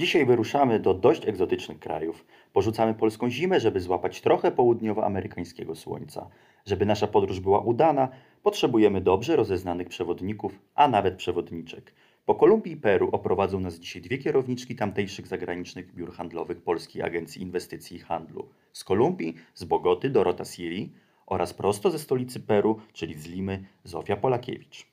Dzisiaj 0.00 0.26
wyruszamy 0.26 0.80
do 0.80 0.94
dość 0.94 1.28
egzotycznych 1.28 1.78
krajów. 1.78 2.24
Porzucamy 2.52 2.94
polską 2.94 3.30
zimę, 3.30 3.60
żeby 3.60 3.80
złapać 3.80 4.20
trochę 4.20 4.52
południowoamerykańskiego 4.52 5.74
słońca. 5.74 6.30
Żeby 6.66 6.86
nasza 6.86 7.06
podróż 7.06 7.40
była 7.40 7.60
udana, 7.60 8.08
potrzebujemy 8.42 9.00
dobrze 9.00 9.36
rozeznanych 9.36 9.88
przewodników, 9.88 10.58
a 10.74 10.88
nawet 10.88 11.16
przewodniczek. 11.16 11.94
Po 12.24 12.34
Kolumbii 12.34 12.72
i 12.72 12.76
Peru 12.76 13.08
oprowadzą 13.12 13.60
nas 13.60 13.78
dzisiaj 13.78 14.02
dwie 14.02 14.18
kierowniczki 14.18 14.76
tamtejszych 14.76 15.26
zagranicznych 15.26 15.94
biur 15.94 16.12
handlowych 16.12 16.62
Polskiej 16.62 17.02
Agencji 17.02 17.42
Inwestycji 17.42 17.96
i 17.96 18.00
Handlu. 18.00 18.48
Z 18.72 18.84
Kolumbii, 18.84 19.34
z 19.54 19.64
Bogoty 19.64 20.10
Dorota 20.10 20.44
Siri 20.44 20.92
oraz 21.26 21.54
prosto 21.54 21.90
ze 21.90 21.98
stolicy 21.98 22.40
Peru, 22.40 22.80
czyli 22.92 23.14
z 23.14 23.26
Limy, 23.26 23.64
Zofia 23.84 24.16
Polakiewicz. 24.16 24.90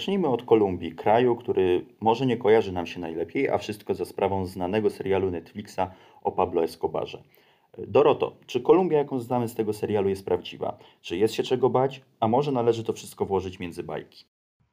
Zacznijmy 0.00 0.28
od 0.28 0.42
Kolumbii, 0.42 0.94
kraju, 0.94 1.36
który 1.36 1.86
może 2.00 2.26
nie 2.26 2.36
kojarzy 2.36 2.72
nam 2.72 2.86
się 2.86 3.00
najlepiej, 3.00 3.48
a 3.48 3.58
wszystko 3.58 3.94
za 3.94 4.04
sprawą 4.04 4.46
znanego 4.46 4.90
serialu 4.90 5.30
Netflixa 5.30 5.80
o 6.22 6.32
Pablo 6.32 6.64
Escobarze. 6.64 7.22
Doroto, 7.78 8.36
czy 8.46 8.60
Kolumbia, 8.60 8.98
jaką 8.98 9.20
znamy 9.20 9.48
z 9.48 9.54
tego 9.54 9.72
serialu, 9.72 10.08
jest 10.08 10.24
prawdziwa? 10.24 10.78
Czy 11.02 11.16
jest 11.16 11.34
się 11.34 11.42
czego 11.42 11.70
bać? 11.70 12.02
A 12.20 12.28
może 12.28 12.52
należy 12.52 12.84
to 12.84 12.92
wszystko 12.92 13.26
włożyć 13.26 13.58
między 13.58 13.82
bajki? 13.82 14.24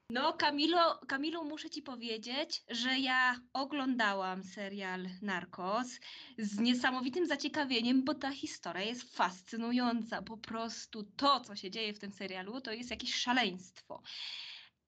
No, 0.10 0.34
Kamilo, 0.34 1.00
Kamilu, 1.08 1.46
muszę 1.46 1.70
ci 1.70 1.82
powiedzieć, 1.82 2.64
że 2.70 3.00
ja 3.00 3.36
oglądałam 3.54 4.44
serial 4.44 5.06
Narcos 5.22 6.00
z 6.38 6.60
niesamowitym 6.60 7.26
zaciekawieniem, 7.26 8.04
bo 8.04 8.14
ta 8.14 8.32
historia 8.32 8.84
jest 8.84 9.16
fascynująca. 9.16 10.22
Po 10.22 10.38
prostu 10.38 11.04
to, 11.04 11.40
co 11.40 11.56
się 11.56 11.72
dzieje 11.72 11.94
w 11.94 12.00
tym 12.00 12.12
serialu, 12.12 12.62
to 12.62 12.72
jest 12.72 12.92
jakieś 12.92 13.16
szaleństwo. 13.16 14.02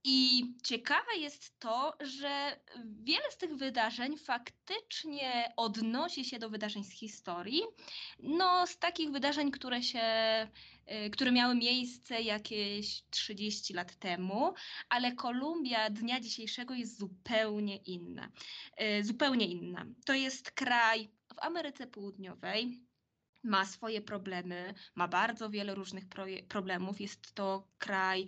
I 0.04 0.44
ciekawe 0.64 1.18
jest 1.18 1.60
to, 1.60 1.94
że 2.00 2.60
wiele 2.86 3.32
z 3.32 3.38
tych 3.38 3.56
wydarzeń 3.56 4.18
faktycznie 4.18 5.54
odnosi 5.58 6.26
się 6.26 6.40
do 6.40 6.50
wydarzeń 6.50 6.84
z 6.84 6.92
historii. 6.92 7.62
No, 8.20 8.68
z 8.68 8.78
takich 8.78 9.12
wydarzeń, 9.12 9.52
które 9.52 9.84
się, 9.84 10.02
y, 11.06 11.10
które 11.10 11.32
miały 11.32 11.56
miejsce 11.56 12.22
jakieś 12.22 13.04
30 13.10 13.74
lat 13.74 13.96
temu, 13.96 14.54
ale 14.90 15.16
Kolumbia 15.16 15.90
dnia 15.90 16.20
dzisiejszego 16.20 16.74
jest 16.74 16.98
zupełnie 16.98 17.78
inna. 17.78 18.32
Y, 18.82 19.04
zupełnie 19.04 19.48
inna. 19.48 19.86
To 20.06 20.14
jest 20.14 20.52
kraj 20.52 21.10
w 21.36 21.40
Ameryce 21.40 21.88
Południowej, 21.88 22.80
ma 23.44 23.66
swoje 23.66 24.02
problemy, 24.02 24.74
ma 24.96 25.08
bardzo 25.08 25.50
wiele 25.50 25.76
różnych 25.76 26.04
problemów. 26.48 27.02
Jest 27.02 27.34
to 27.34 27.68
kraj 27.78 28.28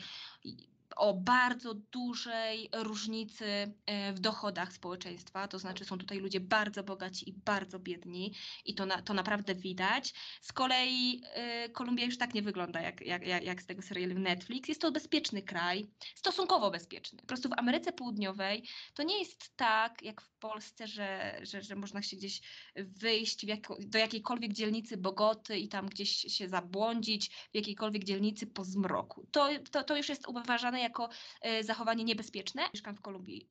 o 0.96 1.14
bardzo 1.14 1.74
dużej 1.74 2.70
różnicy 2.74 3.46
e, 3.86 4.14
w 4.14 4.20
dochodach 4.20 4.74
społeczeństwa, 4.74 5.48
to 5.48 5.60
znaczy 5.60 5.86
są 5.86 5.98
tutaj 5.98 6.20
ludzie 6.20 6.40
bardzo 6.40 6.84
bogaci 6.84 7.30
i 7.30 7.34
bardzo 7.34 7.80
biedni 7.80 8.34
i 8.66 8.76
to, 8.76 8.86
na, 8.86 9.02
to 9.02 9.14
naprawdę 9.14 9.56
widać. 9.56 10.14
Z 10.42 10.54
kolei 10.54 11.22
y, 11.66 11.70
Kolumbia 11.70 12.06
już 12.06 12.18
tak 12.18 12.34
nie 12.34 12.42
wygląda 12.42 12.82
jak, 12.82 13.02
jak, 13.02 13.26
jak 13.26 13.62
z 13.62 13.66
tego 13.66 13.82
serialu 13.82 14.20
Netflix. 14.20 14.70
Jest 14.70 14.82
to 14.82 14.92
bezpieczny 14.92 15.42
kraj, 15.42 15.88
stosunkowo 16.16 16.72
bezpieczny. 16.72 17.20
Po 17.20 17.28
prostu 17.28 17.50
w 17.50 17.60
Ameryce 17.60 17.94
Południowej 17.94 18.64
to 18.94 19.04
nie 19.04 19.20
jest 19.20 19.56
tak 19.56 20.04
jak 20.04 20.22
w 20.22 20.32
Polsce, 20.40 20.88
że, 20.88 21.40
że, 21.44 21.62
że 21.62 21.76
można 21.76 22.02
się 22.02 22.18
gdzieś 22.18 22.42
wyjść 22.76 23.46
do 23.80 23.98
jakiejkolwiek 23.98 24.54
dzielnicy 24.54 24.98
Bogoty 24.98 25.58
i 25.58 25.68
tam 25.68 25.86
gdzieś 25.86 26.12
się 26.12 26.50
zabłądzić 26.50 27.30
w 27.30 27.56
jakiejkolwiek 27.56 28.04
dzielnicy 28.04 28.48
po 28.48 28.64
zmroku. 28.64 29.28
To, 29.32 29.50
to, 29.72 29.84
to 29.84 29.98
już 29.98 30.10
jest 30.10 30.28
uważane 30.28 30.81
jako 30.82 31.10
e, 31.42 31.64
zachowanie 31.64 32.04
niebezpieczne. 32.04 32.62
Mieszkam 32.74 32.96
w 32.96 33.02
Kolumbii 33.02 33.48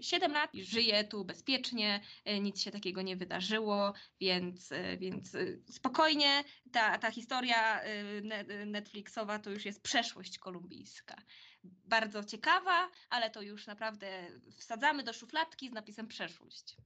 7 0.00 0.30
e, 0.30 0.34
lat 0.34 0.50
żyję 0.54 1.04
tu 1.04 1.24
bezpiecznie, 1.24 2.00
e, 2.24 2.40
nic 2.40 2.60
się 2.60 2.70
takiego 2.70 3.02
nie 3.02 3.16
wydarzyło, 3.16 3.92
więc, 4.20 4.70
więc 4.98 5.36
spokojnie 5.70 6.44
ta, 6.72 6.98
ta 6.98 7.10
historia 7.10 7.80
Netflixowa 8.66 9.38
to 9.38 9.50
już 9.50 9.64
jest 9.64 9.82
przeszłość 9.82 10.38
kolumbijska. 10.38 11.16
Bardzo 11.64 12.24
ciekawa, 12.24 12.90
ale 13.10 13.30
to 13.30 13.42
już 13.42 13.66
naprawdę 13.66 14.26
wsadzamy 14.58 15.02
do 15.02 15.12
szufladki 15.12 15.68
z 15.68 15.72
napisem 15.72 16.06
przeszłość. 16.06 16.76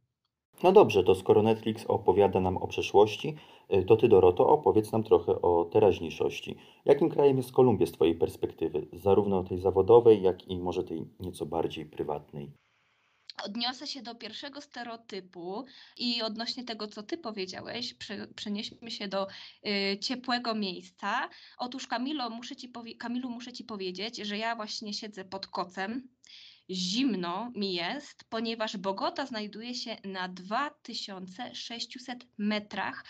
No 0.62 0.72
dobrze, 0.72 1.04
to 1.04 1.14
skoro 1.14 1.42
Netflix 1.42 1.84
opowiada 1.86 2.40
nam 2.40 2.56
o 2.56 2.66
przeszłości, 2.66 3.36
y, 3.74 3.84
to 3.84 3.96
ty, 3.96 4.08
Doroto, 4.08 4.48
opowiedz 4.48 4.92
nam 4.92 5.04
trochę 5.04 5.42
o 5.42 5.64
teraźniejszości. 5.64 6.56
Jakim 6.84 7.10
krajem 7.10 7.36
jest 7.36 7.52
Kolumbia 7.52 7.86
z 7.86 7.92
twojej 7.92 8.14
perspektywy, 8.14 8.86
zarówno 8.92 9.44
tej 9.44 9.58
zawodowej, 9.58 10.22
jak 10.22 10.48
i 10.48 10.58
może 10.58 10.84
tej 10.84 11.04
nieco 11.20 11.46
bardziej 11.46 11.86
prywatnej? 11.86 12.52
Odniosę 13.44 13.86
się 13.86 14.02
do 14.02 14.14
pierwszego 14.14 14.60
stereotypu 14.60 15.64
i 15.98 16.22
odnośnie 16.22 16.64
tego, 16.64 16.88
co 16.88 17.02
ty 17.02 17.18
powiedziałeś, 17.18 17.94
przenieśmy 18.34 18.90
się 18.90 19.08
do 19.08 19.26
y, 19.66 19.98
ciepłego 19.98 20.54
miejsca. 20.54 21.28
Otóż 21.58 21.86
Kamilo, 21.86 22.30
muszę 22.30 22.56
ci 22.56 22.72
Kamilu, 22.98 23.30
muszę 23.30 23.52
ci 23.52 23.64
powiedzieć, 23.64 24.16
że 24.16 24.38
ja 24.38 24.56
właśnie 24.56 24.94
siedzę 24.94 25.24
pod 25.24 25.46
kocem 25.46 26.08
zimno 26.70 27.52
mi 27.54 27.74
jest, 27.74 28.24
ponieważ 28.30 28.76
Bogota 28.76 29.26
znajduje 29.26 29.74
się 29.74 29.96
na 30.04 30.28
2600 30.28 32.26
metrach 32.38 33.04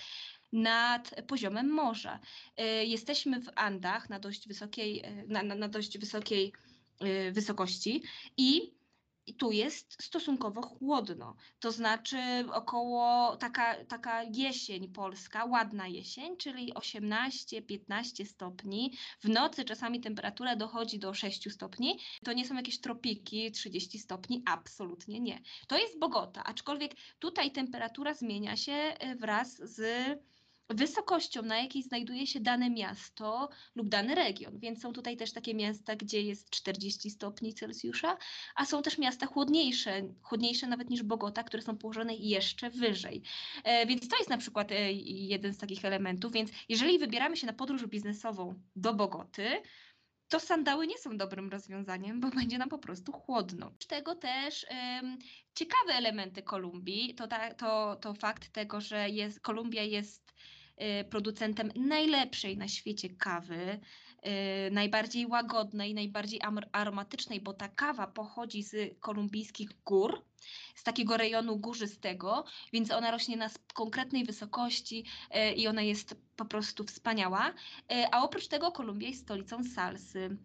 nad 0.53 1.15
poziomem 1.27 1.69
morza. 1.69 2.21
Y, 2.61 2.85
jesteśmy 2.85 3.41
w 3.41 3.49
Andach 3.55 4.11
na 4.11 4.19
dość 4.21 4.49
wysokiej, 4.49 5.07
y, 5.07 5.25
na, 5.29 5.43
na, 5.43 5.55
na 5.55 5.69
dość 5.69 5.99
wysokiej 5.99 6.53
y, 7.29 7.33
wysokości 7.33 8.03
i 8.37 8.78
i 9.29 9.35
tu 9.35 9.53
jest 9.53 10.03
stosunkowo 10.03 10.63
chłodno. 10.63 11.37
To 11.61 11.73
znaczy 11.73 12.19
około 12.53 13.37
taka, 13.37 13.85
taka 13.85 14.23
jesień 14.23 14.89
polska, 14.89 15.45
ładna 15.45 15.89
jesień, 15.89 16.37
czyli 16.37 16.75
18-15 16.75 18.27
stopni. 18.27 18.93
W 19.21 19.29
nocy 19.29 19.65
czasami 19.65 20.01
temperatura 20.01 20.57
dochodzi 20.57 20.99
do 20.99 21.15
6 21.15 21.53
stopni. 21.53 21.99
To 22.25 22.33
nie 22.33 22.47
są 22.47 22.55
jakieś 22.55 22.81
tropiki 22.81 23.53
30 23.53 23.99
stopni, 23.99 24.43
absolutnie 24.47 25.21
nie. 25.21 25.41
To 25.67 25.79
jest 25.79 25.99
Bogota, 25.99 26.45
aczkolwiek 26.45 26.95
tutaj 27.19 27.51
temperatura 27.53 28.15
zmienia 28.15 28.57
się 28.57 28.73
e, 28.73 29.17
wraz 29.17 29.57
z 29.57 29.83
wysokością, 30.71 31.43
na 31.43 31.59
jakiej 31.61 31.83
znajduje 31.83 32.27
się 32.27 32.41
dane 32.41 32.71
miasto 32.71 33.49
lub 33.75 33.89
dany 33.89 34.15
region. 34.15 34.59
Więc 34.59 34.83
są 34.83 34.93
tutaj 34.93 35.17
też 35.17 35.33
takie 35.33 35.55
miasta, 35.55 35.97
gdzie 35.97 36.23
jest 36.23 36.51
40 36.51 37.11
stopni 37.11 37.55
Celsjusza, 37.55 38.17
a 38.55 38.65
są 38.65 38.83
też 38.83 38.99
miasta 38.99 39.27
chłodniejsze, 39.27 40.03
chłodniejsze 40.23 40.67
nawet 40.67 40.91
niż 40.91 41.03
Bogota, 41.03 41.43
które 41.43 41.63
są 41.63 41.79
położone 41.79 42.15
jeszcze 42.15 42.71
wyżej. 42.71 43.23
E, 43.65 43.87
więc 43.87 44.09
to 44.09 44.17
jest 44.17 44.31
na 44.31 44.39
przykład 44.39 44.73
e, 44.73 44.93
jeden 44.93 45.53
z 45.53 45.59
takich 45.59 45.85
elementów. 45.85 46.33
Więc 46.33 46.51
jeżeli 46.69 46.99
wybieramy 46.99 47.37
się 47.37 47.47
na 47.47 47.53
podróż 47.53 47.87
biznesową 47.87 48.55
do 48.77 48.95
Bogoty, 48.95 49.63
to 50.29 50.41
sandały 50.41 50.87
nie 50.87 50.99
są 50.99 51.17
dobrym 51.17 51.51
rozwiązaniem, 51.51 52.21
bo 52.21 52.31
będzie 52.31 52.59
nam 52.59 52.69
po 52.69 52.79
prostu 52.79 53.13
chłodno. 53.13 53.73
Z 53.79 53.87
tego 53.87 54.15
też 54.15 54.67
um, 54.71 55.19
ciekawe 55.55 55.93
elementy 55.93 56.43
Kolumbii 56.43 57.15
to, 57.15 57.29
ta, 57.29 57.55
to, 57.55 57.97
to 57.97 58.15
fakt 58.15 58.53
tego, 58.53 58.81
że 58.81 59.11
jest, 59.11 59.41
Kolumbia 59.41 59.83
jest 59.83 60.35
producentem 61.11 61.73
najlepszej 61.77 62.57
na 62.57 62.69
świecie 62.69 63.09
kawy, 63.09 63.81
y, 64.69 64.71
najbardziej 64.71 65.27
łagodnej, 65.27 65.95
najbardziej 65.95 66.41
aromatycznej, 66.73 67.41
bo 67.41 67.53
ta 67.53 67.69
kawa 67.69 68.07
pochodzi 68.07 68.63
z 68.63 69.01
kolumbijskich 69.01 69.69
gór, 69.85 70.25
z 70.75 70.83
takiego 70.83 71.17
rejonu 71.17 71.57
górzystego, 71.57 72.45
więc 72.73 72.91
ona 72.91 73.11
rośnie 73.11 73.37
na 73.37 73.51
konkretnej 73.75 74.25
wysokości 74.25 75.05
y, 75.37 75.53
i 75.53 75.69
ona 75.69 75.83
jest 75.83 76.17
po 76.37 76.45
prostu 76.45 76.85
wspaniała. 76.85 77.55
A 78.13 78.25
oprócz 78.25 78.49
tego 78.49 78.73
Kolumbia 78.73 79.09
jest 79.09 79.23
stolicą 79.23 79.65
salsy. 79.65 80.37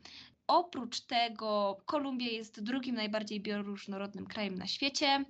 Oprócz 0.47 1.01
tego 1.01 1.77
Kolumbia 1.86 2.31
jest 2.31 2.63
drugim 2.63 2.95
najbardziej 2.95 3.41
bioróżnorodnym 3.41 4.25
krajem 4.25 4.57
na 4.57 4.68
świecie 4.68 5.25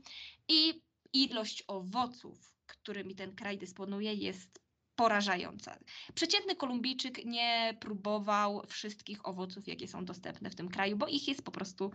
i 0.48 0.82
ilość 1.14 1.64
owoców, 1.68 2.54
którymi 2.68 3.16
ten 3.16 3.36
kraj 3.36 3.58
dysponuje, 3.58 4.14
jest 4.14 4.63
porażająca. 4.96 5.78
Przeciętny 6.16 6.56
Kolumbijczyk 6.56 7.26
nie 7.26 7.78
próbował 7.80 8.64
wszystkich 8.68 9.28
owoców, 9.28 9.68
jakie 9.68 9.88
są 9.88 10.06
dostępne 10.06 10.50
w 10.50 10.56
tym 10.56 10.70
kraju, 10.70 10.98
bo 10.98 11.08
ich 11.08 11.28
jest 11.28 11.46
po 11.46 11.52
prostu 11.52 11.92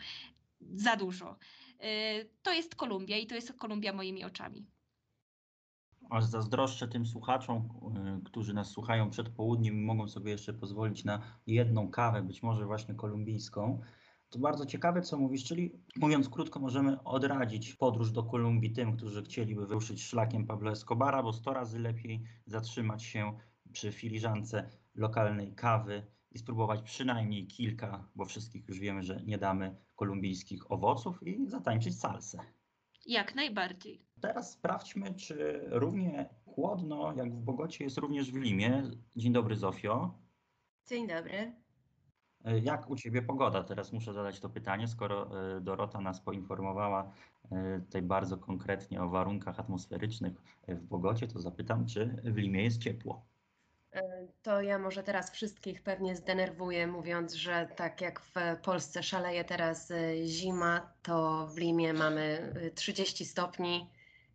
za 0.61 0.97
dużo. 0.97 1.37
Y, 1.85 2.31
to 2.43 2.53
jest 2.53 2.75
Kolumbia 2.75 3.17
i 3.17 3.27
to 3.27 3.35
jest 3.35 3.53
Kolumbia 3.53 3.93
moimi 3.93 4.25
oczami. 4.25 4.67
Aż 6.11 6.25
zazdroszczę 6.25 6.89
tym 6.89 7.07
słuchaczom, 7.07 7.69
y, 8.21 8.25
którzy 8.25 8.55
nas 8.55 8.71
słuchają 8.71 9.11
przed 9.11 9.29
południem 9.29 9.75
i 9.75 9.85
mogą 9.85 10.09
sobie 10.09 10.31
jeszcze 10.31 10.55
pozwolić 10.55 11.05
na 11.05 11.23
jedną 11.47 11.91
kawę, 11.91 12.23
być 12.23 12.43
może 12.43 12.67
właśnie 12.67 12.95
kolumbijską. 12.95 13.81
To 14.31 14.39
bardzo 14.39 14.67
ciekawe, 14.67 15.03
co 15.03 15.19
mówisz, 15.19 15.45
czyli 15.45 15.73
mówiąc 15.97 16.29
krótko, 16.29 16.61
możemy 16.61 17.05
odradzić 17.05 17.75
podróż 17.75 18.13
do 18.13 18.23
Kolumbii 18.23 18.73
tym, 18.73 18.97
którzy 18.97 19.23
chcieliby 19.23 19.67
wyruszyć 19.67 20.03
szlakiem 20.03 20.47
Pablo 20.47 20.71
Escobara, 20.71 21.23
bo 21.23 21.33
100 21.33 21.53
razy 21.53 21.79
lepiej 21.79 22.23
zatrzymać 22.47 23.03
się 23.03 23.39
przy 23.73 23.93
filiżance 23.93 24.71
lokalnej 24.95 25.55
kawy 25.55 26.07
i 26.33 26.39
spróbować 26.39 26.83
przynajmniej 26.83 27.47
kilka, 27.47 28.09
bo 28.15 28.25
wszystkich 28.25 28.69
już 28.69 28.79
wiemy, 28.79 29.03
że 29.03 29.23
nie 29.27 29.39
damy 29.39 29.77
kolumbijskich 29.97 30.73
owoców 30.73 31.23
i 31.23 31.47
zatańczyć 31.47 32.01
salsę. 32.01 32.39
Jak 33.07 33.35
najbardziej. 33.35 34.07
Teraz 34.21 34.53
sprawdźmy, 34.53 35.15
czy 35.15 35.65
równie 35.67 36.29
chłodno 36.45 37.15
jak 37.17 37.35
w 37.35 37.41
Bogocie 37.41 37.85
jest 37.85 37.99
również 37.99 38.33
w 38.33 38.37
Limie. 38.37 38.83
Dzień 39.17 39.33
dobry, 39.33 39.57
Zofio. 39.57 40.19
Dzień 40.87 41.09
dobry. 41.09 41.68
E, 42.49 42.59
Jak 42.59 42.91
u 42.91 42.97
Ciebie 42.97 43.23
pogoda? 43.23 43.65
Teraz 43.65 43.93
muszę 43.93 44.13
zadać 44.13 44.41
to 44.41 44.49
pytanie, 44.49 44.89
skoro 44.89 45.31
e, 45.57 45.61
Dorota 45.61 46.01
nas 46.01 46.21
poinformowała 46.21 47.13
e, 47.53 47.81
tutaj 47.81 48.03
bardzo 48.03 48.37
konkretnie 48.37 49.03
o 49.03 49.09
warunkach 49.09 49.61
atmosferycznych 49.61 50.33
w 50.69 50.85
Bogocie, 50.87 51.29
to 51.29 51.41
zapytam, 51.41 51.87
czy 51.87 52.07
w 52.07 52.37
Limie 52.37 52.65
jest 52.65 52.79
ciepło. 52.79 53.27
To 54.43 54.63
ja 54.63 54.79
może 54.79 55.03
teraz 55.03 55.31
wszystkich 55.31 55.83
pewnie 55.83 56.17
zdenerwuję, 56.17 56.87
mówiąc, 56.87 57.35
że 57.35 57.69
tak 57.77 58.01
jak 58.01 58.21
w 58.21 58.35
Polsce 58.63 59.03
szaleje 59.03 59.45
teraz 59.45 59.93
zima, 60.25 60.93
to 61.03 61.47
w 61.47 61.59
Limie 61.59 61.93
mamy 61.93 62.53
e, 62.67 62.71
30 62.71 63.25
stopni 63.25 63.91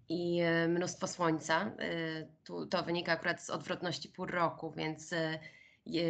i 0.09 0.41
mnóstwo 0.69 1.07
słońca. 1.07 1.71
To 2.69 2.83
wynika 2.83 3.11
akurat 3.11 3.41
z 3.41 3.49
odwrotności 3.49 4.09
pór 4.09 4.31
roku, 4.31 4.71
więc 4.71 5.13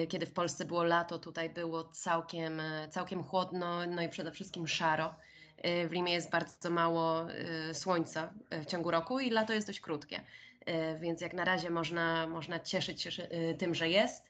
kiedy 0.10 0.26
w 0.26 0.34
Polsce 0.34 0.66
było 0.66 0.84
lato, 0.84 1.20
tutaj 1.20 1.50
było 1.50 1.84
całkiem, 1.84 2.60
e, 2.60 2.88
całkiem 2.90 3.24
chłodno, 3.24 3.86
no 3.88 4.02
i 4.02 4.10
przede 4.10 4.32
wszystkim 4.32 4.68
szaro. 4.68 5.16
E, 5.58 5.88
W 5.88 5.92
Limie 5.92 6.14
jest 6.14 6.32
bardzo 6.32 6.70
mało 6.70 7.32
e, 7.32 7.74
słońca 7.74 8.34
e, 8.50 8.62
w 8.62 8.66
ciągu 8.66 8.92
roku 8.92 9.20
i 9.20 9.30
lato 9.30 9.54
jest 9.54 9.68
dość 9.68 9.80
krótkie. 9.80 10.22
E, 10.66 11.00
Więc 11.00 11.22
jak 11.22 11.34
na 11.34 11.46
razie 11.46 11.70
można, 11.70 12.28
można 12.28 12.60
cieszyć 12.60 13.02
się 13.02 13.24
e, 13.24 13.54
tym, 13.54 13.76
że 13.76 13.90
jest, 13.90 14.24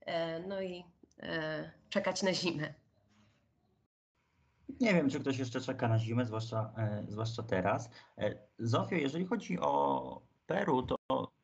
e, 0.00 0.40
no 0.40 0.62
i 0.62 0.84
e, 1.22 1.70
czekać 1.90 2.22
na 2.22 2.32
zimę. 2.32 2.74
Nie 4.80 4.94
wiem, 4.94 5.10
czy 5.10 5.20
ktoś 5.20 5.38
jeszcze 5.38 5.60
czeka 5.60 5.88
na 5.88 5.98
zimę, 5.98 6.24
zwłaszcza, 6.24 6.72
e, 6.78 7.04
zwłaszcza 7.08 7.42
teraz. 7.42 7.90
E, 8.18 8.34
Zofio, 8.58 8.96
jeżeli 8.96 9.24
chodzi 9.26 9.58
o 9.60 10.20
Peru, 10.46 10.82
to 10.82 10.96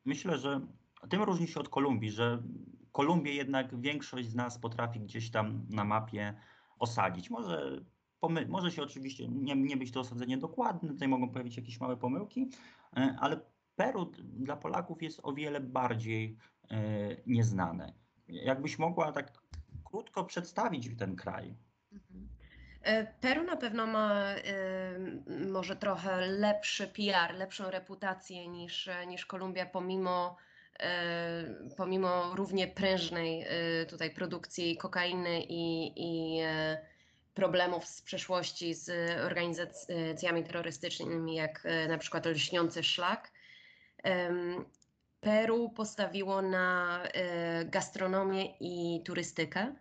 myślę, 0.05 0.37
że 0.37 0.61
tym 1.09 1.23
różni 1.23 1.47
się 1.47 1.59
od 1.59 1.69
Kolumbii, 1.69 2.11
że 2.11 2.43
Kolumbię 2.91 3.33
jednak 3.33 3.81
większość 3.81 4.29
z 4.29 4.35
nas 4.35 4.59
potrafi 4.59 4.99
gdzieś 4.99 5.31
tam 5.31 5.65
na 5.69 5.83
mapie 5.83 6.33
osadzić. 6.79 7.29
Może, 7.29 7.81
pomy- 8.21 8.47
może 8.47 8.71
się 8.71 8.83
oczywiście 8.83 9.27
nie, 9.27 9.55
nie 9.55 9.77
być 9.77 9.91
to 9.91 9.99
osadzenie 9.99 10.37
dokładne, 10.37 10.89
tutaj 10.89 11.07
mogą 11.07 11.29
pojawić 11.29 11.57
jakieś 11.57 11.79
małe 11.79 11.97
pomyłki, 11.97 12.49
e, 12.97 13.15
ale 13.19 13.39
Peru 13.75 14.11
dla 14.23 14.57
Polaków 14.57 15.01
jest 15.01 15.19
o 15.23 15.33
wiele 15.33 15.59
bardziej 15.59 16.37
e, 16.71 16.77
nieznane. 17.27 17.93
Jakbyś 18.27 18.79
mogła 18.79 19.11
tak 19.11 19.31
krótko 19.85 20.23
przedstawić 20.23 20.97
ten 20.97 21.15
kraj? 21.15 21.55
E, 22.81 23.05
Peru 23.05 23.43
na 23.43 23.57
pewno 23.57 23.87
ma 23.87 24.13
m, 24.23 25.23
może 25.51 25.75
trochę 25.75 26.27
lepszy 26.27 26.87
PR, 26.87 27.35
lepszą 27.35 27.71
reputację 27.71 28.47
niż, 28.47 28.89
niż 29.07 29.25
Kolumbia, 29.25 29.65
pomimo, 29.65 30.37
pomimo 31.77 32.35
równie 32.35 32.67
prężnej 32.67 33.45
e, 33.47 33.85
tutaj 33.85 34.11
produkcji 34.11 34.77
kokainy 34.77 35.41
i, 35.49 35.93
i 35.95 36.39
e, 36.41 36.85
problemów 37.33 37.85
z 37.85 38.01
przeszłości 38.01 38.73
z 38.73 38.89
organizacjami 39.25 40.43
terrorystycznymi, 40.43 41.35
jak 41.35 41.61
e, 41.65 41.87
na 41.87 41.97
przykład 41.97 42.25
Lśniący 42.25 42.83
Szlak. 42.83 43.31
Peru 45.21 45.69
postawiło 45.69 46.41
na 46.41 46.99
e, 47.03 47.65
gastronomię 47.65 48.45
i 48.59 49.03
turystykę. 49.03 49.75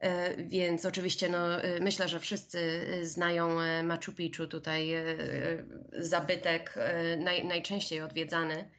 E, 0.00 0.36
Więc 0.44 0.86
oczywiście 0.86 1.28
no, 1.28 1.62
e, 1.62 1.80
myślę, 1.80 2.08
że 2.08 2.20
wszyscy 2.20 2.58
e, 2.58 3.04
znają 3.06 3.60
e, 3.60 3.82
Machu 3.82 4.12
Picchu, 4.12 4.46
tutaj 4.46 4.92
e, 4.92 5.00
e, 5.00 5.64
zabytek 5.98 6.74
e, 6.76 7.16
naj, 7.16 7.44
najczęściej 7.44 8.00
odwiedzany 8.00 8.54
e, 8.54 8.75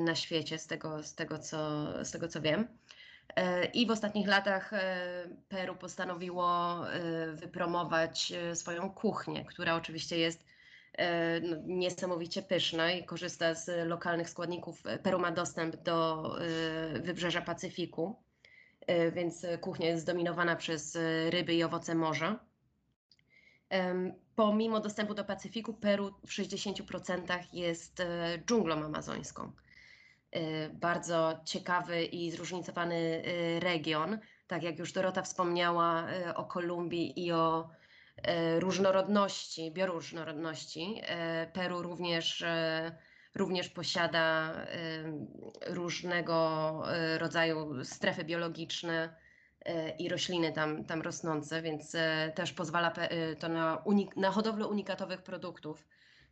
na 0.00 0.14
świecie, 0.14 0.58
z 0.58 0.66
tego, 0.66 1.02
z 1.02 1.14
tego, 1.14 1.38
co, 1.38 1.86
z 2.04 2.10
tego 2.10 2.28
co 2.28 2.40
wiem. 2.40 2.68
E, 3.36 3.64
I 3.64 3.86
w 3.86 3.90
ostatnich 3.90 4.28
latach 4.28 4.72
e, 4.72 5.28
Peru 5.48 5.76
postanowiło 5.76 6.78
e, 6.90 7.32
wypromować 7.32 8.32
e, 8.32 8.56
swoją 8.56 8.90
kuchnię, 8.90 9.44
która 9.44 9.74
oczywiście 9.74 10.18
jest 10.18 10.44
e, 10.92 11.40
no, 11.40 11.56
niesamowicie 11.66 12.42
pyszna 12.42 12.92
i 12.92 13.04
korzysta 13.04 13.54
z 13.54 13.88
lokalnych 13.88 14.30
składników. 14.30 14.82
Peru 15.02 15.18
ma 15.18 15.32
dostęp 15.32 15.76
do 15.76 16.24
e, 16.40 17.00
wybrzeża 17.00 17.42
Pacyfiku 17.42 18.16
e, 18.86 19.12
więc 19.12 19.44
e, 19.44 19.58
kuchnia 19.58 19.88
jest 19.88 20.02
zdominowana 20.02 20.56
przez 20.56 20.96
e, 20.96 21.30
ryby 21.30 21.54
i 21.54 21.64
owoce 21.64 21.94
morza. 21.94 22.44
Pomimo 24.36 24.80
dostępu 24.80 25.14
do 25.14 25.24
Pacyfiku, 25.24 25.74
Peru 25.74 26.14
w 26.26 26.30
60% 26.30 27.38
jest 27.52 28.00
e, 28.00 28.38
dżunglą 28.46 28.84
amazońską. 28.84 29.52
E, 30.30 30.68
Bardzo 30.68 31.40
ciekawy 31.44 32.04
i 32.04 32.30
zróżnicowany 32.30 32.94
e, 33.24 33.60
region. 33.60 34.18
Tak 34.46 34.62
jak 34.62 34.78
już 34.78 34.92
Dorota 34.92 35.22
wspomniała 35.22 36.06
o 36.34 36.44
Kolumbii 36.44 37.24
i 37.26 37.32
o 37.32 37.70
różnorodności, 38.58 39.70
bioróżnorodności, 39.70 41.02
Peru 41.52 41.82
również 41.82 42.44
również 43.34 43.68
posiada 43.68 44.54
różnego 45.66 46.82
rodzaju 47.18 47.84
strefy 47.84 48.24
biologiczne 48.24 49.14
i 49.98 50.08
rośliny 50.08 50.52
tam, 50.52 50.84
tam 50.84 51.02
rosnące, 51.02 51.62
więc 51.62 51.94
e, 51.94 52.32
też 52.34 52.52
pozwala 52.52 52.92
e, 52.92 53.36
to 53.36 53.48
na, 53.48 53.84
na 54.16 54.30
hodowlę 54.30 54.66
unikatowych 54.66 55.22
produktów 55.22 55.86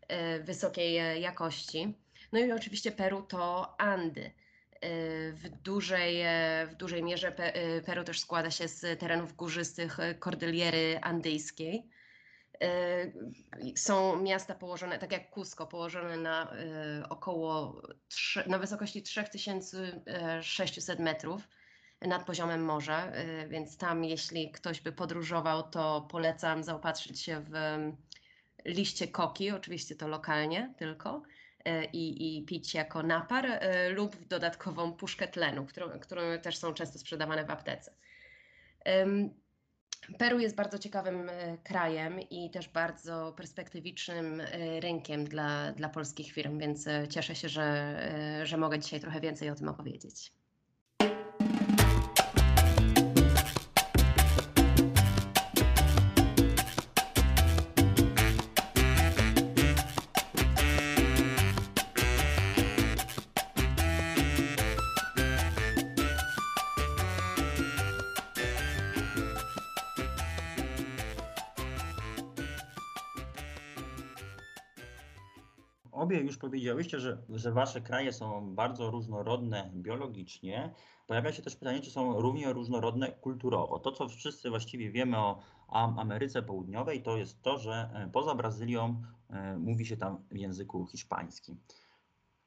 e, 0.08 0.40
wysokiej 0.40 0.96
e, 0.98 1.20
jakości. 1.20 1.94
No 2.32 2.38
i 2.38 2.52
oczywiście 2.52 2.92
Peru 2.92 3.22
to 3.22 3.74
Andy. 3.80 4.24
E, 4.24 4.30
W 5.32 5.48
dużej, 5.48 6.20
e, 6.20 6.66
w 6.70 6.74
dużej 6.74 7.02
mierze 7.02 7.30
Pe- 7.30 7.52
e, 7.54 7.80
Peru 7.80 8.04
też 8.04 8.20
składa 8.20 8.50
się 8.50 8.68
z 8.68 9.00
terenów 9.00 9.36
górzystych 9.36 10.00
e, 10.00 10.14
Kordyliery 10.14 10.98
Andyjskiej. 11.02 11.90
E, 12.62 12.68
Są 13.76 14.22
miasta 14.22 14.54
położone, 14.54 14.98
tak 14.98 15.12
jak 15.12 15.30
Cusco, 15.30 15.66
położone 15.66 16.16
na 16.16 16.52
e, 16.52 17.08
około 17.08 17.82
na 18.46 18.58
wysokości 18.58 19.02
3600 19.02 20.98
metrów 20.98 21.48
nad 22.08 22.24
poziomem 22.26 22.64
morza, 22.64 23.06
e, 23.06 23.48
więc 23.48 23.76
tam 23.76 24.04
jeśli 24.04 24.50
ktoś 24.50 24.80
by 24.80 24.92
podróżował, 24.92 25.62
to 25.62 26.08
polecam 26.10 26.62
zaopatrzyć 26.62 27.20
się 27.20 27.40
w 27.40 27.54
em, 27.54 27.96
liście 28.64 29.08
koki, 29.08 29.50
oczywiście 29.50 29.96
to 29.96 30.08
lokalnie 30.08 30.74
tylko, 30.78 31.22
e, 31.64 31.84
i, 31.84 32.38
i 32.38 32.44
pić 32.44 32.74
jako 32.74 33.02
napar 33.02 33.46
e, 33.46 33.88
lub 33.88 34.16
w 34.16 34.28
dodatkową 34.28 34.92
puszkę 34.92 35.28
tlenu, 35.28 35.66
którą, 35.66 36.00
które 36.00 36.38
też 36.38 36.58
są 36.58 36.74
często 36.74 36.98
sprzedawane 36.98 37.44
w 37.44 37.50
aptece. 37.50 37.94
Peru 40.18 40.38
jest 40.38 40.56
bardzo 40.56 40.78
ciekawym 40.78 41.30
krajem 41.64 42.20
i 42.20 42.50
też 42.50 42.68
bardzo 42.68 43.34
perspektywicznym 43.36 44.42
rynkiem 44.80 45.24
dla, 45.24 45.72
dla 45.72 45.88
polskich 45.88 46.32
firm, 46.32 46.58
więc 46.58 46.88
cieszę 47.10 47.34
się, 47.34 47.48
że, 47.48 47.96
że 48.44 48.56
mogę 48.56 48.78
dzisiaj 48.78 49.00
trochę 49.00 49.20
więcej 49.20 49.50
o 49.50 49.54
tym 49.54 49.68
opowiedzieć. 49.68 50.32
Obie 76.00 76.20
już 76.20 76.38
powiedziałyście, 76.38 77.00
że, 77.00 77.22
że 77.28 77.52
wasze 77.52 77.80
kraje 77.80 78.12
są 78.12 78.54
bardzo 78.54 78.90
różnorodne 78.90 79.70
biologicznie. 79.74 80.74
Pojawia 81.06 81.32
się 81.32 81.42
też 81.42 81.56
pytanie, 81.56 81.80
czy 81.80 81.90
są 81.90 82.20
równie 82.20 82.52
różnorodne 82.52 83.12
kulturowo. 83.12 83.78
To, 83.78 83.92
co 83.92 84.08
wszyscy 84.08 84.50
właściwie 84.50 84.90
wiemy 84.90 85.18
o 85.18 85.40
Am- 85.68 85.98
Ameryce 85.98 86.42
Południowej, 86.42 87.02
to 87.02 87.16
jest 87.16 87.42
to, 87.42 87.58
że 87.58 87.90
e, 87.94 88.10
poza 88.12 88.34
Brazylią 88.34 89.02
e, 89.30 89.58
mówi 89.58 89.86
się 89.86 89.96
tam 89.96 90.24
w 90.30 90.36
języku 90.36 90.86
hiszpańskim. 90.86 91.60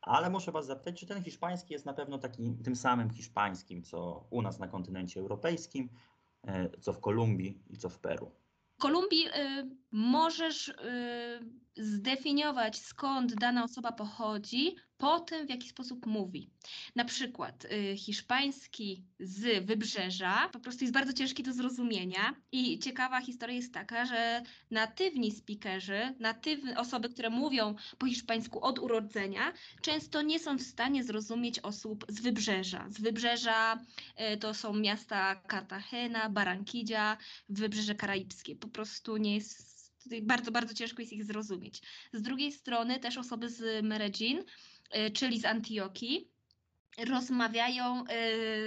Ale 0.01 0.29
muszę 0.29 0.51
Was 0.51 0.65
zapytać, 0.65 0.99
czy 0.99 1.07
ten 1.07 1.23
hiszpański 1.23 1.73
jest 1.73 1.85
na 1.85 1.93
pewno 1.93 2.17
takim 2.17 2.63
tym 2.63 2.75
samym 2.75 3.09
hiszpańskim, 3.09 3.83
co 3.83 4.27
u 4.29 4.41
nas 4.41 4.59
na 4.59 4.67
kontynencie 4.67 5.19
europejskim, 5.19 5.89
e, 6.47 6.69
co 6.79 6.93
w 6.93 6.99
Kolumbii 6.99 7.63
i 7.69 7.77
co 7.77 7.89
w 7.89 7.99
Peru? 7.99 8.31
Kolumbii 8.83 9.27
y, 9.27 9.31
możesz 9.91 10.67
y, 10.67 10.73
zdefiniować, 11.75 12.77
skąd 12.81 13.35
dana 13.35 13.63
osoba 13.63 13.91
pochodzi, 13.91 14.75
po 15.03 15.19
tym, 15.19 15.47
w 15.47 15.49
jaki 15.49 15.69
sposób 15.69 16.05
mówi. 16.05 16.49
Na 16.95 17.05
przykład 17.05 17.65
y, 17.65 17.97
hiszpański 17.97 19.03
z 19.19 19.65
wybrzeża 19.65 20.49
po 20.53 20.59
prostu 20.59 20.83
jest 20.83 20.93
bardzo 20.93 21.13
ciężki 21.13 21.43
do 21.43 21.53
zrozumienia 21.53 22.35
i 22.51 22.79
ciekawa 22.79 23.21
historia 23.21 23.55
jest 23.55 23.73
taka, 23.73 24.05
że 24.05 24.43
natywni 24.71 25.31
speakerzy, 25.31 26.15
natywne 26.19 26.79
osoby, 26.79 27.09
które 27.09 27.29
mówią 27.29 27.75
po 27.97 28.05
hiszpańsku 28.05 28.63
od 28.65 28.79
urodzenia, 28.79 29.53
często 29.81 30.21
nie 30.21 30.39
są 30.39 30.57
w 30.57 30.61
stanie 30.61 31.03
zrozumieć 31.03 31.59
osób 31.59 32.05
z 32.09 32.21
wybrzeża. 32.21 32.89
Z 32.89 33.01
wybrzeża 33.01 33.85
y, 34.33 34.37
to 34.37 34.53
są 34.53 34.73
miasta 34.73 35.41
Cartagena, 35.51 36.29
Barranquilla, 36.29 37.17
Wybrzeże 37.49 37.95
Karaibskie. 37.95 38.55
Po 38.55 38.67
prostu 38.67 39.17
nie 39.17 39.35
jest 39.35 39.73
bardzo, 40.21 40.51
bardzo 40.51 40.73
ciężko 40.73 41.01
jest 41.01 41.13
ich 41.13 41.25
zrozumieć. 41.25 41.81
Z 42.13 42.21
drugiej 42.21 42.51
strony 42.51 42.99
też 42.99 43.17
osoby 43.17 43.49
z 43.49 43.85
Medellin, 43.85 44.43
czyli 45.13 45.39
z 45.39 45.45
Antiochii, 45.45 46.33
rozmawiają 46.97 48.03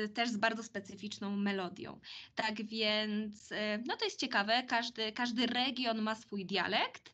y, 0.04 0.09
też 0.09 0.30
z 0.30 0.37
bardzo 0.37 0.62
specyficzną 0.62 1.37
melodią. 1.37 2.00
Tak 2.35 2.64
więc, 2.64 3.52
y, 3.52 3.56
no 3.87 3.97
to 3.97 4.04
jest 4.04 4.21
ciekawe, 4.21 4.62
każdy, 4.62 5.12
każdy 5.12 5.47
region 5.47 6.02
ma 6.02 6.14
swój 6.14 6.47
dialekt. 6.47 7.12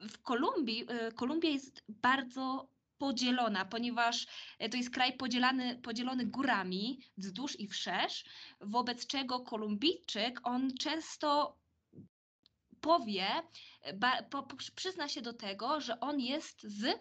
W 0.00 0.18
Kolumbii, 0.22 0.86
y, 1.08 1.12
Kolumbia 1.12 1.48
jest 1.48 1.82
bardzo 1.88 2.68
podzielona, 2.98 3.64
ponieważ 3.64 4.26
e, 4.58 4.68
to 4.68 4.76
jest 4.76 4.90
kraj 4.90 5.16
podzielany, 5.16 5.78
podzielony 5.78 6.26
górami 6.26 7.00
wzdłuż 7.16 7.60
i 7.60 7.68
wszerz, 7.68 8.24
wobec 8.60 9.06
czego 9.06 9.40
Kolumbijczyk, 9.40 10.40
on 10.42 10.74
często 10.74 11.56
powie, 12.80 13.26
ba, 13.94 14.22
po, 14.22 14.46
przyzna 14.74 15.08
się 15.08 15.22
do 15.22 15.32
tego, 15.32 15.80
że 15.80 16.00
on 16.00 16.20
jest 16.20 16.62
z 16.62 17.00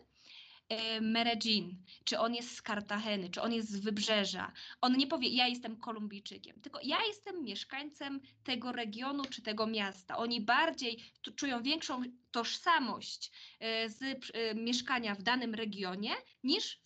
e, 0.69 1.01
Medellin, 1.01 1.77
czy 2.03 2.19
on 2.19 2.35
jest 2.35 2.55
z 2.55 2.61
Kartageny, 2.61 3.29
czy 3.29 3.41
on 3.41 3.53
jest 3.53 3.69
z 3.69 3.79
Wybrzeża. 3.79 4.51
On 4.81 4.97
nie 4.97 5.07
powie, 5.07 5.29
ja 5.29 5.47
jestem 5.47 5.77
Kolumbijczykiem, 5.77 6.61
tylko 6.61 6.79
ja 6.83 6.97
jestem 7.07 7.43
mieszkańcem 7.43 8.21
tego 8.43 8.71
regionu 8.71 9.23
czy 9.29 9.41
tego 9.41 9.67
miasta. 9.67 10.17
Oni 10.17 10.41
bardziej 10.41 11.03
czują 11.35 11.63
większą 11.63 12.01
tożsamość 12.31 13.31
e, 13.59 13.89
z 13.89 14.01
e, 14.03 14.55
mieszkania 14.55 15.15
w 15.15 15.21
danym 15.21 15.55
regionie 15.55 16.11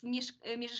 niż 0.03 0.33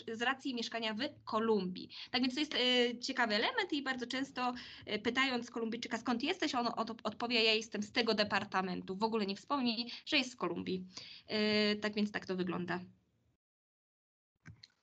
e, 0.09 0.15
z 0.15 0.21
racji 0.21 0.55
mieszkania 0.55 0.93
w 0.93 0.99
Kolumbii. 1.23 1.89
Tak 2.11 2.21
więc 2.21 2.33
to 2.33 2.39
jest 2.39 2.55
e, 2.55 2.99
ciekawy 2.99 3.35
element 3.35 3.73
i 3.73 3.83
bardzo 3.83 4.07
często 4.07 4.53
e, 4.85 4.99
pytając 4.99 5.51
Kolumbijczyka 5.51 5.97
skąd 5.97 6.23
jesteś, 6.23 6.55
on 6.55 6.67
od, 6.67 6.89
odpowie 7.03 7.43
ja 7.43 7.53
jestem 7.53 7.83
z 7.83 7.91
tego 7.91 8.13
departamentu. 8.13 8.95
W 8.95 9.03
ogóle 9.03 9.25
nie 9.25 9.35
wspomni, 9.35 9.91
że 10.05 10.17
jest 10.17 10.31
z 10.31 10.35
Kolumbii. 10.35 10.85
E, 11.27 11.75
tak 11.75 11.93
więc 11.93 12.11
tak 12.11 12.25
to 12.25 12.35
wygląda. 12.35 12.79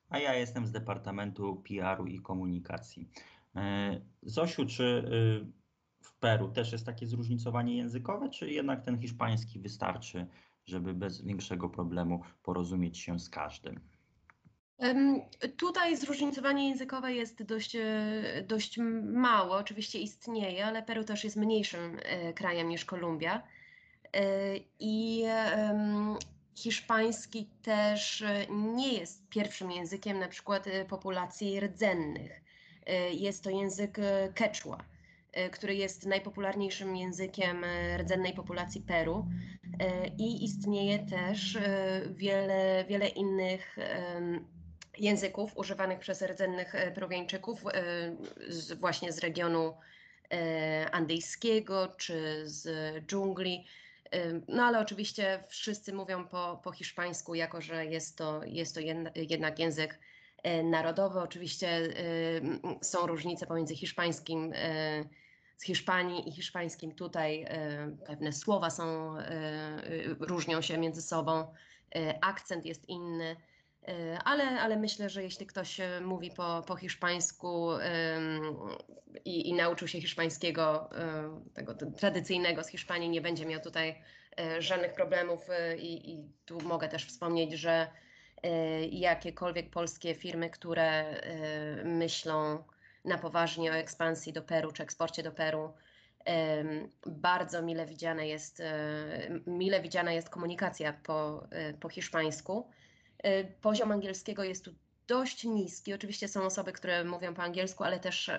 A 0.09 0.19
ja 0.19 0.33
jestem 0.33 0.67
z 0.67 0.71
Departamentu 0.71 1.63
PR-u 1.67 2.05
i 2.05 2.19
Komunikacji. 2.19 3.09
Zosiu, 4.21 4.65
czy 4.65 4.83
y, 4.83 5.51
w 6.01 6.13
Peru 6.19 6.49
też 6.49 6.71
jest 6.71 6.85
takie 6.85 7.07
zróżnicowanie 7.07 7.77
językowe, 7.77 8.29
czy 8.29 8.51
jednak 8.51 8.85
ten 8.85 8.99
hiszpański 8.99 9.59
wystarczy, 9.59 10.27
żeby 10.67 10.93
bez 10.93 11.21
większego 11.21 11.69
problemu 11.69 12.23
porozumieć 12.43 12.97
się 12.97 13.19
z 13.19 13.29
każdym? 13.29 13.79
Tutaj 15.57 15.97
zróżnicowanie 15.97 16.69
językowe 16.69 17.13
jest 17.13 17.43
dość, 17.43 17.75
e, 17.75 18.43
dość 18.47 18.77
małe, 19.13 19.51
oczywiście 19.51 19.99
istnieje, 19.99 20.65
ale 20.65 20.83
Peru 20.83 21.03
też 21.03 21.23
jest 21.23 21.35
mniejszym 21.35 21.99
e, 22.03 22.33
krajem 22.33 22.69
niż 22.69 22.85
Kolumbia. 22.85 23.43
E, 24.13 24.23
I 24.79 25.23
hiszpański 26.55 27.49
też 27.61 28.23
nie 28.49 28.93
jest 28.93 29.29
pierwszym 29.29 29.71
językiem 29.71 30.19
na 30.19 30.27
przykład 30.27 30.65
populacji 30.89 31.59
rdzennych. 31.59 32.41
Jest 33.11 33.43
to 33.43 33.49
język 33.49 33.97
quechua, 34.37 34.77
który 35.51 35.75
jest 35.75 36.05
najpopularniejszym 36.05 36.95
językiem 36.95 37.63
e, 37.63 37.97
rdzennej 37.97 38.33
populacji 38.33 38.81
Peru. 38.81 39.25
E, 39.79 40.07
I 40.07 40.43
istnieje 40.45 40.99
też 40.99 41.55
e, 41.55 42.01
wiele, 42.11 42.85
wiele 42.89 43.07
innych 43.07 43.77
języków 44.97 45.57
używanych 45.57 45.99
przez 45.99 46.21
rdzennych 46.21 46.75
e, 46.75 46.91
Peruwiańczyków 46.91 47.65
e, 47.67 47.71
z, 48.47 48.73
właśnie 48.73 49.11
z 49.11 49.19
regionu 49.19 49.73
e, 50.33 50.87
andyjskiego 50.91 51.87
czy 51.97 52.41
z 52.45 52.65
dżungli. 53.05 53.65
E, 54.11 54.19
No 54.47 54.63
ale 54.63 54.79
oczywiście 54.79 55.43
wszyscy 55.47 55.93
mówią 55.93 56.27
po, 56.27 56.61
po 56.63 56.71
hiszpańsku, 56.71 57.35
jako 57.35 57.61
że 57.61 57.85
jest 57.85 58.17
to, 58.17 58.41
jest 58.45 58.75
to 58.75 58.81
jedna- 58.81 59.11
jednak 59.15 59.59
język 59.59 59.99
e, 60.47 60.63
narodowy. 60.63 61.19
Oczywiście 61.19 61.69
m, 62.41 62.59
są 62.81 63.07
różnice 63.07 63.47
pomiędzy 63.47 63.75
hiszpańskim 63.75 64.53
e, 64.55 65.03
z 65.57 65.63
Hiszpanii 65.63 66.29
i 66.29 66.31
hiszpańskim 66.31 66.95
tutaj. 66.95 67.45
Pewne 68.05 68.33
słowa 68.33 68.69
są, 68.69 69.15
różnią 70.19 70.61
się 70.61 70.77
między 70.77 71.01
sobą, 71.01 71.53
akcent 72.21 72.65
jest 72.65 72.89
inny. 72.89 73.35
Ale, 74.25 74.43
ale 74.43 74.77
myślę, 74.77 75.09
że 75.09 75.23
jeśli 75.23 75.45
ktoś 75.45 75.81
mówi 76.01 76.31
po, 76.31 76.63
po 76.67 76.75
hiszpańsku 76.75 77.69
i, 79.25 79.49
i 79.49 79.53
nauczył 79.53 79.87
się 79.87 80.01
hiszpańskiego, 80.01 80.89
tego 81.53 81.75
tradycyjnego 81.97 82.63
z 82.63 82.67
Hiszpanii, 82.67 83.09
nie 83.09 83.21
będzie 83.21 83.45
miał 83.45 83.61
tutaj 83.61 84.01
żadnych 84.59 84.93
problemów. 84.93 85.41
I, 85.77 86.23
tu 86.45 86.61
mogę 86.61 86.87
też 86.87 87.05
wspomnieć, 87.05 87.53
że 87.53 87.87
jakiekolwiek 88.91 89.69
polskie 89.69 90.15
firmy, 90.15 90.49
które 90.49 90.83
e, 90.83 91.83
myślą 91.85 92.63
na 93.05 93.17
poważnie 93.17 93.71
o 93.71 93.75
ekspansji 93.75 94.33
do 94.33 94.41
Peru 94.41 94.71
czy 94.71 94.83
eksporcie 94.83 95.23
do 95.23 95.31
Peru, 95.31 95.73
bardzo 97.05 97.61
mile 97.61 97.85
widziane 97.85 98.27
jest, 98.27 98.59
e, 98.59 99.29
mile 99.47 99.81
widziana 99.81 100.13
jest 100.13 100.29
komunikacja 100.29 100.93
po, 100.93 101.47
po 101.79 101.89
hiszpańsku. 101.89 102.69
Poziom 103.61 103.91
angielskiego 103.91 104.43
jest 104.43 104.65
tu 104.65 104.71
dość 105.07 105.43
niski. 105.43 105.93
Oczywiście 105.93 106.27
są 106.27 106.43
osoby, 106.43 106.73
które 106.73 107.03
mówią 107.03 107.33
po 107.33 107.43
angielsku, 107.43 107.83
ale 107.83 107.99
też 107.99 108.31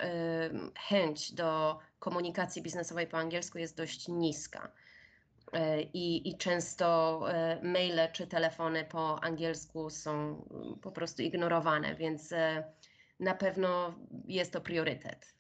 chęć 0.89 1.33
do 1.33 1.79
komunikacji 1.99 2.63
biznesowej 2.63 3.07
po 3.07 3.19
angielsku 3.19 3.59
jest 3.59 3.77
dość 3.77 4.09
niska. 4.09 4.73
E, 5.53 5.83
I, 5.83 6.29
I 6.29 6.39
często 6.39 7.21
e, 7.33 7.61
maile 7.63 8.09
czy 8.13 8.27
telefony 8.27 8.85
po 8.85 9.25
angielsku 9.25 9.91
są 9.91 10.13
mm, 10.51 10.79
po 10.83 10.93
prostu 10.93 11.23
ignorowane, 11.23 11.95
więc 11.95 12.33
e, 12.33 12.65
na 13.21 13.35
pewno 13.35 13.95
jest 14.27 14.53
to 14.53 14.61
priorytet. 14.61 15.35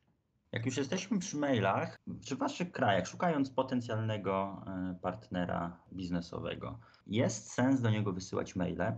Jak 0.52 0.66
już 0.66 0.76
jesteśmy 0.76 1.18
przy 1.18 1.36
mailach, 1.36 1.98
czy 2.26 2.36
w 2.36 2.38
Waszych 2.38 2.72
krajach, 2.72 3.06
szukając 3.06 3.50
potencjalnego 3.50 4.64
partnera 5.02 5.80
biznesowego, 5.92 6.78
jest 7.06 7.52
sens 7.52 7.80
do 7.80 7.90
niego 7.90 8.12
wysyłać 8.12 8.56
maile? 8.56 8.92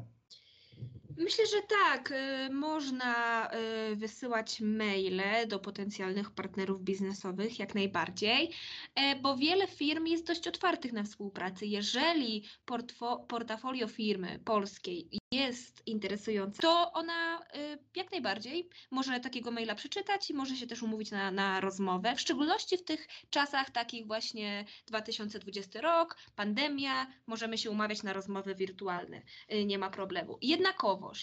Myślę, 1.21 1.47
że 1.47 1.63
tak. 1.63 2.11
y, 2.11 2.51
Można 2.53 3.51
y, 3.93 3.97
wysyłać 3.97 4.61
maile 4.61 5.47
do 5.49 5.59
potencjalnych 5.59 6.31
partnerów 6.31 6.83
biznesowych, 6.83 7.59
jak 7.59 7.75
najbardziej, 7.75 8.51
e, 8.95 9.17
bo 9.17 9.37
wiele 9.37 9.67
firm 9.67 10.07
jest 10.07 10.27
dość 10.27 10.49
otwartych 10.49 10.93
na 10.93 11.03
współpracę. 11.03 11.67
Jeżeli 11.67 12.45
portfo- 12.67 13.27
portfolio 13.27 13.89
firmy 13.89 14.41
polskiej 14.45 15.09
jest 15.33 15.83
interesujące, 15.87 16.63
to 16.63 16.93
ona 16.93 17.41
y, 17.41 17.79
jak 17.97 18.11
najbardziej 18.13 18.69
może 18.91 19.21
takiego 19.21 19.51
maila 19.51 19.75
przeczytać 19.75 20.31
i 20.31 20.35
może 20.35 20.57
się 20.57 20.67
też 20.67 20.83
umówić 20.83 21.11
na, 21.11 21.31
na 21.31 21.61
rozmowę, 21.61 22.15
w 22.17 22.21
szczególności 22.21 22.77
w 22.77 22.85
tych 22.85 23.09
czasach 23.31 23.71
takich 23.71 24.07
właśnie 24.07 24.65
2020 24.87 25.81
rok, 25.81 26.17
pandemia, 26.37 27.07
możemy 27.27 27.59
się 27.59 27.71
umawiać 27.71 28.03
na 28.03 28.13
rozmowy 28.13 28.55
wirtualne, 28.55 29.23
nie 29.67 29.79
ma 29.79 29.91
problemu. 29.91 30.39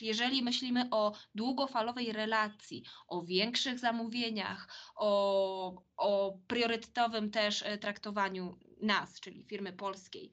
Jeżeli 0.02 0.44
myślimy 0.44 0.88
o 0.92 1.14
długofalowej 1.36 2.12
relacji, 2.14 2.84
o 3.08 3.22
większych 3.22 3.80
zamówieniach, 3.80 4.68
o, 4.96 5.82
o 5.98 6.38
priorytetowym 6.48 7.32
też 7.32 7.64
e, 7.64 7.78
traktowaniu 7.78 8.58
nas, 8.82 9.20
czyli 9.20 9.44
firmy 9.44 9.74
polskiej, 9.74 10.32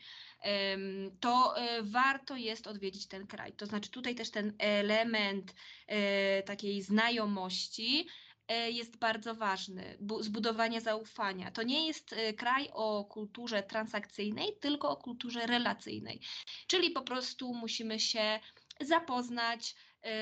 to 1.20 1.56
e, 1.58 1.82
warto 1.82 2.36
jest 2.36 2.66
odwiedzić 2.66 3.08
ten 3.08 3.26
kraj. 3.26 3.52
To 3.52 3.66
znaczy 3.66 3.90
tutaj 3.90 4.14
też 4.14 4.30
ten 4.30 4.54
element 4.58 5.54
e, 5.86 6.42
takiej 6.42 6.82
znajomości 6.82 8.08
jest 8.68 8.96
bardzo 8.98 9.34
ważny, 9.34 9.96
bu- 10.00 10.22
zbudowanie 10.22 10.80
zaufania. 10.80 11.50
To 11.50 11.62
nie 11.62 11.86
jest 11.86 12.14
kraj 12.36 12.68
o 12.72 13.04
kulturze 13.04 13.62
transakcyjnej, 13.62 14.58
tylko 14.60 14.90
o 14.90 14.96
kulturze 14.96 15.46
relacyjnej. 15.46 16.20
Czyli 16.66 16.90
po 16.90 17.02
prostu 17.02 17.54
musimy 17.54 18.00
się 18.00 18.40
zapoznać 18.80 19.74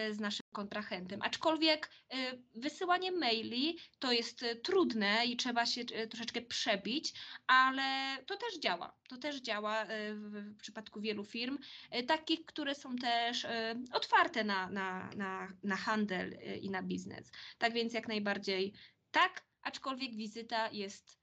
y, 0.08 0.14
z 0.14 0.20
naszym 0.20 0.46
kontrahentem. 0.52 1.22
Aczkolwiek 1.22 1.90
y, 2.14 2.16
wysyłanie 2.54 3.12
maili 3.12 3.78
to 3.98 4.12
jest 4.12 4.42
y, 4.42 4.56
trudne 4.56 5.26
i 5.26 5.36
trzeba 5.36 5.66
się 5.66 5.84
troszeczkę 5.84 6.42
przebić, 6.42 7.12
ale 7.46 8.18
to 8.26 8.36
też 8.36 8.58
działa. 8.58 8.96
To 9.08 9.16
też 9.16 9.40
działa 9.40 9.84
w, 10.14 10.56
przypadku 10.56 11.00
wielu 11.00 11.24
firm, 11.24 11.58
takich, 12.06 12.44
które 12.44 12.74
są 12.74 12.96
też 12.96 13.46
otwarte 13.92 14.44
na, 14.44 14.70
na, 14.70 15.10
na, 15.16 15.48
na 15.62 15.76
handel 15.76 16.38
i 16.60 16.70
na 16.70 16.82
biznes. 16.82 17.30
Tak 17.58 17.72
więc 17.72 17.92
jak 17.92 18.08
najbardziej 18.08 18.72
tak, 19.10 19.46
aczkolwiek 19.62 20.14
wizyta 20.16 20.70
jest 20.70 21.18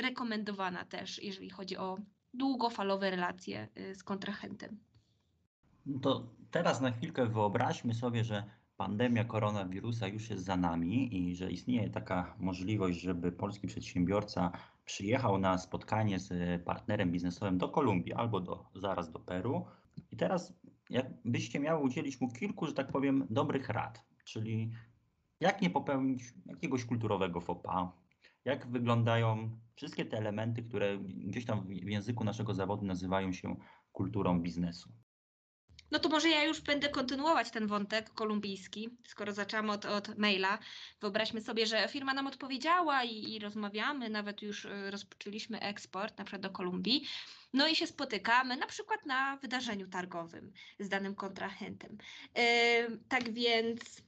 rekomendowana 0.00 0.84
też, 0.84 1.22
jeżeli 1.22 1.50
chodzi 1.50 1.76
o 1.76 1.98
długofalowe 2.34 3.10
relacje 3.10 3.68
z 3.94 4.02
kontrahentem. 4.02 4.93
No 5.86 5.98
to 5.98 6.34
teraz 6.50 6.80
na 6.80 6.90
chwilkę 6.90 7.26
wyobraźmy 7.26 7.94
sobie, 7.94 8.24
że 8.24 8.44
pandemia 8.76 9.24
koronawirusa 9.24 10.08
już 10.08 10.30
jest 10.30 10.44
za 10.44 10.56
nami 10.56 11.16
i 11.16 11.36
że 11.36 11.52
istnieje 11.52 11.90
taka 11.90 12.34
możliwość, 12.38 13.00
żeby 13.00 13.32
polski 13.32 13.66
przedsiębiorca 13.66 14.52
przyjechał 14.84 15.38
na 15.38 15.58
spotkanie 15.58 16.18
z 16.18 16.62
partnerem 16.62 17.10
biznesowym 17.10 17.58
do 17.58 17.68
Kolumbii 17.68 18.12
albo 18.12 18.40
do, 18.40 18.66
zaraz 18.74 19.10
do 19.10 19.18
Peru. 19.18 19.66
I 20.12 20.16
teraz 20.16 20.54
jakbyście 20.90 21.60
miały 21.60 21.84
udzielić 21.84 22.20
mu 22.20 22.32
kilku, 22.32 22.66
że 22.66 22.72
tak 22.72 22.92
powiem, 22.92 23.26
dobrych 23.30 23.68
rad, 23.68 24.04
czyli 24.24 24.72
jak 25.40 25.62
nie 25.62 25.70
popełnić 25.70 26.34
jakiegoś 26.46 26.84
kulturowego 26.84 27.40
faux 27.40 27.62
pas, 27.62 27.88
jak 28.44 28.66
wyglądają 28.70 29.58
wszystkie 29.74 30.04
te 30.04 30.18
elementy, 30.18 30.62
które 30.62 30.98
gdzieś 30.98 31.44
tam 31.44 31.60
w 31.60 31.66
w 31.66 31.88
języku 31.88 32.24
naszego 32.24 32.54
zawodu 32.54 32.84
nazywają 32.84 33.32
się 33.32 33.56
kulturą 33.92 34.40
biznesu. 34.40 35.03
No 35.90 35.98
to 35.98 36.08
może 36.08 36.28
ja 36.28 36.44
już 36.44 36.60
będę 36.60 36.88
kontynuować 36.88 37.50
ten 37.50 37.66
wątek 37.66 38.10
kolumbijski, 38.10 38.90
skoro 39.06 39.32
zaczęłam 39.32 39.70
od, 39.70 39.84
od 39.84 40.18
maila. 40.18 40.58
Wyobraźmy 41.00 41.40
sobie, 41.40 41.66
że 41.66 41.88
firma 41.88 42.14
nam 42.14 42.26
odpowiedziała 42.26 43.04
i, 43.04 43.32
i 43.32 43.38
rozmawiamy, 43.38 44.10
nawet 44.10 44.42
już 44.42 44.64
y, 44.64 44.90
rozpoczęliśmy 44.90 45.60
eksport 45.60 46.18
na 46.18 46.24
przykład 46.24 46.42
do 46.42 46.50
Kolumbii. 46.50 47.06
No 47.52 47.68
i 47.68 47.76
się 47.76 47.86
spotykamy 47.86 48.56
na 48.56 48.66
przykład 48.66 49.06
na 49.06 49.36
wydarzeniu 49.36 49.88
targowym 49.88 50.52
z 50.78 50.88
danym 50.88 51.14
kontrahentem. 51.14 51.98
Ym, 52.88 53.04
tak 53.08 53.32
więc 53.32 54.03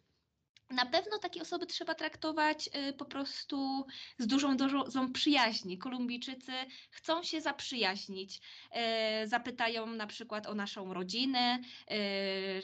na 0.71 0.87
pewno 0.87 1.19
takie 1.19 1.43
osoby 1.43 1.67
trzeba 1.67 1.95
traktować 1.95 2.69
y, 2.89 2.93
po 2.93 3.05
prostu 3.05 3.87
z 4.19 4.27
dużą 4.27 4.57
dozą 4.57 5.13
przyjaźni. 5.13 5.79
Kolumbijczycy 5.79 6.53
chcą 6.91 7.23
się 7.23 7.41
zaprzyjaźnić. 7.41 8.41
E, 8.71 9.27
zapytają 9.27 9.87
na 9.87 10.07
przykład 10.07 10.47
o 10.47 10.55
naszą 10.55 10.95
rodzinę, 10.95 11.59
e, 11.91 11.97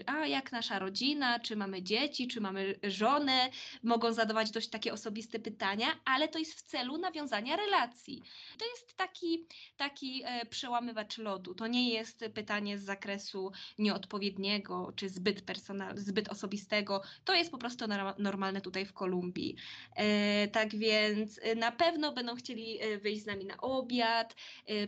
a 0.07 0.27
jak 0.27 0.53
nasza 0.53 0.79
rodzina, 0.79 1.41
czy 1.41 1.57
mamy 1.57 1.83
dzieci, 1.83 2.29
czy 2.29 2.41
mamy 2.41 2.79
żonę. 2.83 3.51
Mogą 3.83 4.13
zadawać 4.13 4.51
dość 4.51 4.69
takie 4.69 4.93
osobiste 4.93 5.39
pytania, 5.39 5.87
ale 6.05 6.29
to 6.29 6.39
jest 6.39 6.55
w 6.55 6.63
celu 6.63 6.99
nawiązania 6.99 7.57
relacji. 7.57 8.23
To 8.59 8.65
jest 8.67 8.97
taki, 8.97 9.47
taki 9.77 10.25
przełamywacz 10.51 11.19
lodu. 11.19 11.55
To 11.55 11.67
nie 11.67 11.91
jest 11.91 12.25
pytanie 12.35 12.79
z 12.79 12.85
zakresu 12.85 13.53
nieodpowiedniego, 13.79 14.93
czy 14.97 15.09
zbyt 15.09 15.43
personal, 15.43 15.99
zbyt 15.99 16.29
osobistego. 16.29 17.03
To 17.25 17.35
jest 17.35 17.51
po 17.51 17.59
prostu 17.59 17.85
normalne 18.19 18.61
tutaj 18.61 18.87
w 18.87 18.93
Kolumbii. 18.93 19.57
E, 19.97 20.49
tak 20.49 20.77
więc 20.77 21.41
e, 21.43 21.55
na 21.55 21.73
pewno 21.73 22.13
będą 22.13 22.35
chcieli 22.35 22.81
e, 22.81 22.99
wyjść 22.99 23.23
z 23.23 23.27
nami 23.27 23.45
na 23.45 23.57
obiad, 23.57 24.35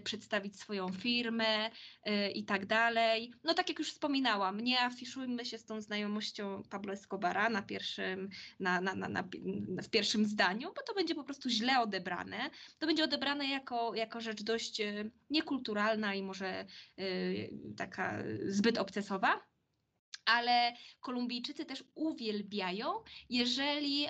przedstawić 0.04 0.61
swoją 0.61 0.92
firmę 0.92 1.70
i 2.34 2.44
tak 2.44 2.66
dalej. 2.66 3.32
No 3.44 3.54
tak 3.54 3.68
jak 3.68 3.78
już 3.78 3.92
wspominałam, 3.92 4.61
nie 4.61 4.80
afiszujmy 4.80 5.44
się 5.44 5.58
z 5.58 5.64
tą 5.64 5.80
znajomością 5.80 6.62
Pablo 6.70 6.92
Escobara 6.92 7.50
na 7.50 7.62
pierwszym, 7.62 8.28
na, 8.61 8.80
na, 8.80 8.94
na, 8.94 9.08
na, 9.08 9.23
w 9.82 9.90
pierwszym 9.90 10.26
zdaniu, 10.26 10.68
bo 10.76 10.82
to 10.82 10.94
będzie 10.94 11.14
po 11.14 11.24
prostu 11.24 11.50
źle 11.50 11.81
odebrane. 11.81 12.50
To 12.78 12.87
będzie 12.87 13.05
odebrane 13.05 13.46
jako, 13.46 13.94
jako 13.94 14.20
rzecz 14.20 14.42
dość 14.42 14.83
niekulturalna 15.31 16.14
i 16.14 16.22
może 16.22 16.64
taka 17.76 18.22
zbyt 18.46 18.78
obcesowa. 18.78 19.53
Ale 20.26 20.72
Kolumbijczycy 21.00 21.64
też 21.64 21.84
uwielbiają, 21.94 22.92
jeżeli 23.30 24.06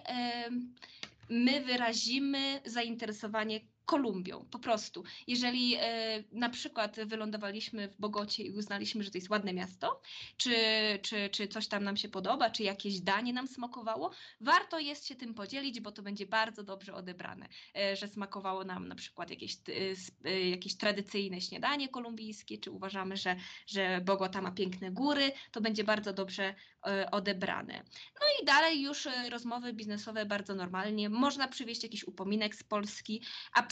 my 1.28 1.60
wyrazimy 1.60 2.60
zainteresowanie 2.64 3.60
Kolumbią, 3.86 4.46
po 4.50 4.58
prostu. 4.58 5.04
Jeżeli 5.26 5.76
e, 5.80 6.24
na 6.32 6.48
przykład 6.48 6.96
wylądowaliśmy 7.06 7.88
w 7.88 7.96
Bogocie 7.96 8.42
i 8.42 8.50
uznaliśmy, 8.50 9.04
że 9.04 9.10
to 9.10 9.18
jest 9.18 9.30
ładne 9.30 9.52
miasto, 9.52 10.00
czy, 10.36 10.54
czy, 11.02 11.28
czy 11.28 11.48
coś 11.48 11.68
tam 11.68 11.84
nam 11.84 11.96
się 11.96 12.08
podoba, 12.08 12.50
czy 12.50 12.62
jakieś 12.62 13.00
danie 13.00 13.32
nam 13.32 13.48
smakowało, 13.48 14.10
warto 14.40 14.78
jest 14.78 15.06
się 15.06 15.14
tym 15.14 15.34
podzielić, 15.34 15.80
bo 15.80 15.92
to 15.92 16.02
będzie 16.02 16.26
bardzo 16.26 16.62
dobrze 16.62 16.94
odebrane, 16.94 17.48
e, 17.76 17.96
że 17.96 18.08
smakowało 18.08 18.64
nam 18.64 18.88
na 18.88 18.94
przykład 18.94 19.30
jakieś, 19.30 19.54
e, 19.54 20.30
e, 20.30 20.50
jakieś 20.50 20.76
tradycyjne 20.76 21.40
śniadanie 21.40 21.88
kolumbijskie, 21.88 22.58
czy 22.58 22.70
uważamy, 22.70 23.16
że, 23.16 23.36
że 23.66 24.00
Bogota 24.04 24.42
ma 24.42 24.50
piękne 24.50 24.90
góry, 24.90 25.32
to 25.52 25.60
będzie 25.60 25.84
bardzo 25.84 26.12
dobrze 26.12 26.54
e, 26.86 27.10
odebrane. 27.10 27.82
No 28.20 28.26
i 28.42 28.44
dalej 28.44 28.82
już 28.82 29.06
e, 29.06 29.30
rozmowy 29.30 29.72
biznesowe 29.72 30.26
bardzo 30.26 30.54
normalnie. 30.54 31.08
Można 31.08 31.48
przywieźć 31.48 31.82
jakiś 31.82 32.04
upominek 32.04 32.54
z 32.54 32.62
Polski, 32.62 33.22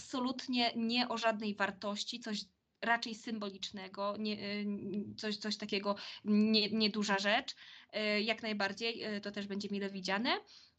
absolutnie 0.02 0.72
nie 0.76 1.08
o 1.08 1.18
żadnej 1.18 1.54
wartości, 1.54 2.20
coś 2.20 2.44
raczej 2.80 3.14
symbolicznego, 3.14 4.16
nie, 4.18 4.32
y, 4.32 4.66
coś, 5.16 5.36
coś 5.36 5.56
takiego 5.56 5.96
nie, 6.24 6.70
nieduża 6.70 7.18
rzecz, 7.18 7.54
y, 8.16 8.20
jak 8.20 8.42
najbardziej 8.42 9.16
y, 9.16 9.20
to 9.20 9.30
też 9.30 9.46
będzie 9.46 9.68
mile 9.70 9.90
widziane. 9.90 10.30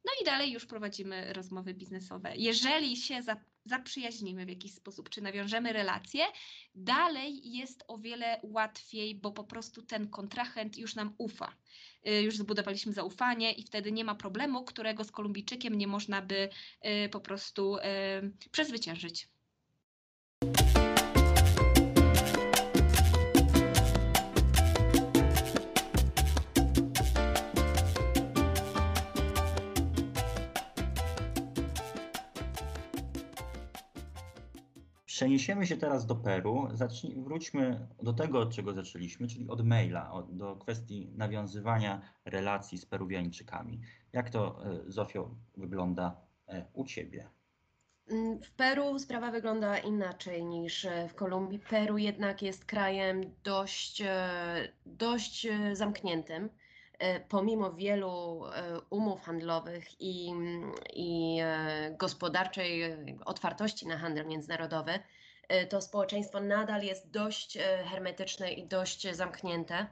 No 0.05 0.11
i 0.21 0.25
dalej 0.25 0.51
już 0.51 0.65
prowadzimy 0.65 1.33
rozmowy 1.33 1.73
biznesowe. 1.73 2.33
Jeżeli 2.35 2.97
się 2.97 3.21
za, 3.21 3.35
zaprzyjaźnimy 3.65 4.45
w 4.45 4.49
jakiś 4.49 4.73
sposób, 4.73 5.09
czy 5.09 5.21
nawiążemy 5.21 5.73
relacje, 5.73 6.25
dalej 6.75 7.51
jest 7.51 7.83
o 7.87 7.97
wiele 7.97 8.39
łatwiej, 8.43 9.15
bo 9.15 9.31
po 9.31 9.43
prostu 9.43 9.81
ten 9.81 10.09
kontrahent 10.09 10.77
już 10.77 10.95
nam 10.95 11.15
ufa. 11.17 11.55
Y, 12.07 12.21
Już 12.21 12.37
zbudowaliśmy 12.37 12.93
zaufanie 12.93 13.51
i 13.51 13.63
wtedy 13.63 13.91
nie 13.91 14.03
ma 14.05 14.15
problemu, 14.15 14.63
którego 14.65 15.03
z 15.03 15.11
Kolumbijczykiem 15.11 15.75
nie 15.77 15.87
można 15.87 16.21
by 16.21 16.49
y, 17.05 17.09
po 17.09 17.21
prostu 17.21 17.77
y, 17.77 17.81
przezwyciężyć. 18.51 19.27
Przeniesiemy 35.23 35.67
się 35.67 35.77
teraz 35.77 36.05
do 36.05 36.15
Peru. 36.15 36.67
Zacznij, 36.73 37.15
wróćmy 37.15 37.87
do 38.01 38.13
tego, 38.13 38.39
od 38.39 38.55
czego 38.55 38.73
zaczęliśmy, 38.73 39.27
czyli 39.27 39.49
od 39.49 39.65
maila, 39.65 40.11
od, 40.11 40.37
do 40.37 40.55
kwestii 40.55 41.11
nawiązywania 41.15 42.01
relacji 42.25 42.77
z 42.77 42.85
Peruwiańczykami. 42.85 43.81
Jak 44.13 44.29
to, 44.29 44.65
e, 44.65 44.79
Zofio, 44.87 45.35
wygląda 45.57 46.15
e, 46.47 46.65
u 46.73 46.85
Ciebie? 46.85 47.29
Mm, 48.09 48.39
W 48.41 48.51
Peru 48.51 48.99
sprawa 48.99 49.31
wygląda 49.31 49.77
inaczej 49.77 50.45
niż 50.45 50.85
e, 50.85 51.07
w 51.09 51.15
Kolumbii. 51.15 51.59
Peru 51.59 51.97
jednak 51.97 52.41
jest 52.41 52.65
krajem 52.65 53.21
dość, 53.43 54.03
dość 54.85 55.47
zamkniętym. 55.73 56.49
E, 57.03 57.19
Pomimo 57.19 57.71
wielu 57.73 58.45
e, 58.45 58.79
umów 58.89 59.21
handlowych 59.21 60.01
i, 60.01 60.31
i 60.93 61.39
e, 61.41 61.95
gospodarczej 61.97 62.97
otwartości 63.25 63.87
na 63.87 63.97
handel 63.97 64.27
międzynarodowy, 64.27 64.99
to 65.69 65.81
społeczeństwo 65.81 66.39
nadal 66.39 66.83
jest 66.83 67.11
dość 67.11 67.57
hermetyczne 67.85 68.51
i 68.51 68.67
dość 68.67 69.15
zamknięte. 69.15 69.87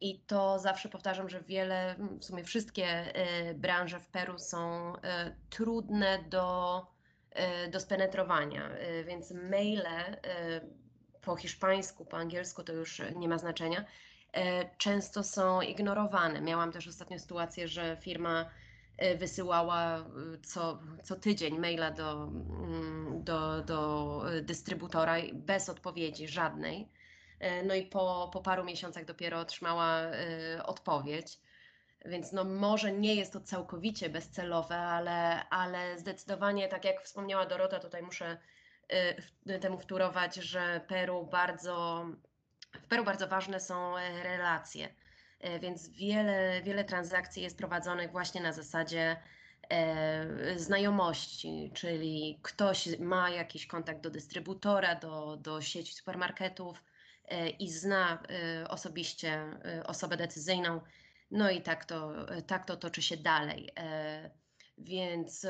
I 0.00 0.18
to 0.18 0.58
zawsze 0.58 0.88
powtarzam, 0.88 1.28
że 1.28 1.40
wiele, 1.40 1.96
w 2.20 2.24
sumie 2.24 2.44
wszystkie 2.44 3.12
branże 3.54 4.00
w 4.00 4.06
Peru 4.06 4.38
są 4.38 4.92
trudne 5.50 6.18
do 6.28 6.86
do 7.70 7.80
spenetrowania, 7.80 8.70
więc 9.06 9.30
maile 9.30 10.16
po 11.22 11.36
hiszpańsku, 11.36 12.04
po 12.04 12.16
angielsku 12.16 12.62
to 12.62 12.72
już 12.72 13.02
nie 13.16 13.28
ma 13.28 13.38
znaczenia, 13.38 13.84
często 14.78 15.22
są 15.24 15.60
ignorowane. 15.60 16.40
Miałam 16.40 16.72
też 16.72 16.88
ostatnio 16.88 17.18
sytuację, 17.18 17.68
że 17.68 17.96
firma 18.00 18.50
e, 18.96 19.16
wysyłała 19.16 19.98
e, 19.98 20.04
co, 20.42 20.78
co 21.02 21.16
tydzień 21.16 21.58
maila 21.58 21.90
do, 21.90 22.22
mm, 22.24 23.24
do, 23.24 23.62
do 23.62 24.22
e, 24.32 24.40
dystrybutora 24.42 25.16
bez 25.32 25.68
odpowiedzi 25.68 26.28
żadnej. 26.28 26.88
E, 27.40 27.62
No 27.62 27.74
i 27.74 27.86
po, 27.86 28.30
po 28.32 28.40
paru 28.42 28.64
miesiącach 28.64 29.04
dopiero 29.04 29.40
otrzymała 29.40 30.00
e, 30.00 30.62
odpowiedź. 30.66 31.38
Więc 32.04 32.32
no 32.32 32.44
może 32.44 32.92
nie 32.92 33.14
jest 33.14 33.32
to 33.32 33.40
całkowicie 33.40 34.10
bezcelowe, 34.10 34.76
ale, 34.78 35.48
ale 35.48 35.98
zdecydowanie, 35.98 36.68
tak 36.68 36.84
jak 36.84 37.02
wspomniała 37.02 37.46
Dorota, 37.46 37.80
tutaj 37.80 38.02
muszę 38.02 38.38
temu 39.60 39.78
wtórować, 39.78 40.34
że 40.34 40.80
Peru 40.88 41.26
bardzo, 41.26 42.06
w 42.72 42.86
Peru 42.86 43.04
bardzo 43.04 43.28
ważne 43.28 43.60
są 43.60 43.98
e, 43.98 44.22
relacje. 44.22 44.88
E, 45.40 45.60
Więc 45.60 45.88
wiele, 45.88 46.62
wiele 46.62 46.84
transakcji 46.84 47.42
jest 47.42 47.58
prowadzonych 47.58 48.10
właśnie 48.10 48.40
na 48.40 48.52
zasadzie 48.52 49.16
e, 49.70 50.58
znajomości, 50.58 51.70
czyli 51.74 52.40
ktoś 52.42 52.98
ma 52.98 53.30
jakiś 53.30 53.66
kontakt 53.66 54.00
do 54.00 54.10
dystrybutora, 54.10 54.94
do, 54.94 55.36
do 55.36 55.60
sieci 55.60 55.94
supermarketów 55.94 56.84
i 57.58 57.70
zna 57.70 58.22
osobiście 58.68 59.44
osobę 59.84 60.16
decyzyjną, 60.16 60.80
no 61.30 61.50
i 61.50 61.62
tak 61.62 61.84
to, 61.84 62.12
tak 62.46 62.66
to 62.66 62.76
toczy 62.76 63.02
się 63.02 63.16
dalej. 63.16 63.70
Więc 64.78 65.46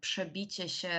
przebicie 0.00 0.68
się 0.68 0.90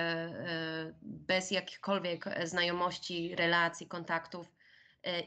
bez 1.02 1.50
jakichkolwiek 1.50 2.24
znajomości, 2.44 3.36
relacji, 3.36 3.86
kontaktów 3.86 4.57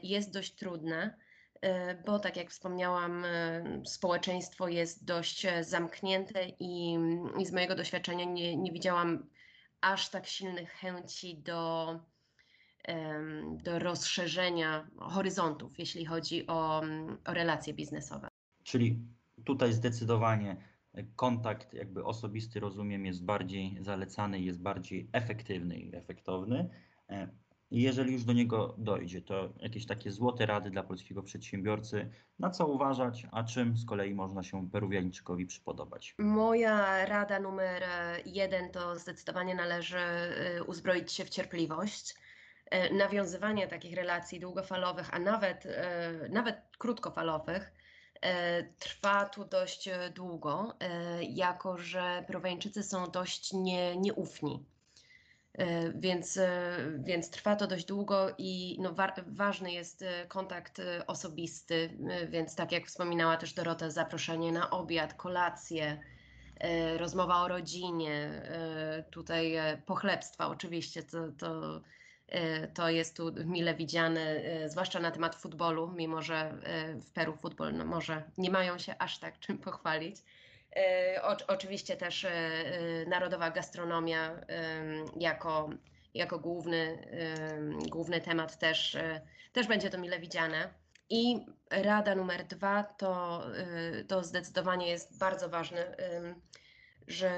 jest 0.02 0.32
dość 0.32 0.54
trudne. 0.54 1.16
E, 1.62 1.94
bo 1.94 2.18
tak 2.18 2.36
jak 2.36 2.50
wspomniałam, 2.50 3.24
e, 3.24 3.62
społeczeństwo 3.86 4.68
jest 4.68 5.04
dość 5.04 5.44
e, 5.44 5.64
zamknięte 5.64 6.48
i, 6.60 6.98
i 7.38 7.46
z 7.46 7.52
mojego 7.52 7.74
doświadczenia 7.74 8.24
nie, 8.24 8.56
nie 8.56 8.72
widziałam 8.72 9.26
aż 9.80 10.08
tak 10.10 10.26
silnych 10.26 10.70
chęci 10.70 11.38
do, 11.38 12.00
do 13.62 13.78
rozszerzenia 13.78 14.86
horyzontów, 14.98 15.78
jeśli 15.78 16.04
chodzi 16.04 16.46
o, 16.46 16.82
o 17.24 17.34
relacje 17.34 17.74
biznesowe. 17.74 18.28
Czyli 18.62 18.98
tutaj 19.44 19.72
zdecydowanie 19.72 20.56
kontakt 21.16 21.74
jakby 21.74 22.04
osobisty, 22.04 22.60
rozumiem, 22.60 23.06
jest 23.06 23.24
bardziej 23.24 23.76
zalecany, 23.80 24.40
jest 24.40 24.62
bardziej 24.62 25.08
efektywny 25.12 25.78
i 25.78 25.96
efektowny. 25.96 26.70
Jeżeli 27.72 28.12
już 28.12 28.24
do 28.24 28.32
niego 28.32 28.74
dojdzie, 28.78 29.22
to 29.22 29.48
jakieś 29.60 29.86
takie 29.86 30.10
złote 30.10 30.46
rady 30.46 30.70
dla 30.70 30.82
polskiego 30.82 31.22
przedsiębiorcy, 31.22 32.10
na 32.38 32.50
co 32.50 32.66
uważać, 32.66 33.26
a 33.32 33.44
czym 33.44 33.76
z 33.76 33.86
kolei 33.86 34.14
można 34.14 34.42
się 34.42 34.70
Peruwiańczykowi 34.70 35.46
przypodobać. 35.46 36.14
Moja 36.18 37.06
rada 37.06 37.40
numer 37.40 37.82
e, 37.82 38.20
jeden 38.26 38.70
to 38.70 38.98
zdecydowanie 38.98 39.54
należy 39.54 39.98
e, 39.98 40.64
uzbroić 40.64 41.12
się 41.12 41.24
w 41.24 41.30
cierpliwość. 41.30 42.14
E, 42.70 42.94
Nawiązywanie 42.94 43.68
takich 43.68 43.96
relacji 43.96 44.40
długofalowych, 44.40 45.14
a 45.14 45.18
nawet, 45.18 45.66
nawet 46.30 46.56
krótkofalowych, 46.78 47.72
trwa 48.78 49.24
tu 49.24 49.44
dość 49.44 49.90
długo, 50.14 50.74
jako 51.20 51.78
że 51.78 52.24
Peruwiańczycy 52.26 52.82
są 52.82 53.10
dość 53.10 53.52
nie, 53.52 53.96
nieufni. 53.96 54.64
E, 55.58 55.92
Więc, 55.92 56.36
e, 56.36 56.76
więc 56.98 57.30
trwa 57.30 57.56
to 57.56 57.66
dość 57.66 57.84
długo 57.84 58.34
i 58.38 58.76
no, 58.80 58.92
wa 58.92 59.12
ważny 59.26 59.72
jest 59.72 60.02
e, 60.02 60.26
kontakt 60.26 60.82
osobisty, 61.06 61.98
więc 62.28 62.54
tak 62.54 62.72
jak 62.72 62.86
wspominała 62.86 63.36
też 63.36 63.52
Dorota, 63.52 63.90
zaproszenie 63.90 64.52
na 64.52 64.70
obiad, 64.70 65.14
kolację, 65.14 66.00
rozmowa 66.96 67.42
o 67.42 67.48
rodzinie, 67.48 68.42
tutaj 69.10 69.54
pochlebstwa 69.86 70.48
oczywiście, 70.48 71.02
to, 71.02 71.32
to, 71.38 71.80
to 72.74 72.90
jest 72.90 73.16
tu 73.16 73.32
mile 73.44 73.74
widziane, 73.74 74.40
zwłaszcza 74.66 75.00
na 75.00 75.10
temat 75.10 75.34
futbolu, 75.34 75.92
mimo 75.92 76.22
że 76.22 76.54
w 77.00 77.10
Peru 77.10 77.36
futbol 77.36 77.74
no, 77.74 77.84
może 77.84 78.22
nie 78.38 78.50
mają 78.50 78.78
się 78.78 78.94
aż 78.98 79.18
tak 79.18 79.38
czym 79.38 79.58
pochwalić. 79.58 80.16
O, 81.22 81.36
oczywiście 81.46 81.96
też 81.96 82.24
e, 82.24 82.30
e, 82.30 83.06
narodowa 83.06 83.50
gastronomia 83.50 84.40
jako, 85.16 85.70
jako 86.14 86.38
główny, 86.38 87.06
główny 87.90 88.20
temat 88.20 88.58
też, 88.58 88.94
e, 88.94 89.20
też 89.52 89.66
będzie 89.66 89.90
to 89.90 89.98
mile 89.98 90.20
widziane. 90.20 90.74
I 91.10 91.46
rada 91.70 92.14
numer 92.14 92.44
dwa 92.44 92.84
to, 92.84 93.44
to 94.08 94.24
zdecydowanie 94.24 94.88
jest 94.88 95.18
bardzo 95.18 95.48
ważne, 95.48 95.96
że 97.08 97.30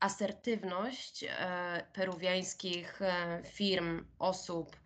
asertywność 0.00 1.24
peruwiańskich 1.92 3.00
firm, 3.44 4.04
osób, 4.18 4.76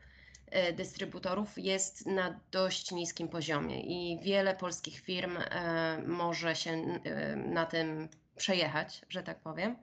dystrybutorów 0.73 1.59
jest 1.59 2.07
na 2.07 2.41
dość 2.51 2.91
niskim 2.91 3.29
poziomie 3.29 3.81
i 3.81 4.19
wiele 4.23 4.55
polskich 4.57 5.01
firm 5.01 5.37
e, 5.37 6.03
może 6.07 6.57
się 6.57 6.71
e, 6.71 7.37
na 7.37 7.67
tym 7.67 8.09
przejechać, 8.37 9.03
że 9.09 9.23
tak 9.23 9.41
powiem, 9.41 9.77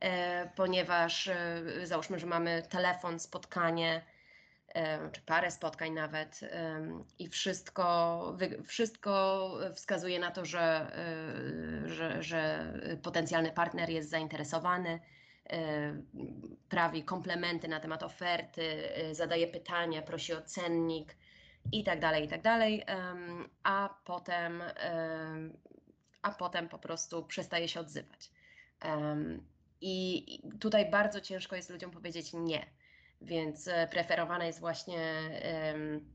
e, 0.00 0.50
ponieważ 0.56 1.28
e, 1.28 1.62
załóżmy, 1.84 2.18
że 2.18 2.26
mamy 2.26 2.62
telefon, 2.62 3.18
spotkanie, 3.20 4.02
e, 4.74 5.10
czy 5.10 5.20
parę 5.20 5.50
spotkań 5.50 5.92
nawet 5.92 6.40
i 7.18 7.28
wszystko, 7.28 8.36
wszystko 8.66 9.50
wskazuje 9.74 10.18
na 10.18 10.30
to, 10.30 10.44
że, 10.44 10.92
e, 11.84 11.88
że, 11.88 12.22
że 12.22 12.72
potencjalny 13.02 13.52
partner 13.52 13.90
jest 13.90 14.10
zainteresowany, 14.10 14.90
e, 14.90 15.19
prawi 16.68 17.04
komplementy 17.04 17.68
na 17.68 17.80
temat 17.80 18.02
oferty, 18.02 18.94
e, 18.94 19.14
zadaje 19.14 19.46
pytania, 19.46 20.02
prosi 20.02 20.34
o 20.34 20.42
cennik 20.42 21.16
i 21.72 21.84
tak 21.84 22.00
dalej, 22.00 22.24
i 22.24 22.28
tak 22.28 22.42
dalej, 22.42 22.84
a 23.62 24.00
potem, 24.04 24.62
em, 24.62 25.56
a 26.22 26.30
potem 26.30 26.68
po 26.68 26.78
prostu 26.78 27.24
przestaje 27.24 27.68
się 27.68 27.80
odzywać. 27.80 28.30
I 29.80 30.24
tutaj 30.60 30.90
bardzo 30.90 31.20
ciężko 31.20 31.56
jest 31.56 31.70
ludziom 31.70 31.90
powiedzieć 31.90 32.32
nie. 32.32 32.66
Więc 33.20 33.68
e, 33.68 33.88
preferowana 33.90 34.44
jest 34.44 34.60
właśnie 34.60 35.02
em, 35.42 36.10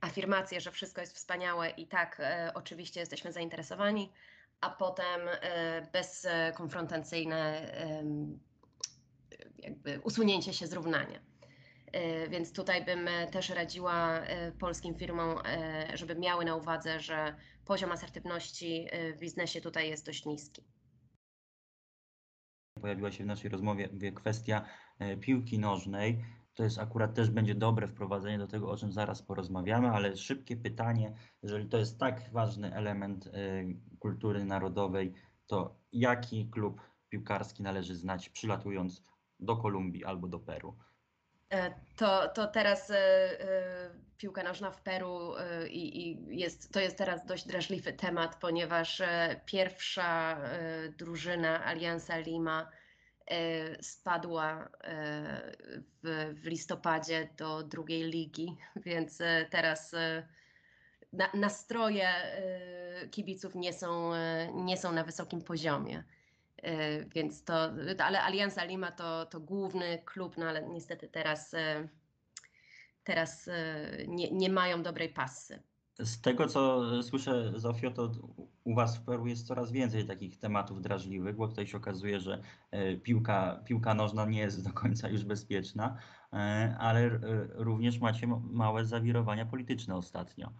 afirmacja, 0.00 0.60
że 0.60 0.70
wszystko 0.70 1.00
jest 1.00 1.16
wspaniałe 1.16 1.70
i 1.70 1.86
tak, 1.86 2.20
e, 2.20 2.50
oczywiście 2.54 3.00
jesteśmy 3.00 3.32
zainteresowani, 3.32 4.12
a 4.60 4.70
potem 4.70 5.20
e, 5.28 5.82
bezkonfrontacyjne 5.92 7.72
jakby 9.62 10.00
usunięcie 10.00 10.52
się 10.52 10.66
z 10.66 10.72
równania. 10.72 11.20
E, 11.92 12.28
Więc 12.28 12.52
tutaj 12.52 12.84
bym 12.84 13.08
e, 13.08 13.26
też 13.26 13.50
radziła 13.50 14.18
e, 14.18 14.52
polskim 14.52 14.94
firmom, 14.94 15.38
żeby 15.94 16.14
miały 16.14 16.44
na 16.44 16.56
uwadze, 16.56 17.00
że 17.00 17.36
poziom 17.64 17.92
asertywności 17.92 18.88
w 19.16 19.18
biznesie 19.18 19.60
tutaj 19.60 19.88
jest 19.88 20.06
dość 20.06 20.24
niski. 20.26 20.64
Pojawiła 22.80 23.12
się 23.12 23.24
w 23.24 23.26
naszej 23.26 23.50
rozmowie 23.50 24.12
kwestia 24.14 24.64
piłki 25.20 25.58
nożnej. 25.58 26.24
To 26.54 26.64
jest 26.64 26.78
akurat 26.78 27.14
też 27.14 27.30
będzie 27.30 27.54
dobre 27.54 27.88
wprowadzenie 27.88 28.38
do 28.38 28.46
tego, 28.46 28.70
o 28.70 28.76
czym 28.76 28.92
zaraz 28.92 29.22
porozmawiamy, 29.22 29.90
ale 29.90 30.16
szybkie 30.16 30.56
pytanie, 30.56 31.16
jeżeli 31.42 31.68
to 31.68 31.78
jest 31.78 31.98
tak 31.98 32.30
ważny 32.32 32.74
element 32.74 33.30
kultury 33.98 34.44
narodowej, 34.44 35.12
to 35.46 35.76
jaki 35.92 36.50
klub 36.50 36.80
piłkarski 37.08 37.62
należy 37.62 37.94
znać 37.94 38.28
przylatując 38.28 39.04
do 39.40 39.56
Kolumbii 39.56 40.04
albo 40.04 40.28
do 40.28 40.38
Peru? 40.38 40.76
E, 41.50 41.74
To, 41.96 42.28
to 42.28 42.46
teraz 42.46 42.90
e, 42.90 42.96
e, 42.96 43.90
piłka 44.16 44.42
nożna 44.42 44.70
w 44.70 44.82
Peru 44.82 45.36
e, 45.36 45.68
i, 45.68 46.38
jest, 46.38 46.72
to 46.72 46.80
jest 46.80 46.98
teraz 46.98 47.26
dość 47.26 47.46
drażliwy 47.46 47.92
temat, 47.92 48.36
ponieważ 48.40 49.02
pierwsza 49.46 50.40
drużyna 50.98 51.64
Alianza 51.64 52.18
Lima 52.18 52.70
spadła 53.80 54.68
w, 56.02 56.34
w 56.42 56.46
listopadzie 56.46 57.28
do 57.36 57.62
drugiej 57.62 58.02
ligi, 58.02 58.56
więc 58.86 59.18
teraz 59.50 59.94
na, 61.12 61.28
nastroje 61.34 62.08
kibiców 63.10 63.54
nie 63.54 63.72
są, 63.72 64.12
nie 64.54 64.76
są 64.76 64.92
na 64.92 65.04
wysokim 65.04 65.42
poziomie. 65.42 66.04
E, 66.62 67.04
Więc 67.04 67.44
to, 67.44 67.54
ale 67.98 68.22
Alianza 68.22 68.64
Lima 68.64 68.92
to, 68.92 69.26
to 69.26 69.40
główny 69.40 69.98
klub, 70.04 70.36
no 70.38 70.46
ale 70.46 70.68
niestety 70.68 71.08
teraz, 71.08 71.54
e, 71.54 71.88
teraz 73.04 73.48
e, 73.48 73.90
nie, 74.08 74.30
nie 74.30 74.50
mają 74.50 74.82
dobrej 74.82 75.08
pasy. 75.08 75.62
Z 75.98 76.20
tego, 76.20 76.46
co 76.46 76.82
słyszę, 77.02 77.52
Zofio, 77.56 77.90
to 77.90 78.12
u 78.64 78.74
Was 78.74 78.96
w 78.98 79.04
Peru 79.04 79.26
jest 79.26 79.46
coraz 79.46 79.72
więcej 79.72 80.04
takich 80.04 80.38
tematów 80.38 80.82
drażliwych, 80.82 81.36
bo 81.36 81.48
tutaj 81.48 81.66
się 81.66 81.76
okazuje, 81.76 82.20
że 82.20 82.42
piłka, 83.02 83.62
piłka 83.64 83.94
nożna 83.94 84.26
nie 84.26 84.38
jest 84.38 84.64
do 84.64 84.72
końca 84.72 85.08
już 85.08 85.24
bezpieczna, 85.24 85.96
ale 86.78 87.20
również 87.54 87.98
macie 87.98 88.26
ma- 88.26 88.40
małe 88.50 88.84
zawirowania 88.84 89.46
polityczne 89.46 89.96
ostatnio. 89.96 90.52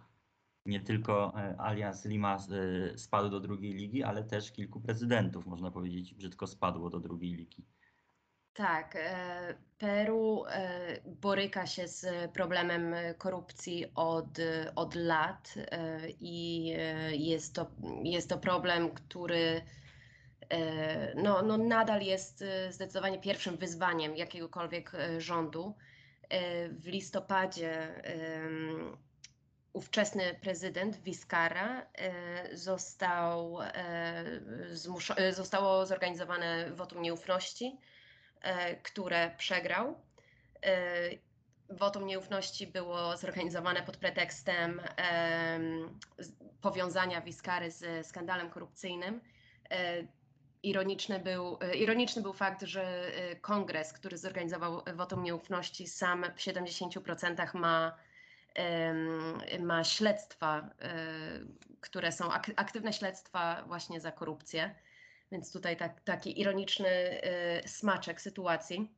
Nie 0.65 0.79
tylko 0.79 1.33
e, 1.35 1.55
Alias 1.59 2.05
Lima 2.05 2.37
e, 2.37 2.97
spadł 2.97 3.29
do 3.29 3.39
drugiej 3.39 3.73
ligi, 3.73 4.03
ale 4.03 4.23
też 4.23 4.51
kilku 4.51 4.81
prezydentów, 4.81 5.45
można 5.45 5.71
powiedzieć, 5.71 6.13
brzydko 6.13 6.47
spadło 6.47 6.89
do 6.89 6.99
drugiej 6.99 7.33
ligi. 7.33 7.65
Tak, 8.53 8.95
e, 8.95 9.55
Peru 9.77 10.43
boryka 11.05 11.67
się 11.67 11.87
z 11.87 12.31
problemem 12.31 12.95
korupcji 13.17 13.85
od, 13.95 14.37
od 14.75 14.95
lat 14.95 15.53
i 16.19 16.65
jest 17.11 17.55
to, 17.55 17.71
jest 18.03 18.29
to 18.29 18.37
problem, 18.37 18.89
który 18.89 19.61
no, 21.15 21.41
no 21.41 21.57
nadal 21.57 22.01
jest 22.01 22.43
zdecydowanie 22.69 23.19
pierwszym 23.19 23.57
wyzwaniem 23.57 24.15
jakiegokolwiek 24.15 24.91
rządu. 25.17 25.75
W 26.71 26.87
listopadzie 26.87 28.03
ówczesny 29.73 30.35
prezydent 30.41 30.97
Vizcarra 30.97 31.81
e, 31.81 32.57
został, 32.57 33.61
e, 33.61 33.73
e, 35.17 35.33
zostało 35.33 35.85
zorganizowane 35.85 36.71
wotum 36.71 37.01
nieufności, 37.01 37.77
które 38.83 39.31
przegrał. 39.37 40.01
Wotum 41.69 42.05
nieufności 42.05 42.67
było 42.67 43.17
zorganizowane 43.17 43.83
pod 43.83 43.97
pretekstem 43.97 44.81
powiązania 46.61 47.21
Vizcary 47.21 47.71
z 47.71 48.07
skandalem 48.07 48.49
korupcyjnym. 48.49 49.21
Ironiczny 50.63 51.19
był, 51.19 51.59
ironiczny 51.75 52.21
był 52.21 52.33
fakt, 52.33 52.61
że 52.61 53.11
kongres, 53.41 53.93
który 53.93 54.17
zorganizował 54.17 54.83
wotum 54.95 55.23
nieufności, 55.23 55.87
sam 55.87 56.25
w 56.35 56.39
70% 56.39 57.53
ma, 57.53 57.97
ma 59.59 59.83
śledztwa, 59.83 60.69
e, 60.81 60.93
które 61.81 62.11
są 62.11 62.31
ak- 62.31 62.53
aktywne 62.55 62.93
śledztwa 62.93 63.63
właśnie 63.67 64.01
za 64.01 64.11
korupcję. 64.11 64.75
Więc 65.31 65.53
tutaj 65.53 65.77
tak, 65.77 66.01
taki 66.01 66.41
ironiczny 66.41 66.87
e, 66.89 67.67
smaczek 67.67 68.21
sytuacji. 68.21 68.91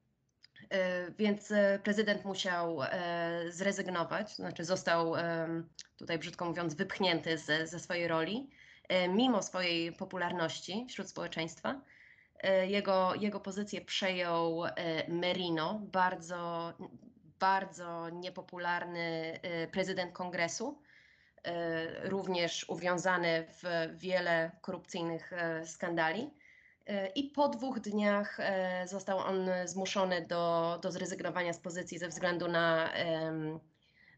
E, 0.70 1.12
Więc 1.12 1.54
prezydent 1.84 2.26
musiał 2.26 2.80
zrezygnować, 3.50 4.30
to 4.30 4.36
znaczy 4.36 4.64
został 4.66 5.14
tutaj 5.98 6.20
brzydko 6.20 6.46
mówiąc 6.46 6.74
wypchnięty 6.74 7.38
ze, 7.38 7.68
ze 7.68 7.80
swojej 7.80 8.08
roli, 8.08 8.50
mimo 9.10 9.42
swojej 9.44 9.92
popularności 9.94 10.86
wśród 10.90 11.10
społeczeństwa. 11.10 11.82
Jego, 12.68 13.16
jego 13.16 13.40
pozycję 13.40 13.82
przejął 13.82 14.64
Merino, 15.08 15.80
bardzo, 15.84 16.74
bardzo 17.44 18.10
niepopularny 18.10 19.40
e, 19.42 19.68
prezydent 19.68 20.14
kongresu, 20.14 20.82
e, 21.44 22.10
również 22.10 22.66
uwiązany 22.70 23.46
w 23.48 23.64
wiele 23.98 24.52
korupcyjnych 24.62 25.34
e, 25.34 25.66
skandali. 25.66 26.30
I 27.16 27.24
po 27.24 27.50
dwóch 27.50 27.80
dniach 27.80 28.38
został 28.86 29.18
on 29.18 29.50
zmuszony 29.66 30.26
do, 30.28 30.80
do 30.82 30.92
zrezygnowania 30.92 31.54
z 31.54 31.60
pozycji 31.60 31.98
ze 31.98 32.08
względu 32.08 32.48
na, 32.48 32.90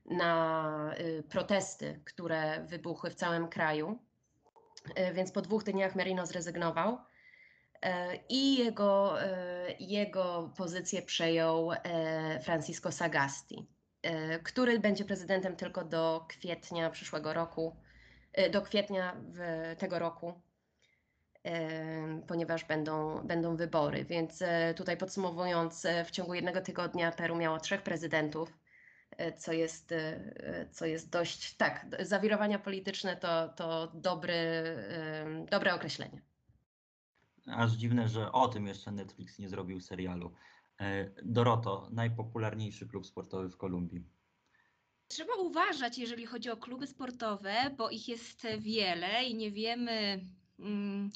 na 0.06 0.96
y, 1.00 1.24
protesty, 1.30 2.00
które 2.06 2.64
wybuchły 2.64 3.10
w 3.10 3.16
całym 3.16 3.48
kraju. 3.48 4.00
Więc 5.14 5.32
po 5.32 5.42
dwóch 5.42 5.64
dniach 5.64 5.96
Merino 5.96 6.26
zrezygnował 6.26 6.98
i 8.30 8.58
jego, 8.58 9.22
e, 9.22 9.72
jego 9.80 10.54
pozycję 10.58 11.02
przejął 11.02 11.72
e, 11.72 12.40
Francisco 12.44 12.92
Sagasti, 12.92 13.68
e, 14.02 14.40
który 14.40 14.80
będzie 14.80 15.06
prezydentem 15.06 15.56
tylko 15.56 15.84
do 15.84 16.26
kwietnia 16.30 16.90
przyszłego 16.90 17.34
roku, 17.34 17.76
e, 18.34 18.50
do 18.50 18.62
kwietnia 18.62 19.16
tego 19.78 20.00
roku 20.00 20.42
ponieważ 22.28 22.66
będą, 22.66 23.22
będą 23.28 23.56
wybory. 23.56 24.06
Więc 24.06 24.42
e, 24.42 24.74
tutaj 24.74 24.98
podsumowując, 24.98 25.86
e, 25.86 26.06
w 26.06 26.12
ciągu 26.12 26.34
jednego 26.34 26.62
tygodnia 26.62 27.12
Peru 27.12 27.36
miało 27.36 27.60
trzech 27.60 27.82
prezydentów, 27.82 28.58
e, 29.18 29.34
co 29.34 29.54
jest, 29.54 29.92
e, 29.92 30.70
co 30.72 30.86
jest 30.86 31.10
dość, 31.10 31.56
tak, 31.56 31.86
zawirowania 32.00 32.60
polityczne 32.60 33.16
to, 33.18 33.50
to 33.50 33.92
dobry, 33.94 34.36
dobre 35.52 35.74
określenie. 35.74 36.22
Aż 37.46 37.72
dziwne, 37.72 38.08
że 38.08 38.32
o 38.32 38.48
tym 38.48 38.68
jeszcze 38.68 38.92
Netflix 38.92 39.40
nie 39.40 39.50
zrobił 39.50 39.82
serialu. 39.82 40.34
E, 40.80 41.12
Doroto, 41.24 41.90
najpopularniejszy 41.92 42.88
klub 42.88 43.08
sportowy 43.08 43.50
w 43.50 43.58
Kolumbii. 43.58 44.04
Trzeba 45.08 45.34
uważać, 45.36 45.98
jeżeli 45.98 46.26
chodzi 46.26 46.50
o 46.50 46.58
kluby 46.58 46.88
sportowe, 46.88 47.54
bo 47.78 47.90
ich 47.90 48.08
jest 48.08 48.48
wiele 48.60 49.24
i 49.24 49.36
nie 49.36 49.52
wiemy, 49.52 50.26
mm, 50.60 51.12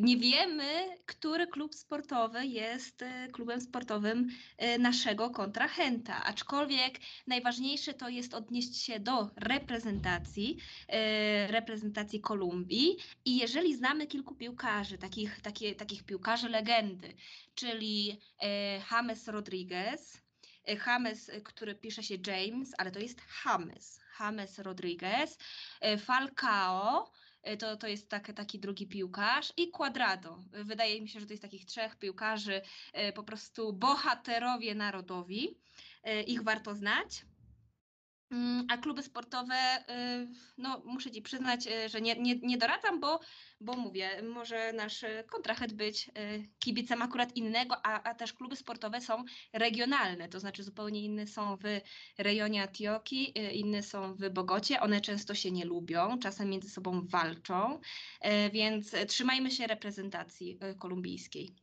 nie 0.00 0.16
wiemy, 0.16 0.96
który 1.06 1.46
klub 1.46 1.74
sportowy 1.74 2.46
jest 2.46 3.02
e, 3.02 3.28
klubem 3.32 3.60
sportowym 3.60 4.28
e, 4.58 4.78
naszego 4.78 5.30
kontrahenta. 5.30 6.24
Aczkolwiek 6.24 7.00
najważniejsze 7.26 7.94
to 7.94 8.08
jest 8.08 8.34
odnieść 8.34 8.76
się 8.82 9.00
do 9.00 9.30
reprezentacji, 9.36 10.56
e, 10.88 11.46
reprezentacji 11.46 12.20
Kolumbii. 12.20 12.96
I 13.24 13.38
jeżeli 13.38 13.76
znamy 13.76 14.06
kilku 14.06 14.34
piłkarzy, 14.34 14.98
takich, 14.98 15.40
takie, 15.40 15.74
takich 15.74 16.04
piłkarzy 16.04 16.48
legendy, 16.48 17.14
czyli 17.54 18.20
e, 18.42 18.78
James 18.90 19.28
Rodriguez, 19.28 20.22
e, 20.68 20.76
James, 20.86 21.28
e, 21.28 21.40
który 21.40 21.74
pisze 21.74 22.02
się 22.02 22.14
James, 22.26 22.72
ale 22.78 22.90
to 22.90 22.98
jest 22.98 23.20
James, 23.44 24.00
James 24.20 24.58
Rodriguez, 24.58 25.38
e, 25.80 25.98
Falcao, 25.98 27.04
e, 27.04 27.21
to, 27.58 27.76
to 27.76 27.86
jest 27.88 28.08
tak, 28.08 28.32
taki 28.32 28.58
drugi 28.58 28.86
piłkarz 28.86 29.52
i 29.56 29.70
Quadrado. 29.70 30.38
Wydaje 30.52 31.00
mi 31.02 31.08
się, 31.08 31.20
że 31.20 31.26
to 31.26 31.32
jest 31.32 31.42
takich 31.42 31.64
trzech 31.64 31.96
piłkarzy, 31.96 32.60
e, 32.92 33.12
po 33.12 33.22
prostu 33.22 33.72
bohaterowie 33.72 34.74
narodowi. 34.74 35.58
E, 36.02 36.22
Ich 36.22 36.42
warto 36.42 36.74
znać. 36.74 37.24
Mm, 38.32 38.66
A 38.68 38.78
kluby 38.78 39.02
sportowe, 39.02 39.54
y, 39.90 40.28
no 40.58 40.82
muszę 40.84 41.10
Ci 41.10 41.22
przyznać, 41.22 41.66
y, 41.66 41.88
że 41.88 42.00
nie, 42.00 42.16
nie, 42.16 42.34
nie 42.42 42.58
doradzam, 42.58 43.00
bo, 43.00 43.20
bo 43.60 43.76
mówię, 43.76 44.22
może 44.22 44.72
nasz 44.72 45.04
kontrahent 45.30 45.72
być 45.72 46.08
y, 46.08 46.48
kibicem 46.58 47.02
akurat 47.02 47.36
innego, 47.36 47.86
a, 47.86 48.02
a 48.02 48.14
też 48.14 48.32
kluby 48.32 48.56
sportowe 48.56 49.00
są 49.00 49.24
regionalne, 49.52 50.28
to 50.28 50.40
znaczy 50.40 50.62
zupełnie 50.62 51.04
inne 51.04 51.26
są 51.26 51.56
w 51.56 51.62
rejonie 52.18 52.62
Antiochii, 52.62 53.32
y, 53.38 53.52
inne 53.52 53.82
są 53.82 54.14
w 54.14 54.30
Bogocie, 54.30 54.80
one 54.80 55.00
często 55.00 55.34
się 55.34 55.50
nie 55.50 55.64
lubią, 55.64 56.18
czasem 56.18 56.48
między 56.48 56.70
sobą 56.70 57.06
walczą, 57.06 57.80
więc 58.52 58.94
trzymajmy 59.08 59.50
się 59.50 59.66
reprezentacji 59.66 60.58
kolumbijskiej. 60.78 61.54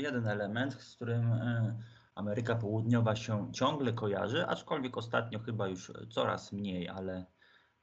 Jeden 0.00 0.26
element, 0.26 0.74
z 0.74 0.96
którym 0.96 1.32
e, 1.32 1.78
Ameryka 2.14 2.54
Południowa 2.54 3.16
się 3.16 3.52
ciągle 3.52 3.92
kojarzy, 3.92 4.46
aczkolwiek 4.46 4.96
ostatnio 4.96 5.38
chyba 5.38 5.68
już 5.68 5.92
coraz 6.10 6.52
mniej, 6.52 6.88
ale 6.88 7.26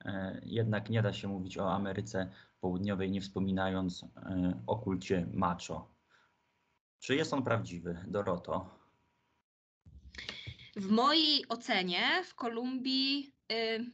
e, 0.05 0.41
jednak 0.43 0.89
nie 0.89 1.01
da 1.01 1.13
się 1.13 1.27
mówić 1.27 1.57
o 1.57 1.73
Ameryce 1.73 2.31
Południowej, 2.59 3.11
nie 3.11 3.21
wspominając 3.21 4.03
e, 4.03 4.61
o 4.67 4.75
kulcie 4.75 5.27
macho. 5.33 5.97
Czy 6.99 7.15
jest 7.15 7.33
on 7.33 7.43
prawdziwy, 7.43 7.97
Doroto? 8.07 8.77
W 10.75 10.89
mojej 10.89 11.45
ocenie 11.49 12.23
w 12.25 12.35
Kolumbii 12.35 13.35
y, 13.51 13.85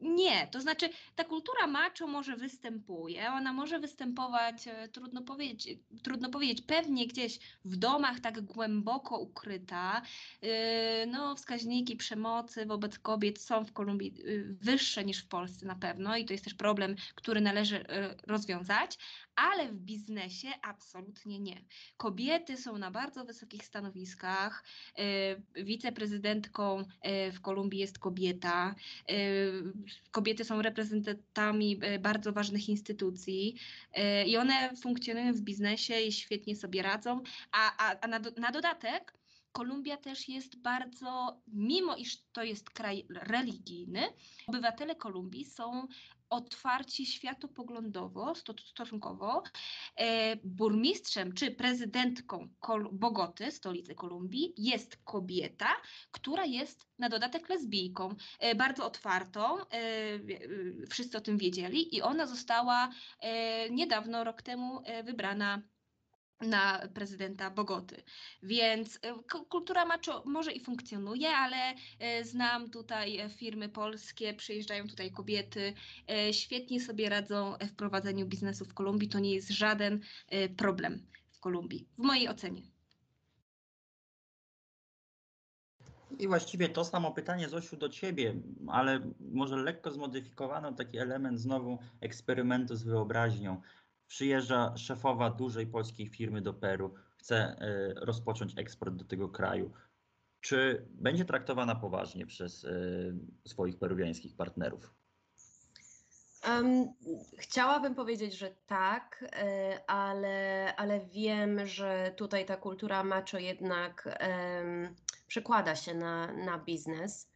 nie. 0.00 0.46
To 0.46 0.60
znaczy, 0.60 0.88
ta 1.14 1.24
kultura 1.24 1.66
macho 1.66 2.06
może 2.06 2.36
występuje, 2.36 3.32
ona 3.32 3.52
może 3.52 3.78
występować, 3.80 4.68
e, 4.68 4.88
trudno 4.88 5.22
powiedzieć, 5.22 5.78
trudno 6.02 6.30
powiedzieć, 6.30 6.62
pewnie 6.62 7.06
gdzieś 7.06 7.38
w 7.64 7.76
domach 7.76 8.20
tak 8.20 8.40
głęboko 8.40 9.18
ukryta. 9.18 10.02
Y, 10.44 11.06
No, 11.06 11.36
wskaźniki 11.36 11.96
przemocy 11.96 12.66
wobec 12.66 12.98
kobiet 12.98 13.40
są 13.42 13.64
w 13.64 13.72
Kolumbii 13.72 14.14
y, 14.26 14.56
wyższe 14.60 15.04
niż 15.04 15.18
w 15.24 15.28
Polsce 15.28 15.66
na 15.66 15.76
pewno 15.76 16.16
i 16.16 16.24
to 16.24 16.32
jest 16.32 16.44
też 16.44 16.54
problem, 16.54 16.96
który 17.14 17.40
należy 17.40 17.84
rozwiązać, 18.26 18.98
ale 19.36 19.68
w 19.68 19.76
biznesie 19.76 20.48
absolutnie 20.62 21.38
nie. 21.38 21.64
Kobiety 21.96 22.56
są 22.56 22.78
na 22.78 22.90
bardzo 22.90 23.24
wysokich 23.24 23.64
stanowiskach. 23.64 24.64
y, 25.56 25.64
Wiceprezydentką 25.64 26.80
y, 26.80 27.32
w 27.32 27.40
Kolumbii 27.40 27.80
jest 27.80 27.98
kobieta. 27.98 28.74
y, 29.10 29.62
Kobiety 30.10 30.44
są 30.44 30.62
reprezentantami 30.62 31.80
bardzo 32.00 32.32
ważnych 32.32 32.68
instytucji 32.68 33.56
i 34.26 34.36
one 34.36 34.76
funkcjonują 34.76 35.32
w 35.32 35.40
biznesie 35.40 36.00
i 36.00 36.12
świetnie 36.12 36.56
sobie 36.56 36.82
radzą. 36.82 37.20
A, 37.52 37.76
a, 37.76 38.00
a 38.00 38.08
na, 38.08 38.20
na 38.36 38.52
dodatek 38.52 39.16
Kolumbia 39.56 39.96
też 39.96 40.28
jest 40.28 40.56
bardzo, 40.56 41.40
mimo 41.46 41.96
iż 41.96 42.16
to 42.32 42.42
jest 42.42 42.70
kraj 42.70 43.06
religijny, 43.10 44.02
obywatele 44.46 44.94
Kolumbii 44.94 45.44
są 45.44 45.86
otwarci 46.30 47.06
światopoglądowo, 47.06 48.34
sto- 48.34 48.54
stosunkowo. 48.66 49.42
E, 49.96 50.36
burmistrzem 50.44 51.32
czy 51.32 51.50
prezydentką 51.50 52.48
Bogoty, 52.92 53.50
stolicy 53.50 53.94
Kolumbii, 53.94 54.54
jest 54.56 54.96
kobieta, 55.04 55.68
która 56.10 56.44
jest 56.44 56.86
na 56.98 57.08
dodatek 57.08 57.48
lesbijką, 57.48 58.14
e, 58.38 58.54
bardzo 58.54 58.86
otwartą, 58.86 59.60
e, 59.60 59.66
wszyscy 60.90 61.18
o 61.18 61.20
tym 61.20 61.38
wiedzieli 61.38 61.96
i 61.96 62.02
ona 62.02 62.26
została 62.26 62.88
niedawno, 63.70 64.24
rok 64.24 64.42
temu 64.42 64.82
wybrana 65.04 65.62
na 66.40 66.88
prezydenta 66.94 67.50
Bogoty. 67.50 68.02
Więc 68.42 68.98
e, 69.02 69.14
ku- 69.32 69.44
kultura 69.44 69.84
macho 69.84 70.22
może 70.26 70.52
i 70.52 70.60
funkcjonuje, 70.60 71.28
ale 71.28 71.74
e, 71.98 72.24
znam 72.24 72.70
tutaj 72.70 73.18
e, 73.18 73.30
firmy 73.30 73.68
polskie, 73.68 74.34
przyjeżdżają 74.34 74.88
tutaj 74.88 75.10
kobiety, 75.10 75.74
świetnie 76.32 76.80
sobie 76.80 77.08
radzą 77.08 77.54
w 77.60 77.74
prowadzeniu 77.74 78.26
biznesu 78.26 78.64
w 78.64 78.74
Kolumbii. 78.74 79.08
To 79.08 79.18
nie 79.18 79.34
jest 79.34 79.50
żaden 79.50 80.00
problem 80.56 81.06
w 81.32 81.40
Kolumbii, 81.40 81.88
w 81.98 82.02
mojej 82.02 82.28
ocenie. 82.28 82.62
I 86.18 86.28
właściwie 86.28 86.68
to 86.68 86.84
samo 86.84 87.12
pytanie, 87.12 87.48
Zosiu, 87.48 87.76
do 87.76 87.88
ciebie, 87.88 88.34
ale 88.68 89.00
może 89.20 89.56
lekko 89.56 89.90
zmodyfikowano 89.90 90.72
taki 90.72 90.98
element 90.98 91.40
znowu 91.40 91.78
eksperymentu 92.00 92.76
z 92.76 92.82
wyobraźnią. 92.82 93.62
Przyjeżdża 94.08 94.76
szefowa 94.76 95.30
dużej 95.30 95.66
polskiej 95.66 96.08
firmy 96.08 96.42
do 96.42 96.54
Peru, 96.54 96.94
chce 97.16 97.36
e, 97.36 97.94
rozpocząć 97.94 98.58
eksport 98.58 98.94
do 98.94 99.04
tego 99.04 99.28
kraju. 99.28 99.72
Czy 100.40 100.86
będzie 100.90 101.24
traktowana 101.24 101.74
poważnie 101.74 102.26
przez 102.26 102.64
e, 102.64 102.70
swoich 103.48 103.78
peruwiańskich 103.78 104.36
partnerów? 104.36 104.94
Em, 106.46 106.92
chciałabym 107.38 107.94
powiedzieć, 107.94 108.38
że 108.38 108.50
tak, 108.66 109.24
e, 109.32 109.90
ale, 109.90 110.76
ale 110.76 111.00
wiem, 111.00 111.66
że 111.66 112.12
tutaj 112.16 112.46
ta 112.46 112.56
kultura 112.56 113.04
macho 113.04 113.38
jednak 113.38 114.16
em, 114.20 114.94
przekłada 115.26 115.76
się 115.76 115.94
na, 115.94 116.32
na 116.32 116.58
biznes. 116.58 117.35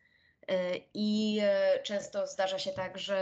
E, 0.51 0.77
I 0.95 1.41
e, 1.43 1.83
często 1.83 2.27
zdarza 2.27 2.59
się 2.59 2.73
tak, 2.73 2.99
że, 2.99 3.19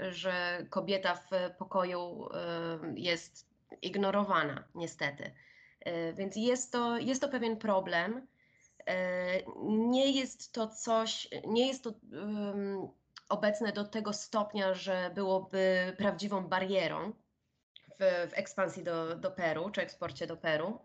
e, 0.00 0.12
że 0.12 0.66
kobieta 0.70 1.14
w 1.14 1.30
pokoju 1.58 2.28
jest 2.94 3.46
ignorowana, 3.82 4.64
niestety. 4.74 5.30
Więc 6.14 6.36
jest 6.36 6.72
to, 6.72 6.98
jest 6.98 7.20
to 7.20 7.28
pewien 7.28 7.56
problem. 7.56 8.26
Nie 9.64 10.12
jest 10.12 10.52
to 10.52 10.68
coś, 10.68 11.28
nie 11.46 11.68
jest 11.68 11.84
to 11.84 11.92
obecne 13.28 13.72
do 13.72 13.84
tego 13.84 14.12
stopnia, 14.12 14.74
że 14.74 15.10
byłoby 15.14 15.94
prawdziwą 15.98 16.46
barierą 16.48 17.12
w, 18.00 18.30
w 18.30 18.38
ekspansji 18.38 18.84
do, 18.84 19.16
do 19.16 19.30
Peru, 19.30 19.70
czy 19.70 19.82
eksporcie 19.82 20.26
do 20.26 20.36
Peru. 20.36 20.78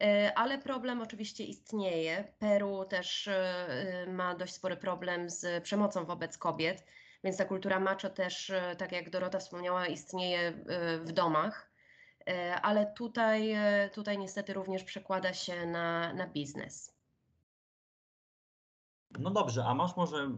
E, 0.00 0.32
Ale 0.38 0.58
problem 0.58 1.02
oczywiście 1.02 1.44
istnieje. 1.44 2.24
Peru 2.38 2.84
też 2.84 3.28
e, 3.28 4.06
ma 4.08 4.34
dość 4.34 4.54
spory 4.54 4.76
problem 4.76 5.30
z 5.30 5.64
przemocą 5.64 6.04
wobec 6.04 6.38
kobiet, 6.38 6.84
więc 7.24 7.36
ta 7.36 7.44
kultura 7.44 7.80
macho 7.80 8.10
też, 8.10 8.50
e, 8.50 8.76
tak 8.76 8.92
jak 8.92 9.10
Dorota 9.10 9.38
wspomniała, 9.38 9.86
istnieje 9.86 10.40
e, 10.48 10.98
w 10.98 11.12
domach. 11.12 11.70
E, 12.28 12.60
Ale 12.60 12.92
tutaj, 12.96 13.50
e, 13.52 13.90
tutaj 13.94 14.18
niestety 14.18 14.52
również 14.52 14.84
przekłada 14.84 15.34
się 15.34 15.66
na, 15.66 16.12
na 16.12 16.26
biznes. 16.26 17.00
No 19.18 19.30
dobrze, 19.30 19.64
a 19.64 19.74
masz 19.74 19.96
może 19.96 20.30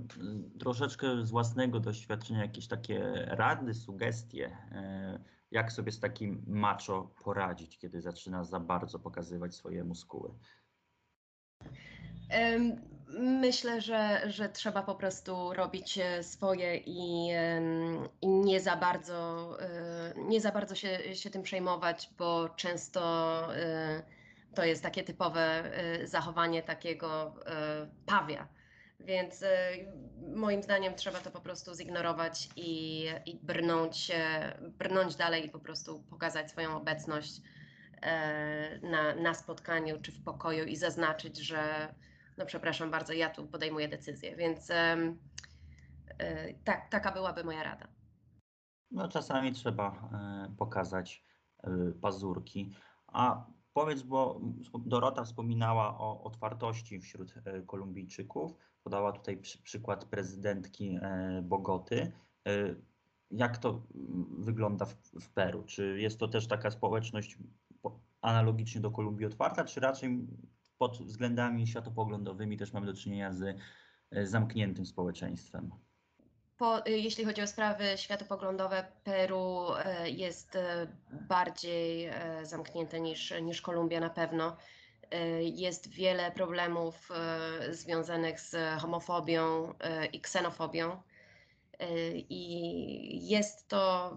troszeczkę 0.61 1.27
z 1.27 1.31
własnego 1.31 1.81
doświadczenia 1.81 2.43
jakieś 2.43 2.69
takie 2.69 3.13
rady, 3.27 3.75
sugestie, 3.75 4.57
e, 4.73 5.19
jak 5.53 5.73
sobie 5.73 5.93
z 5.93 6.01
takim 6.01 6.45
macho 6.47 7.11
poradzić, 7.25 7.79
kiedy 7.79 8.01
zaczyna 8.01 8.45
za 8.45 8.61
bardzo 8.61 8.99
pokazywać 8.99 9.55
swoje 9.55 9.85
muskuły? 9.85 10.31
Myślę, 13.19 13.81
że, 13.81 14.23
że 14.31 14.49
trzeba 14.49 14.83
po 14.83 14.95
prostu 14.95 15.53
robić 15.53 15.99
e, 15.99 16.23
swoje 16.23 16.77
i, 16.77 17.29
i 18.21 18.29
nie 18.29 18.61
za 18.61 18.77
bardzo, 18.77 19.49
e, 19.63 20.15
nie 20.17 20.41
za 20.41 20.53
bardzo 20.53 20.75
się, 20.75 21.15
się 21.15 21.31
tym 21.31 21.43
przejmować, 21.43 22.11
bo 22.19 22.49
często 22.49 23.03
e, 23.57 24.03
to 24.55 24.65
jest 24.65 24.83
takie 24.83 25.05
typowe 25.05 25.71
zachowanie 26.05 26.63
takiego 26.63 27.35
pawia. 28.07 28.49
Więc 29.05 29.43
e, 29.43 29.71
moim 30.37 30.63
zdaniem 30.63 30.95
trzeba 30.95 31.19
to 31.19 31.31
po 31.31 31.41
prostu 31.41 31.75
zignorować 31.75 32.49
i, 32.57 33.05
i 33.27 33.37
brnąć, 33.43 33.97
się- 33.97 34.59
brnąć 34.79 35.17
dalej 35.17 35.47
i 35.47 35.51
po 35.51 35.59
prostu 35.59 36.03
pokazać 36.11 36.51
swoją 36.51 36.77
obecność 36.77 37.41
e, 38.03 38.79
na, 38.79 39.15
na 39.15 39.35
spotkaniu 39.35 40.01
czy 40.01 40.13
w 40.13 40.25
pokoju 40.25 40.65
i 40.65 40.77
zaznaczyć, 40.77 41.39
że 41.39 41.95
no 42.39 42.47
przepraszam 42.47 42.91
bardzo, 42.91 43.13
ja 43.13 43.31
tu 43.31 43.47
podejmuję 43.47 43.89
decyzję, 43.89 44.37
więc 44.37 44.71
e, 44.71 44.97
tak, 46.65 46.91
taka 46.91 47.13
byłaby 47.13 47.45
moja 47.45 47.63
rada. 47.63 47.89
No 48.91 49.09
czasami 49.09 49.53
trzeba 49.53 49.89
e, 49.91 50.55
pokazać 50.59 51.25
e, 51.63 51.71
pazurki. 52.01 52.75
A 53.07 53.47
powiedz, 53.73 54.03
bo 54.03 54.41
Dorota 54.79 55.25
wspominała 55.25 55.99
o 55.99 56.23
otwartości 56.25 57.01
wśród 57.01 57.35
e, 57.45 57.63
Kolumbijczyków, 57.63 58.53
podała 58.85 59.13
tutaj 59.13 59.37
przy, 59.37 59.63
przykład 59.63 60.05
prezydentki 60.05 60.99
e, 61.03 61.43
Bogoty. 61.45 62.13
E, 62.49 62.53
Jak 63.31 63.59
to 63.59 63.83
wygląda 64.39 64.85
w, 64.87 64.95
w 65.21 65.31
Peru? 65.31 65.63
Czy 65.67 66.01
jest 66.01 66.19
to 66.19 66.29
też 66.29 66.47
taka 66.49 66.71
społeczność 66.71 67.39
po- 67.83 68.01
analogicznie 68.21 68.81
do 68.81 68.91
Kolumbii 68.91 69.27
otwarta, 69.27 69.65
czy 69.65 69.81
raczej 69.81 70.27
pod 70.79 70.99
względami 70.99 71.67
światopoglądowymi 71.67 72.57
też 72.57 72.73
mamy 72.73 72.87
do 72.87 72.95
czynienia 72.95 73.33
z 73.33 73.57
e, 74.11 74.27
zamkniętym 74.27 74.87
społeczeństwem? 74.87 75.71
Po, 76.57 76.83
jeśli 76.87 77.25
chodzi 77.25 77.43
o 77.43 77.47
sprawy 77.47 77.85
światopoglądowe, 77.97 78.85
Peru 79.05 79.67
jest 80.05 80.59
bardziej 81.29 82.11
zamknięte 82.43 83.01
niż, 83.01 83.35
niż 83.43 83.63
Kolumbia 83.63 84.01
na 84.01 84.11
pewno. 84.11 84.57
E, 85.13 85.43
Jest 85.43 85.89
wiele 85.89 86.31
problemów 86.31 87.11
e, 87.11 87.75
związanych 87.75 88.41
z 88.41 88.81
homofobią 88.81 89.75
e, 89.81 90.07
i 90.07 90.21
ksenofobią. 90.21 91.03
I 92.29 93.29
jest 93.29 93.69
to, 93.69 94.17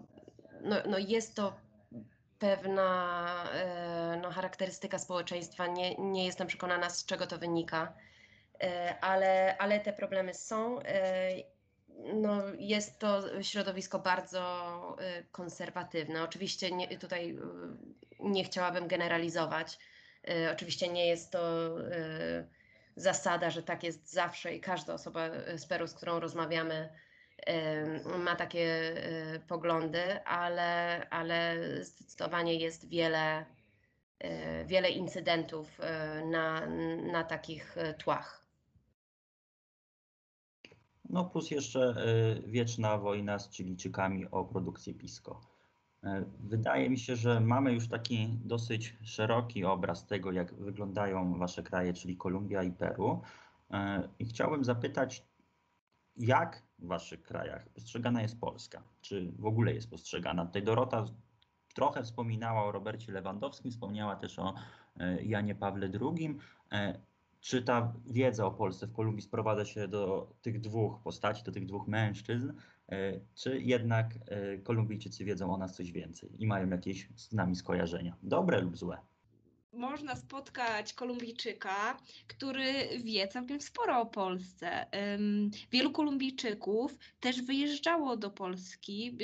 no, 0.62 0.76
no 0.90 0.98
jest 0.98 1.36
to 1.36 1.54
pewna 2.40 3.50
no, 4.22 4.32
charakterystyka 4.32 5.00
społeczeństwa. 5.00 5.68
Nie, 5.68 5.96
nie 5.96 6.26
jestem 6.26 6.48
przekonana, 6.48 6.90
z 6.90 7.06
czego 7.06 7.28
to 7.28 7.38
wynika, 7.38 7.94
ale, 9.02 9.58
ale 9.58 9.80
te 9.80 9.94
problemy 9.94 10.34
są. 10.34 10.80
No, 12.14 12.42
jest 12.60 13.00
to 13.00 13.44
środowisko 13.44 14.00
bardzo 14.00 14.98
y, 15.20 15.26
konserwatywne. 15.32 16.24
Oczywiście 16.24 16.72
nie, 16.72 16.98
tutaj 16.98 17.32
y, 17.32 17.40
nie 18.20 18.44
chciałabym 18.44 18.88
generalizować. 18.88 19.80
Y, 20.30 20.52
Oczywiście 20.52 20.88
nie 20.88 21.08
jest 21.08 21.32
to 21.32 21.68
y, 21.80 22.48
zasada, 22.96 23.50
że 23.50 23.64
tak 23.64 23.84
jest 23.84 24.12
zawsze 24.12 24.56
i 24.56 24.62
każda 24.62 24.94
osoba 24.94 25.28
y, 25.28 25.58
z 25.58 25.66
Peru, 25.66 25.88
z 25.88 25.94
którą 25.94 26.20
rozmawiamy, 26.20 26.90
ma 28.18 28.36
takie 28.36 28.96
poglądy, 29.48 30.24
ale, 30.24 31.02
ale 31.10 31.58
zdecydowanie 31.84 32.56
jest 32.56 32.90
wiele, 32.90 33.46
wiele 34.66 34.90
incydentów 34.90 35.80
na, 36.26 36.66
na 37.12 37.24
takich 37.24 37.76
tłach. 37.98 38.46
No 41.10 41.26
plus 41.26 41.52
jeszcze 41.52 41.96
wieczna 42.46 42.98
wojna 42.98 43.40
z 43.40 43.52
Chilijczykami 43.52 44.26
o 44.32 44.46
produkcję 44.46 44.94
pisco. 44.94 45.55
Y, 46.06 46.26
Wydaje 46.40 46.90
mi 46.90 47.00
się, 47.00 47.16
że 47.16 47.40
mamy 47.40 47.74
już 47.74 47.88
taki 47.88 48.28
dosyć 48.44 48.98
szeroki 49.04 49.66
obraz 49.66 50.08
tego, 50.08 50.32
jak 50.32 50.54
wyglądają 50.54 51.40
wasze 51.40 51.64
kraje, 51.64 51.94
czyli 51.94 52.18
Kolumbia 52.18 52.64
i 52.64 52.72
Peru. 52.72 53.22
Y, 53.72 53.76
I 54.20 54.26
chciałbym 54.26 54.64
zapytać, 54.64 55.26
jak 56.18 56.64
w 56.80 56.88
waszych 56.88 57.24
krajach 57.24 57.70
postrzegana 57.70 58.22
jest 58.22 58.40
Polska? 58.40 58.84
Czy 59.02 59.32
w 59.40 59.46
ogóle 59.46 59.74
jest 59.74 59.90
postrzegana? 59.90 60.46
Tutaj 60.46 60.64
Dorota 60.64 61.06
trochę 61.74 62.04
wspominała 62.04 62.66
o 62.66 62.72
Robercie 62.72 63.12
Lewandowskim, 63.12 63.72
wspomniała 63.72 64.16
też 64.16 64.40
o 64.40 64.54
y, 65.02 65.24
Janie 65.24 65.56
Pawle 65.56 65.90
II. 66.02 66.38
Czy 67.46 67.62
ta 67.62 67.94
wiedza 68.06 68.46
o 68.46 68.52
Polsce 68.52 68.88
w 68.88 68.94
Kolumbii 68.94 69.22
sprowadza 69.22 69.66
się 69.66 69.88
do 69.88 70.34
tych 70.42 70.62
dwóch 70.62 71.02
postaci, 71.02 71.44
do 71.44 71.52
tych 71.52 71.66
dwóch 71.66 71.88
mężczyzn, 71.88 72.50
e, 72.50 72.54
czy 73.34 73.62
jednak 73.62 74.16
e, 74.28 74.58
Kolumbijczycy 74.58 75.26
wiedzą 75.26 75.54
o 75.54 75.58
nas 75.58 75.76
coś 75.76 75.92
więcej 75.92 76.44
i 76.44 76.48
mają 76.48 76.70
jakieś 76.70 77.10
z 77.16 77.34
nami 77.34 77.56
skojarzenia, 77.56 78.18
dobre 78.24 78.62
lub 78.62 78.78
złe? 78.78 78.98
Można 79.76 80.16
spotkać 80.16 80.94
Kolumbijczyka, 80.94 81.98
który 82.28 82.74
wie 83.04 83.28
całkiem 83.28 83.62
sporo 83.62 84.00
o 84.00 84.06
Polsce. 84.06 84.86
Wielu 85.72 85.92
Kolumbijczyków 85.92 86.98
też 87.20 87.42
wyjeżdżało 87.42 88.18
do 88.18 88.30
Polski. 88.30 89.18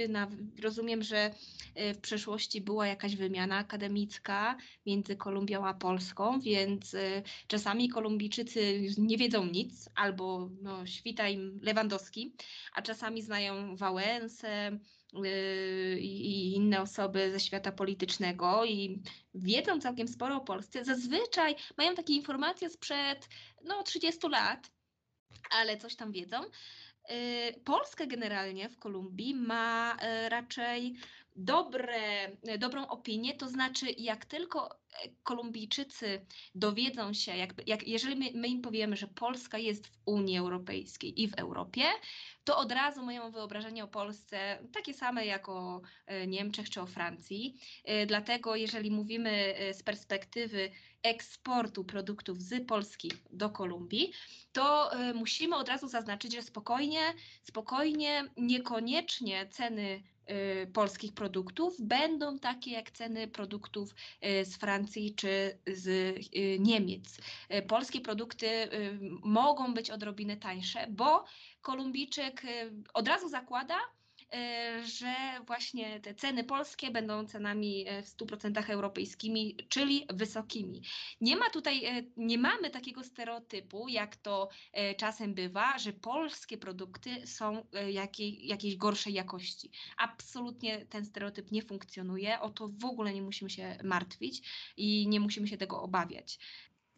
Rozumiem, 0.64 1.04
że 1.04 1.32
y, 1.80 1.94
w 1.94 2.02
przeszłości 2.02 2.62
była 2.62 2.88
jakaś 2.88 3.16
wymiana 3.16 3.58
akademicka 3.58 4.58
między 4.86 5.16
Kolumbią 5.16 5.66
a 5.68 5.74
Polską, 5.74 6.40
więc 6.40 6.94
y, 6.94 7.24
czasami 7.48 7.90
Kolumbijczycy 7.90 8.82
nie 8.98 9.18
wiedzą 9.18 9.46
nic 9.46 9.90
albo 9.96 10.50
no, 10.62 10.86
świta 10.86 11.30
im 11.30 11.60
Lewandowski, 11.62 12.34
a 12.74 12.82
czasami 12.82 13.22
znają 13.22 13.76
Wałęsę, 13.76 14.80
i 16.00 16.54
inne 16.56 16.82
osoby 16.82 17.32
ze 17.32 17.40
świata 17.40 17.72
politycznego 17.72 18.66
i 18.66 19.02
wiedzą 19.34 19.80
całkiem 19.80 20.08
sporo 20.08 20.36
o 20.36 20.42
Polsce, 20.42 20.86
zazwyczaj 20.86 21.56
mają 21.78 21.96
takie 21.96 22.14
informacje 22.14 22.70
sprzed 22.70 23.30
no, 23.64 23.84
30 23.84 24.28
lat, 24.30 24.72
ale 25.50 25.78
coś 25.78 25.96
tam 25.96 26.12
wiedzą. 26.12 26.42
Yy, 27.10 27.62
Polska 27.66 28.06
generalnie 28.06 28.70
w 28.70 28.80
Kolumbii 28.80 29.36
ma 29.36 29.98
yy, 30.02 30.30
raczej 30.30 30.96
dobre, 31.36 32.32
dobrą 32.58 32.88
opinię, 32.88 33.34
to 33.34 33.50
znaczy 33.50 33.86
jak 33.98 34.26
tylko 34.26 34.70
e, 34.76 34.76
Kolumbijczycy 35.24 36.26
dowiedzą 36.56 37.14
się, 37.14 37.38
jakby, 37.38 37.64
jak, 37.68 37.88
jeżeli 37.88 38.16
my, 38.16 38.40
my 38.40 38.48
im 38.48 38.62
powiemy, 38.62 38.96
że 38.96 39.08
Polska 39.08 39.58
jest 39.58 39.88
w 39.88 39.98
Unii 40.06 40.38
Europejskiej 40.38 41.22
i 41.22 41.28
w 41.28 41.34
Europie, 41.34 41.84
to 42.44 42.58
od 42.58 42.72
razu 42.72 43.06
mają 43.06 43.32
wyobrażenie 43.32 43.84
o 43.84 43.88
Polsce 43.88 44.60
takie 44.74 44.94
same 44.94 45.26
jak 45.26 45.50
o 45.50 45.82
e, 46.06 46.28
Niemczech 46.28 46.70
czy 46.70 46.82
o 46.82 46.86
Francji. 46.86 47.60
E, 47.84 48.06
Dlatego 48.06 48.56
jeżeli 48.56 48.92
mówimy 48.92 49.30
e, 49.30 49.74
z 49.74 49.84
perspektywy 49.84 50.72
eksportu 51.04 51.84
produktów 51.84 52.42
z 52.42 52.68
Polski 52.68 53.12
do 53.32 53.50
Kolumbii, 53.50 54.14
to 54.52 54.94
e, 54.94 55.14
musimy 55.14 55.56
od 55.56 55.70
razu 55.70 55.88
zaznaczyć, 55.88 56.34
że 56.34 56.42
spokojnie, 56.42 57.14
spokojnie, 57.44 58.24
niekoniecznie 58.38 59.48
ceny 59.50 59.82
e, 59.82 60.02
polskich 60.74 61.14
produktów 61.14 61.82
będą 61.82 62.40
takie 62.40 62.72
jak 62.72 62.92
ceny 62.92 63.28
produktów 63.28 63.96
e, 64.22 64.46
z 64.46 64.58
Francji 64.58 65.16
czy 65.16 65.58
z 65.68 65.88
e, 65.88 66.60
Niemiec. 66.60 67.18
Polskie 67.68 68.02
produkty 68.02 68.48
mogą 69.24 69.74
być 69.74 69.90
odrobinę 69.92 70.38
tańsze, 70.38 70.88
bo 70.90 71.26
Kolumbijczyk 71.62 72.44
od 72.94 73.08
razu 73.08 73.30
zakłada, 73.30 73.76
że 74.84 75.16
właśnie 75.48 76.00
te 76.00 76.14
ceny 76.14 76.44
polskie 76.44 76.92
będą 76.92 77.26
cenami 77.26 77.86
e, 77.88 78.04
w 78.04 78.06
100% 78.06 78.72
europejskimi, 78.72 79.58
czyli 79.70 80.06
wysokimi. 80.14 80.82
Nie 81.22 81.38
ma 81.38 81.50
tutaj, 81.50 81.86
e, 81.86 82.04
nie 82.18 82.38
mamy 82.38 82.70
takiego 82.70 83.04
stereotypu, 83.04 83.88
jak 83.90 84.16
to 84.16 84.50
e, 84.74 84.96
czasem 84.96 85.34
bywa, 85.34 85.78
że 85.80 85.94
polskie 85.94 86.58
produkty 86.58 87.28
są 87.28 87.66
e, 87.74 87.92
jakiej, 87.92 88.48
jakiejś 88.48 88.78
gorszej 88.78 89.14
jakości. 89.14 89.72
Absolutnie 89.98 90.86
ten 90.86 91.06
stereotyp 91.06 91.52
nie 91.52 91.62
funkcjonuje, 91.62 92.40
o 92.40 92.50
to 92.50 92.68
w 92.68 92.86
ogóle 92.86 93.14
nie 93.14 93.22
musimy 93.22 93.50
się 93.50 93.78
martwić 93.84 94.42
i 94.78 95.08
nie 95.08 95.20
musimy 95.20 95.48
się 95.48 95.58
tego 95.58 95.82
obawiać. 95.82 96.40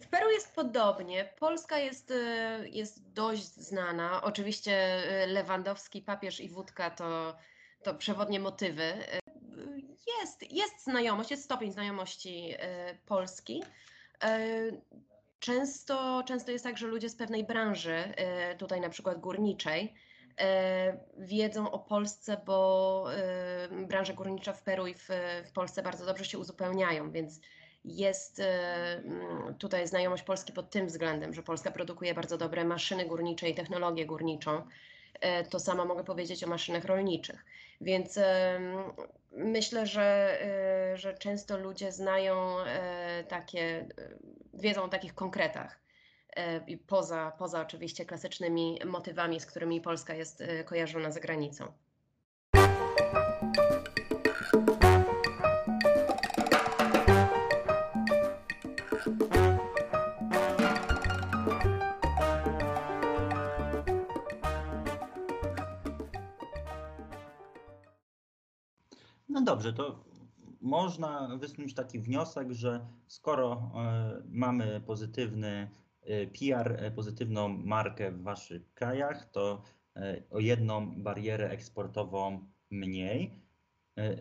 W 0.03 0.07
Peru 0.07 0.31
jest 0.31 0.55
podobnie. 0.55 1.29
Polska 1.39 1.77
jest, 1.77 2.11
y, 2.11 2.69
jest 2.69 3.11
dość 3.13 3.43
znana. 3.43 4.21
Oczywiście 4.23 5.03
y, 5.23 5.27
Lewandowski, 5.27 6.01
papież 6.01 6.39
i 6.39 6.49
wódka 6.49 6.89
to, 6.89 7.35
to 7.83 7.95
przewodnie 7.95 8.39
motywy. 8.39 8.83
Y, 8.83 9.19
Jest, 10.21 10.51
jest 10.51 10.83
znajomość, 10.83 11.31
jest 11.31 11.43
stopień 11.43 11.71
znajomości 11.71 12.55
Polski. 13.05 13.63
Często, 15.39 16.23
często 16.27 16.51
jest 16.51 16.63
tak, 16.63 16.77
że 16.77 16.87
ludzie 16.87 17.09
z 17.09 17.15
pewnej 17.15 17.43
branży, 17.43 18.13
tutaj 18.57 18.81
na 18.81 18.89
przykład 18.89 19.19
górniczej, 19.19 19.93
wiedzą 21.17 21.71
o 21.71 21.79
Polsce, 21.79 22.41
bo 22.45 23.07
branża 23.87 24.13
górnicza 24.13 24.53
w 24.53 24.63
Peru 24.63 24.87
i 24.87 24.93
w, 24.93 25.09
w 25.45 25.51
Polsce 25.51 25.83
bardzo 25.83 26.05
dobrze 26.05 26.25
się 26.25 26.37
uzupełniają, 26.37 27.11
więc 27.11 27.39
jest 27.85 28.39
y, 28.39 28.43
mm, 28.43 29.55
tutaj 29.59 29.87
znajomość 29.87 30.23
Polski 30.23 30.53
pod 30.53 30.69
tym 30.71 30.87
względem, 30.87 31.33
że 31.33 31.43
Polska 31.43 31.71
produkuje 31.71 32.13
bardzo 32.13 32.37
dobre 32.37 32.65
maszyny 32.65 33.05
górnicze 33.05 33.49
i 33.49 33.55
technologię 33.55 34.05
górniczą. 34.05 34.67
Y, 35.25 35.49
To 35.49 35.59
samo 35.59 35.85
mogę 35.85 36.03
powiedzieć 36.03 36.43
o 36.43 36.47
maszynach 36.47 36.85
rolniczych. 36.85 37.45
Więc 37.81 38.17
em, 38.17 38.93
myślę, 39.31 39.87
że, 39.87 40.37
y, 40.93 40.97
że 40.97 41.17
często 41.17 41.57
ludzie 41.57 41.91
znają 41.91 42.59
y, 43.21 43.23
takie, 43.27 43.89
y, 43.99 44.19
wiedzą 44.53 44.83
o 44.83 44.87
takich 44.89 45.15
konkretach. 45.15 45.79
y, 46.69 46.77
poza, 46.87 47.31
poza 47.39 47.61
oczywiście 47.61 48.05
klasycznymi 48.05 48.79
motywami, 48.85 49.39
z 49.39 49.45
którymi 49.45 49.81
Polska 49.81 50.13
jest 50.15 50.41
y, 50.41 50.63
kojarzona 50.63 51.11
za 51.11 51.19
granicą. 51.19 51.73
Dobrze, 69.53 69.73
to 69.73 70.03
można 70.61 71.37
wysnuć 71.37 71.73
taki 71.73 71.99
wniosek, 71.99 72.51
że 72.51 72.87
skoro 73.07 73.71
e, 73.75 74.21
mamy 74.25 74.81
pozytywny 74.81 75.69
e, 76.01 76.27
PR, 76.27 76.75
e, 76.77 76.91
pozytywną 76.91 77.47
markę 77.47 78.11
w 78.11 78.23
waszych 78.23 78.73
krajach, 78.73 79.31
to 79.31 79.61
o 80.31 80.39
jedną 80.39 81.03
barierę 81.03 81.49
eksportową 81.49 82.47
mniej. 82.69 83.41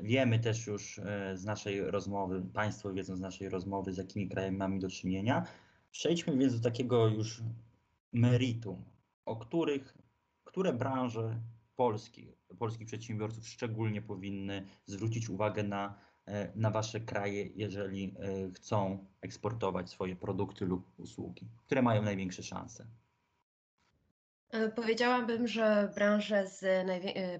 Wiemy 0.03 0.39
też 0.39 0.67
już 0.67 1.01
z 1.35 1.45
naszej 1.45 1.91
rozmowy, 1.91 2.43
Państwo 2.53 2.93
wiedzą 2.93 3.17
z 3.17 3.21
naszej 3.21 3.49
rozmowy, 3.49 3.93
z 3.93 3.97
jakimi 3.97 4.29
krajami 4.29 4.57
mamy 4.57 4.79
do 4.79 4.89
czynienia. 4.89 5.47
Przejdźmy 5.91 6.37
więc 6.37 6.61
do 6.61 6.71
takiego 6.71 7.09
już 7.09 7.43
meritum, 8.13 8.85
o 9.27 9.37
których, 9.37 9.95
które 10.45 10.73
branże 10.73 11.41
polskich, 11.77 12.42
polskich 12.59 12.87
przedsiębiorców 12.87 13.49
szczególnie 13.49 14.03
powinny 14.03 14.67
zwrócić 14.87 15.29
uwagę 15.29 15.63
na, 15.63 15.99
e, 16.27 16.53
na 16.55 16.71
Wasze 16.71 17.01
kraje, 17.01 17.47
jeżeli 17.47 18.15
e, 18.19 18.53
chcą 18.53 19.07
eksportować 19.21 19.91
swoje 19.91 20.17
produkty 20.17 20.65
lub 20.65 21.01
usługi, 21.01 21.49
które 21.67 21.83
mają 21.83 22.03
największe 22.03 22.43
szanse. 22.43 22.87
E, 24.51 24.69
Powiedziałabym, 24.69 25.49
że 25.49 25.93
branże 25.95 26.47
z 26.47 26.65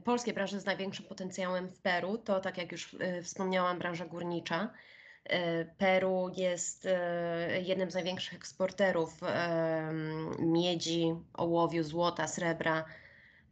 polskie 0.05 0.33
branże 0.33 0.61
z 0.61 0.65
największym 0.65 1.07
potencjałem 1.07 1.69
w 1.69 1.81
Peru 1.81 2.19
to, 2.19 2.41
tak 2.41 2.59
jak 2.59 2.73
już 2.73 2.97
wspomniałam, 3.23 3.79
branża 3.79 4.07
górnicza. 4.07 4.73
Peru 5.79 6.31
jest 6.37 6.89
jednym 7.63 7.91
z 7.91 7.95
największych 7.95 8.35
eksporterów 8.35 9.21
miedzi, 10.39 11.15
ołowiu, 11.35 11.83
złota, 11.83 12.29
srebra. 12.29 12.85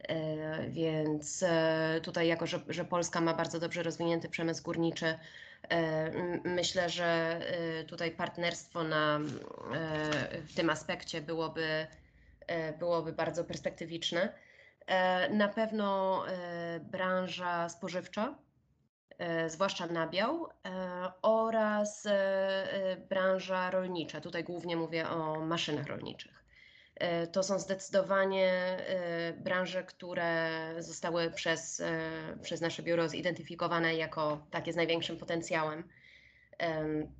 E, 0.07 0.69
Więc 0.69 1.43
e, 1.43 1.99
tutaj, 2.03 2.27
jako 2.27 2.47
że, 2.47 2.59
że 2.69 2.85
Polska 2.85 3.21
ma 3.21 3.33
bardzo 3.33 3.59
dobrze 3.59 3.83
rozwinięty 3.83 4.29
przemysł 4.29 4.63
górniczy, 4.63 5.19
e, 5.69 6.11
myślę, 6.43 6.89
że 6.89 7.39
tutaj 7.87 8.11
partnerstwo 8.11 8.83
na, 8.83 9.19
w 10.33 10.55
tym 10.55 10.69
aspekcie 10.69 11.21
byłoby 11.21 11.87
byłoby 12.79 13.13
bardzo 13.13 13.43
perspektywiczne. 13.43 14.33
Na 15.29 15.47
pewno 15.47 16.23
branża 16.81 17.69
spożywcza, 17.69 18.35
zwłaszcza 19.47 19.87
nabiał, 19.87 20.49
oraz 21.21 22.07
branża 23.09 23.71
rolnicza. 23.71 24.21
Tutaj 24.21 24.43
głównie 24.43 24.75
mówię 24.75 25.09
o 25.09 25.39
maszynach 25.45 25.87
rolniczych. 25.87 26.40
E, 27.01 27.27
To 27.27 27.43
są 27.43 27.59
zdecydowanie 27.59 28.47
e, 28.49 29.33
branże, 29.33 29.83
które 29.83 30.59
zostały 30.79 31.31
przez, 31.31 31.79
e, 31.79 31.99
przez 32.41 32.61
nasze 32.61 32.83
biuro 32.83 33.09
zidentyfikowane 33.09 33.95
jako 33.95 34.47
takie 34.51 34.73
z 34.73 34.75
największym 34.75 35.17
potencjałem. 35.17 35.89
Em, 36.57 37.15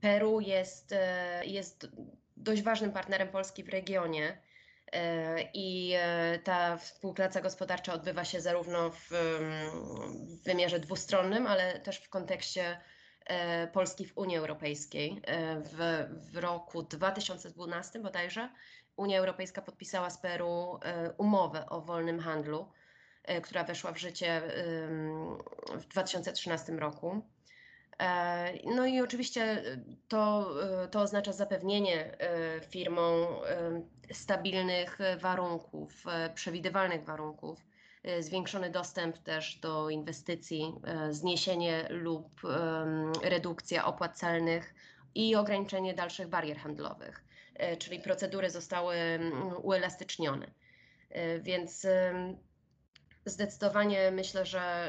Peru 0.00 0.40
jest, 0.40 0.94
jest 1.44 1.86
dość 2.36 2.62
ważnym 2.62 2.92
partnerem 2.92 3.28
Polski 3.28 3.64
w 3.64 3.68
regionie 3.68 4.38
i 5.54 5.94
ta 6.44 6.76
współpraca 6.76 7.40
gospodarcza 7.40 7.94
odbywa 7.94 8.24
się 8.24 8.40
zarówno 8.40 8.90
w, 8.90 9.10
wymiarze 10.44 10.80
dwustronnym, 10.80 11.46
ale 11.46 11.80
też 11.80 11.98
w 11.98 12.08
kontekście 12.08 12.80
Polski 13.72 14.06
w 14.06 14.18
Unii 14.18 14.36
Europejskiej. 14.36 15.20
E, 15.24 15.60
W, 15.60 16.06
w 16.32 16.36
roku 16.36 16.82
2012 16.82 17.98
bodajże 18.00 18.48
Unia 18.96 19.18
Europejska 19.18 19.62
podpisała 19.62 20.10
z 20.10 20.18
Peru 20.18 20.78
e, 20.82 21.10
umowę 21.18 21.66
o 21.68 21.80
wolnym 21.80 22.20
handlu, 22.20 22.68
e, 23.24 23.40
która 23.40 23.64
weszła 23.64 23.92
w 23.92 23.98
życie 23.98 24.42
w 25.74 25.84
2013 25.86 26.72
roku. 26.72 27.22
E, 27.98 28.52
No 28.64 28.86
i 28.86 29.00
oczywiście 29.00 29.42
e, 29.42 29.62
to, 30.08 30.50
e, 30.84 30.88
to 30.88 31.00
oznacza 31.00 31.32
zapewnienie 31.32 32.18
e, 32.20 32.60
firmom 32.60 33.22
e, 33.22 34.14
stabilnych 34.14 35.00
e, 35.00 35.16
warunków, 35.16 36.06
e, 36.06 36.30
przewidywalnych 36.34 37.04
warunków, 37.04 37.60
e, 37.60 37.71
zwiększony 38.20 38.70
dostęp 38.70 39.18
też 39.18 39.56
do 39.56 39.90
inwestycji, 39.90 40.74
e, 40.84 41.12
zniesienie 41.12 41.86
lub 41.90 42.40
redukcja 43.22 43.84
opłat 43.84 44.18
celnych 44.18 44.74
i 45.14 45.36
ograniczenie 45.36 45.94
dalszych 45.94 46.28
barier 46.28 46.56
handlowych, 46.58 47.24
E, 47.54 47.76
czyli 47.76 48.00
procedury 48.00 48.50
zostały 48.50 48.96
uelastycznione. 49.62 50.50
E, 51.10 51.40
Więc 51.40 51.86
Zdecydowanie 53.26 54.10
myślę, 54.10 54.46
że 54.46 54.88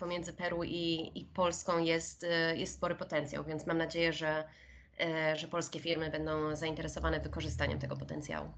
pomiędzy 0.00 0.32
Peru 0.32 0.64
i, 0.64 1.12
i 1.14 1.24
Polską 1.24 1.78
jest, 1.78 2.26
jest 2.54 2.74
spory 2.74 2.94
potencjał, 2.94 3.44
więc 3.44 3.66
mam 3.66 3.78
nadzieję, 3.78 4.12
że, 4.12 4.48
że 5.34 5.48
polskie 5.48 5.80
firmy 5.80 6.10
będą 6.10 6.56
zainteresowane 6.56 7.20
wykorzystaniem 7.20 7.78
tego 7.78 7.96
potencjału. 7.96 8.52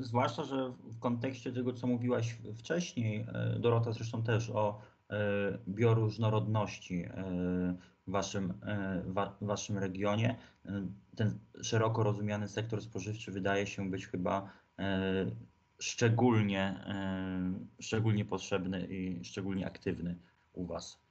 Zwłaszcza, 0.00 0.44
że 0.44 0.72
w 0.84 0.98
kontekście 0.98 1.52
tego, 1.52 1.72
co 1.72 1.86
mówiłaś 1.86 2.36
wcześniej, 2.56 3.26
e, 3.28 3.58
Dorota 3.58 3.92
zresztą 3.92 4.22
też 4.22 4.50
o 4.50 4.80
e, 5.10 5.58
bioróżnorodności 5.68 7.02
e, 7.02 7.24
w 8.06 8.10
waszym, 8.10 8.54
e, 8.62 9.02
wa, 9.06 9.36
waszym 9.40 9.78
regionie, 9.78 10.36
e, 10.66 10.86
ten 11.16 11.38
szeroko 11.62 12.02
rozumiany 12.02 12.48
sektor 12.48 12.82
spożywczy 12.82 13.32
wydaje 13.32 13.66
się 13.66 13.90
być 13.90 14.06
chyba 14.06 14.50
e, 14.78 15.26
szczególnie, 15.78 16.62
e, 16.86 17.54
szczególnie 17.80 18.24
potrzebny 18.24 18.86
i 18.86 19.24
szczególnie 19.24 19.66
aktywny 19.66 20.18
u 20.52 20.66
was. 20.66 21.03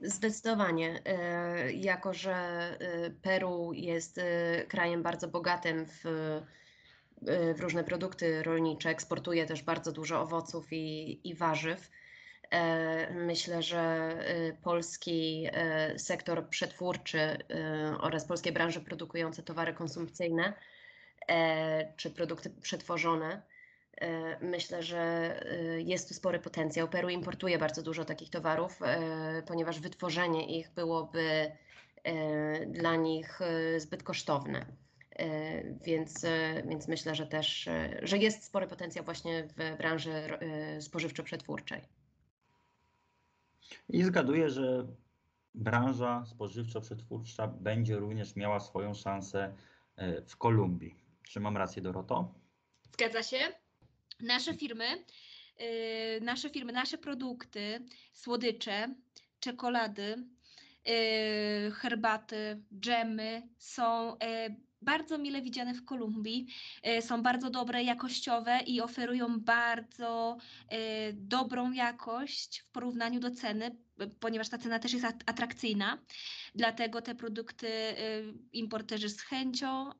Zdecydowanie. 0.00 1.00
E, 1.04 1.72
Jako, 1.72 2.14
że 2.14 2.34
e, 2.34 3.10
Peru 3.10 3.72
jest 3.72 4.18
e, 4.18 4.64
krajem 4.68 5.02
bardzo 5.02 5.28
bogatym 5.28 5.86
w, 5.86 6.02
w 7.54 7.60
różne 7.60 7.84
produkty 7.84 8.42
rolnicze, 8.42 8.90
eksportuje 8.90 9.46
też 9.46 9.62
bardzo 9.62 9.92
dużo 9.92 10.20
owoców 10.20 10.72
i, 10.72 11.20
i 11.28 11.34
warzyw. 11.34 11.90
E, 12.50 13.14
Myślę, 13.14 13.62
że 13.62 14.12
polski 14.62 15.48
sektor 15.96 16.48
przetwórczy 16.48 17.38
oraz 18.00 18.24
polskie 18.24 18.52
branże 18.52 18.80
produkujące 18.80 19.42
towary 19.42 19.74
konsumpcyjne 19.74 20.52
e, 21.28 21.92
czy 21.96 22.10
produkty 22.10 22.50
przetworzone 22.50 23.42
Myślę, 24.40 24.82
że 24.82 25.00
e, 25.50 25.80
jest 25.80 26.08
tu 26.08 26.14
spory 26.14 26.38
potencjał. 26.38 26.88
Peru 26.88 27.08
importuje 27.08 27.58
bardzo 27.58 27.82
dużo 27.82 28.04
takich 28.04 28.30
towarów, 28.30 28.82
e, 28.82 29.42
ponieważ 29.46 29.80
wytworzenie 29.80 30.58
ich 30.58 30.70
byłoby 30.74 31.52
e, 32.04 32.66
dla 32.66 32.96
nich 32.96 33.40
e, 33.42 33.80
zbyt 33.80 34.02
kosztowne. 34.02 34.66
E, 35.10 35.62
Więc, 35.74 36.24
e, 36.24 36.62
więc 36.68 36.88
myślę, 36.88 37.14
że 37.14 37.26
też, 37.26 37.68
e, 37.68 38.00
że 38.02 38.18
jest 38.18 38.44
spory 38.44 38.66
potencjał 38.66 39.04
właśnie 39.04 39.48
w 39.56 39.76
branży 39.78 40.12
e, 40.12 40.80
spożywczo-przetwórczej. 40.80 41.80
I 43.88 44.04
zgaduję, 44.04 44.50
że 44.50 44.86
branża 45.54 46.24
spożywczo-przetwórcza 46.26 47.48
będzie 47.48 47.96
również 47.96 48.36
miała 48.36 48.60
swoją 48.60 48.94
szansę 48.94 49.54
e, 49.96 50.22
w 50.22 50.36
Kolumbii. 50.36 50.94
Czy 51.22 51.40
mam 51.40 51.56
rację, 51.56 51.82
Doroto? 51.82 52.34
Zgadza 52.92 53.22
się. 53.22 53.38
Nasze 54.20 54.54
firmy, 54.54 55.04
yy, 55.58 56.20
nasze 56.20 56.50
firmy, 56.50 56.72
nasze 56.72 56.98
produkty, 56.98 57.84
słodycze, 58.12 58.94
czekolady, 59.40 60.24
yy, 60.86 61.70
herbaty, 61.70 62.62
dżemy 62.80 63.42
są 63.58 64.08
yy, 64.08 64.56
bardzo 64.82 65.18
mile 65.18 65.42
widziane 65.42 65.74
w 65.74 65.84
Kolumbii. 65.84 66.46
Są 67.00 67.22
bardzo 67.22 67.50
dobre, 67.50 67.82
jakościowe 67.82 68.60
i 68.66 68.80
oferują 68.80 69.40
bardzo 69.40 70.38
dobrą 71.12 71.72
jakość 71.72 72.60
w 72.60 72.70
porównaniu 72.70 73.20
do 73.20 73.30
ceny, 73.30 73.76
ponieważ 74.20 74.48
ta 74.48 74.58
cena 74.58 74.78
też 74.78 74.92
jest 74.92 75.04
at- 75.04 75.22
atrakcyjna. 75.26 75.98
Dlatego 76.54 77.02
te 77.02 77.14
produkty 77.14 77.66
yy, 77.66 78.34
importerzy 78.52 79.08
z 79.08 79.20
chęcią 79.20 79.90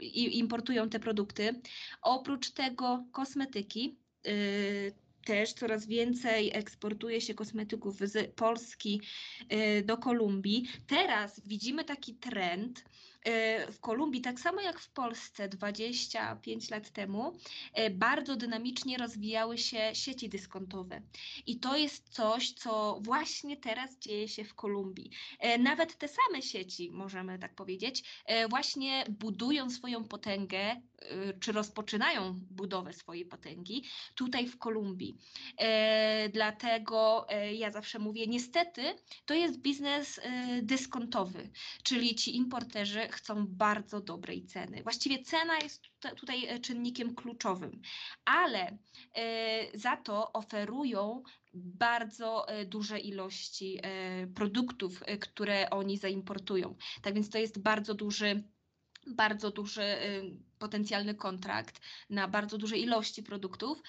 i- 0.00 0.38
importują 0.38 0.88
te 0.88 1.00
produkty. 1.00 1.60
Oprócz 2.02 2.50
tego 2.50 3.04
kosmetyki. 3.12 3.96
y, 4.26 4.92
Też 5.24 5.52
coraz 5.52 5.86
więcej 5.86 6.50
eksportuje 6.54 7.20
się 7.20 7.34
kosmetyków 7.34 7.96
z 7.98 8.34
Polski 8.34 9.00
y, 9.52 9.82
do 9.84 9.98
Kolumbii. 9.98 10.68
Teraz 10.86 11.40
widzimy 11.46 11.84
taki 11.84 12.14
trend 12.14 12.78
y, 12.78 12.82
w 13.72 13.80
Kolumbii, 13.80 14.20
tak 14.20 14.40
samo 14.40 14.60
jak 14.60 14.80
w 14.80 14.90
Polsce 14.90 15.48
25 15.48 16.70
lat 16.70 16.90
temu, 16.90 17.32
y, 17.78 17.90
bardzo 17.90 18.36
dynamicznie 18.36 18.98
rozwijały 18.98 19.58
się 19.58 19.90
sieci 19.94 20.28
dyskontowe. 20.28 21.02
I 21.46 21.60
to 21.60 21.76
jest 21.76 22.08
coś, 22.08 22.52
co 22.52 22.98
właśnie 23.02 23.56
teraz 23.56 23.98
dzieje 23.98 24.28
się 24.28 24.44
w 24.44 24.54
Kolumbii. 24.54 25.10
E, 25.38 25.58
Nawet 25.58 25.98
te 25.98 26.08
same 26.08 26.42
sieci, 26.42 26.90
możemy 26.90 27.38
tak 27.38 27.54
powiedzieć, 27.54 28.04
e, 28.26 28.48
właśnie 28.48 29.04
budują 29.08 29.70
swoją 29.70 30.04
potęgę, 30.04 30.58
e, 30.58 30.80
czy 31.40 31.52
rozpoczynają 31.52 32.34
budowę 32.50 32.92
swojej 32.92 33.26
potęgi 33.26 33.84
tutaj 34.14 34.46
w 34.46 34.58
Kolumbii. 34.58 35.16
E, 35.58 36.28
Dlatego 36.28 37.26
e, 37.28 37.54
ja 37.54 37.70
zawsze 37.70 37.98
mówię, 37.98 38.26
niestety 38.26 38.82
to 39.26 39.34
jest 39.34 39.58
biznes 39.58 40.18
e, 40.22 40.62
dyskontowy, 40.62 41.50
czyli 41.82 42.14
ci 42.14 42.36
importerzy 42.36 43.09
chcą 43.10 43.46
bardzo 43.46 44.00
dobrej 44.00 44.44
ceny. 44.44 44.82
Właściwie 44.82 45.22
cena 45.22 45.58
jest 45.58 45.82
tuta- 45.82 46.14
tutaj 46.14 46.46
e, 46.46 46.58
czynnikiem 46.58 47.14
kluczowym, 47.14 47.82
ale 48.24 48.78
e, 49.14 49.78
za 49.78 49.96
to 49.96 50.32
oferują 50.32 51.22
bardzo 51.54 52.48
e, 52.48 52.64
duże 52.64 52.98
ilości 52.98 53.80
produktów, 54.34 55.02
które 55.20 55.70
oni 55.70 55.98
zaimportują. 55.98 56.76
Tak 57.02 57.14
więc 57.14 57.30
to 57.30 57.38
jest 57.38 57.62
bardzo 57.62 57.94
duży 57.94 58.44
bardzo 59.06 59.50
duży 59.50 59.82
y, 59.82 60.36
potencjalny 60.58 61.14
kontrakt 61.14 61.80
na 62.10 62.28
bardzo 62.28 62.58
duże 62.58 62.78
ilości 62.78 63.22
produktów, 63.22 63.82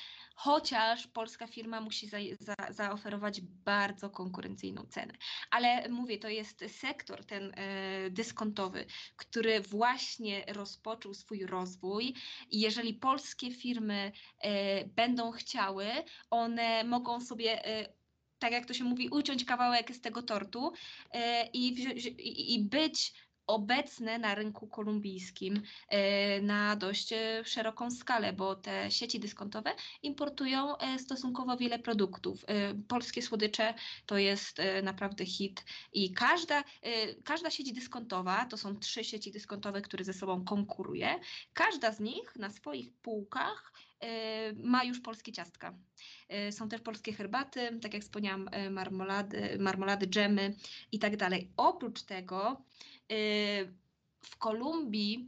chociaż 0.44 1.08
polska 1.08 1.48
firma 1.48 1.82
musi 1.82 2.08
za, 2.08 2.18
za, 2.40 2.56
zaoferować 2.70 3.42
bardzo 3.42 4.10
konkurencyjną 4.10 4.84
cenę. 4.84 5.14
Ale 5.52 5.90
mówię, 5.90 6.18
to 6.18 6.30
jest 6.30 6.66
sektor 6.68 7.26
ten 7.26 7.44
y, 7.44 8.12
dyskontowy, 8.12 8.86
który 9.16 9.60
właśnie 9.62 10.46
rozpoczął 10.48 11.14
swój 11.14 11.46
rozwój 11.46 12.14
i 12.50 12.60
jeżeli 12.60 12.94
polskie 12.94 13.52
firmy 13.52 14.12
y, 14.12 14.50
będą 14.96 15.32
chciały, 15.32 15.86
one 16.30 16.84
mogą 16.84 17.22
sobie 17.22 17.82
y, 17.82 17.94
tak 18.40 18.52
jak 18.52 18.66
to 18.66 18.74
się 18.74 18.84
mówi, 18.84 19.10
uciąć 19.10 19.46
kawałek 19.46 19.96
z 19.96 20.02
tego 20.02 20.24
tortu 20.24 20.72
wzi- 21.96 22.16
i, 22.20 22.56
i 22.56 22.60
być 22.60 23.14
obecne 23.48 24.20
na 24.20 24.36
rynku 24.36 24.68
kolumbijskim 24.68 25.62
e, 25.90 26.42
na 26.42 26.76
dość 26.76 27.14
e, 27.14 27.44
szeroką 27.46 27.92
skalę, 27.92 28.34
bo 28.34 28.56
te 28.56 28.92
sieci 28.92 29.20
dyskontowe 29.20 29.72
importują 30.04 30.78
e, 30.78 31.00
stosunkowo 31.00 31.58
wiele 31.58 31.80
produktów. 31.80 32.46
Polskie 32.88 33.22
słodycze 33.22 33.74
to 34.06 34.18
jest 34.18 34.58
naprawdę 34.84 35.26
hit 35.26 35.66
i 35.94 36.14
każda, 36.14 36.64
każda 37.24 37.50
sieć 37.50 37.74
dyskontowa, 37.74 38.46
to 38.46 38.58
są 38.58 38.76
trzy 38.76 39.04
sieci 39.04 39.32
dyskontowe, 39.32 39.82
które 39.82 40.04
ze 40.04 40.14
sobą 40.14 40.46
konkuruje, 40.46 41.20
każda 41.54 41.92
z 41.92 42.00
nich 42.00 42.36
na 42.36 42.50
swoich 42.50 42.94
półkach 42.94 43.74
ma 44.56 44.84
już 44.84 45.00
polskie 45.00 45.32
ciastka. 45.32 45.74
Są 46.52 46.70
też 46.70 46.82
polskie 46.82 47.14
herbaty, 47.14 47.80
tak 47.82 47.94
jak 47.94 48.04
wspomniałam, 48.04 48.50
marmolady, 48.72 49.58
marmolady, 49.60 50.08
dżemy 50.08 50.56
i 50.92 51.00
tak 51.00 51.18
dalej. 51.18 51.52
Oprócz 51.58 52.02
tego 52.02 52.64
w 54.22 54.38
Kolumbii 54.38 55.28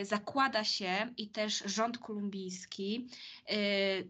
y, 0.00 0.04
zakłada 0.04 0.64
się 0.64 1.14
i 1.16 1.28
też 1.28 1.62
rząd 1.66 1.98
kolumbijski 1.98 3.08
y, 3.52 4.08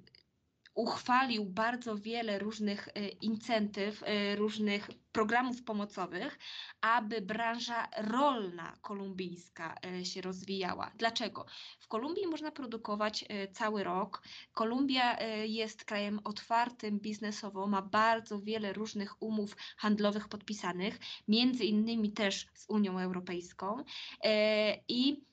uchwalił 0.75 1.45
bardzo 1.45 1.97
wiele 1.97 2.39
różnych 2.39 2.89
y, 2.89 3.09
incentyw, 3.09 4.03
y, 4.03 4.37
różnych 4.37 4.91
programów 5.13 5.63
pomocowych, 5.63 6.39
aby 6.81 7.21
branża 7.21 7.89
rolna 7.97 8.77
kolumbijska 8.81 9.77
y, 10.01 10.05
się 10.05 10.21
rozwijała. 10.21 10.91
Dlaczego? 10.99 11.47
W 11.81 11.89
Kolumbii 11.89 12.27
można 12.27 12.51
produkować 12.51 13.25
cały 13.53 13.85
rok. 13.85 14.23
Kolumbia 14.55 15.19
jest 15.45 15.85
krajem 15.85 16.21
otwartym 16.25 17.01
biznesowo, 17.01 17.67
ma 17.67 17.83
bardzo 17.83 18.41
wiele 18.41 18.73
różnych 18.73 19.23
umów 19.23 19.57
handlowych 19.77 20.29
podpisanych, 20.29 20.99
między 21.29 21.65
innymi 21.65 22.13
też 22.13 22.47
z 22.55 22.67
Unią 22.69 22.99
Europejską. 22.99 23.85
E, 24.25 24.77
I 24.89 25.13
e, 25.13 25.30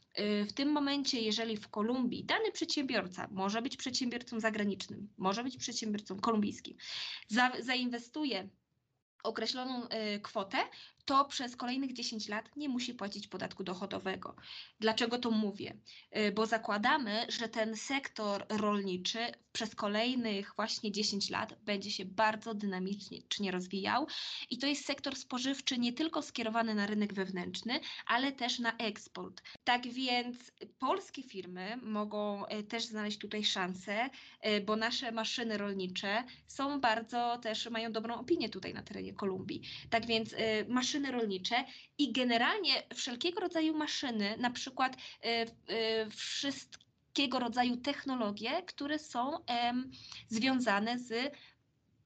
w 0.47 0.53
tym 0.53 0.72
momencie, 0.72 1.22
jeżeli 1.22 1.57
w 1.57 1.70
Kolumbii 1.70 2.24
dany 2.24 2.51
przedsiębiorca 2.51 3.28
może 3.32 3.61
być 3.61 3.78
przedsiębiorcą 3.78 4.39
zagranicznym, 4.39 5.09
może 5.18 5.43
być 5.43 5.57
przedsiębiorcą 5.57 6.20
kolumbijskim, 6.20 6.78
za, 7.28 7.51
zainwestuje 7.59 8.49
określoną 9.24 9.88
e, 9.88 10.20
kwotę, 10.20 10.57
to 11.08 11.26
przez 11.26 11.55
kolejnych 11.55 11.93
10 11.93 12.28
lat 12.28 12.55
nie 12.55 12.70
musi 12.70 12.93
płacić 12.93 13.28
podatku 13.28 13.64
dochodowego. 13.64 14.36
Dlaczego 14.80 15.18
to 15.20 15.32
mówię? 15.32 15.78
Y, 16.18 16.32
Bo 16.32 16.45
zakładamy, 16.45 17.26
że 17.30 17.49
ten 17.49 17.76
sektor 17.76 18.45
rolniczy 18.49 19.20
przez 19.53 19.76
kolejnych 19.76 20.53
właśnie 20.55 20.91
10 20.91 21.30
lat 21.30 21.53
będzie 21.66 21.91
się 21.91 22.05
bardzo 22.05 22.53
dynamicznie 22.53 23.51
rozwijał 23.51 24.08
i 24.49 24.58
to 24.58 24.68
jest 24.68 24.86
sektor 24.86 25.16
spożywczy 25.16 25.78
nie 25.78 25.93
tylko 25.93 26.22
skierowany 26.22 26.76
na 26.76 26.86
rynek 26.86 27.14
wewnętrzny, 27.14 27.80
ale 28.05 28.32
też 28.32 28.60
na 28.60 28.78
eksport. 28.78 29.41
Tak 29.64 29.88
więc 29.88 30.38
polskie 30.80 31.24
firmy 31.24 31.78
mogą 31.82 32.45
e, 32.45 32.64
też 32.64 32.86
znaleźć 32.86 33.18
tutaj 33.18 33.43
szansę, 33.43 34.10
e, 34.41 34.62
bo 34.62 34.76
nasze 34.76 35.12
maszyny 35.12 35.58
rolnicze 35.58 36.24
są 36.47 36.82
bardzo 36.82 37.38
też, 37.38 37.70
mają 37.70 37.91
dobrą 37.91 38.16
opinię 38.16 38.49
tutaj 38.49 38.74
na 38.74 38.84
terenie 38.84 39.14
Kolumbii. 39.14 39.62
Tak 39.89 40.05
więc 40.05 40.34
e, 40.34 40.66
maszyny 40.98 41.12
rolnicze 41.12 41.66
i 41.98 42.12
generalnie 42.12 42.84
wszelkiego 42.95 43.39
rodzaju 43.39 43.78
maszyny, 43.78 44.36
na 44.39 44.50
przykład 44.50 44.98
e, 45.24 45.28
e, 45.28 45.45
wszystkiego 46.10 47.39
rodzaju 47.39 47.78
technologie, 47.78 48.64
które 48.64 49.00
są 49.00 49.32
związane 50.28 51.00
z 51.00 51.34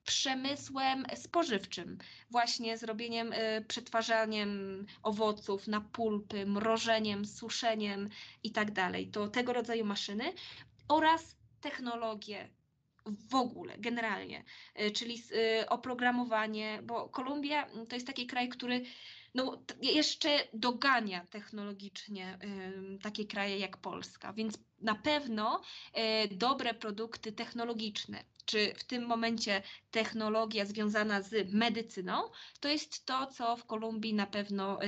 przemysłem 0.04 1.06
spożywczym, 1.16 1.98
właśnie 2.30 2.78
zrobieniem, 2.78 3.34
y, 3.34 3.66
przetwarzaniem 3.68 4.86
owoców 5.04 5.68
na 5.68 5.82
pulpy, 5.82 6.46
mrożeniem, 6.46 7.26
suszeniem 7.26 8.10
i 8.44 8.52
tak 8.52 8.72
dalej. 8.72 9.08
To 9.08 9.28
tego 9.28 9.54
rodzaju 9.54 9.86
maszyny 9.86 10.34
oraz 10.88 11.36
technologie 11.62 12.50
w 13.06 13.36
ogóle, 13.36 13.78
generalnie, 13.78 14.44
y, 14.82 14.92
czyli 14.92 15.24
y, 15.62 15.70
oprogramowanie, 15.70 16.80
bo 16.84 17.10
Kolumbia 17.10 17.66
mm, 17.66 17.88
to 17.88 17.96
jest 17.96 18.08
taki 18.08 18.28
kraj, 18.28 18.50
który 18.50 18.82
no, 19.36 19.64
jeszcze 19.82 20.30
dogania 20.54 21.26
technologicznie 21.30 22.38
takie 23.02 23.26
kraje 23.26 23.58
jak 23.58 23.78
Polska, 23.78 24.34
więc 24.34 24.60
na 24.82 24.96
pewno 24.96 25.62
e, 25.94 26.28
dobre 26.28 26.74
produkty 26.74 27.32
technologiczne, 27.32 28.24
czy 28.46 28.74
w 28.76 28.84
tym 28.84 29.06
momencie 29.06 29.62
technologia 29.92 30.66
związana 30.66 31.22
z 31.22 31.54
medycyną, 31.54 32.22
to 32.60 32.68
jest 32.70 33.06
to, 33.06 33.28
co 33.28 33.58
w 33.58 33.66
Kolumbii 33.66 34.14
na 34.14 34.28
pewno 34.28 34.80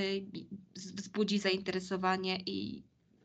wzbudzi 0.76 1.39
zainteresowanie 1.39 2.39
i, 2.45 2.84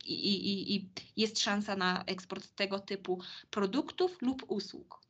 i, 0.08 0.28
i, 0.50 0.76
i 0.76 0.88
jest 1.16 1.38
szansa 1.40 1.76
na 1.76 2.04
eksport 2.04 2.54
tego 2.54 2.78
typu 2.78 3.18
produktów 3.50 4.22
lub 4.22 4.44
usług. 4.48 5.00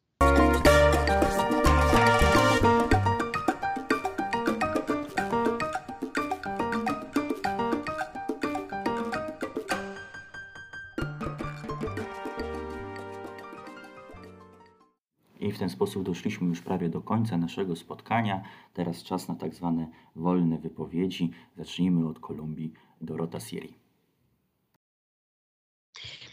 I 15.40 15.52
w 15.52 15.58
ten 15.58 15.70
sposób 15.70 16.02
doszliśmy 16.02 16.48
już 16.48 16.60
prawie 16.60 16.88
do 16.88 17.00
końca 17.00 17.38
naszego 17.38 17.76
spotkania. 17.76 18.42
Teraz 18.74 19.02
czas 19.02 19.28
na 19.28 19.34
tak 19.34 19.54
zwane 19.54 19.88
wolne 20.16 20.58
wypowiedzi. 20.58 21.30
Zacznijmy 21.56 22.08
od 22.08 22.18
Kolumbii. 22.18 22.72
Dorota 23.00 23.40
Siri. 23.40 23.87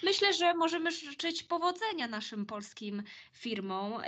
Myślę, 0.05 0.33
że 0.33 0.53
możemy 0.53 0.91
życzyć 0.91 1.43
powodzenia 1.43 2.07
naszym 2.07 2.45
polskim 2.45 3.03
firmom, 3.33 3.93
e, 3.93 4.03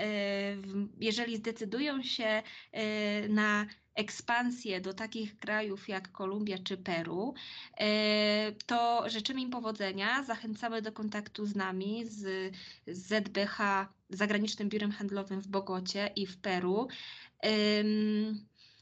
jeżeli 1.00 1.38
zdecydują 1.38 2.04
się 2.04 2.44
e, 2.72 3.28
na 3.30 3.66
ekspansję 3.96 4.82
do 4.82 4.94
takich 4.94 5.38
krajów 5.38 5.90
jak 5.90 6.12
Kolumbia 6.12 6.58
czy 6.64 6.78
Peru, 6.78 7.34
e, 7.78 8.52
to 8.66 9.10
życzymy 9.10 9.42
im 9.42 9.50
powodzenia. 9.50 10.24
Zachęcamy 10.24 10.82
do 10.82 10.92
kontaktu 10.92 11.46
z 11.46 11.56
nami, 11.56 12.06
z 12.06 12.54
ZBH, 12.88 13.88
Zagranicznym 14.10 14.70
Biurem 14.70 14.92
Handlowym 14.92 15.42
w 15.42 15.48
Bogocie 15.48 16.12
i 16.16 16.26
w 16.26 16.38
Peru. 16.38 16.88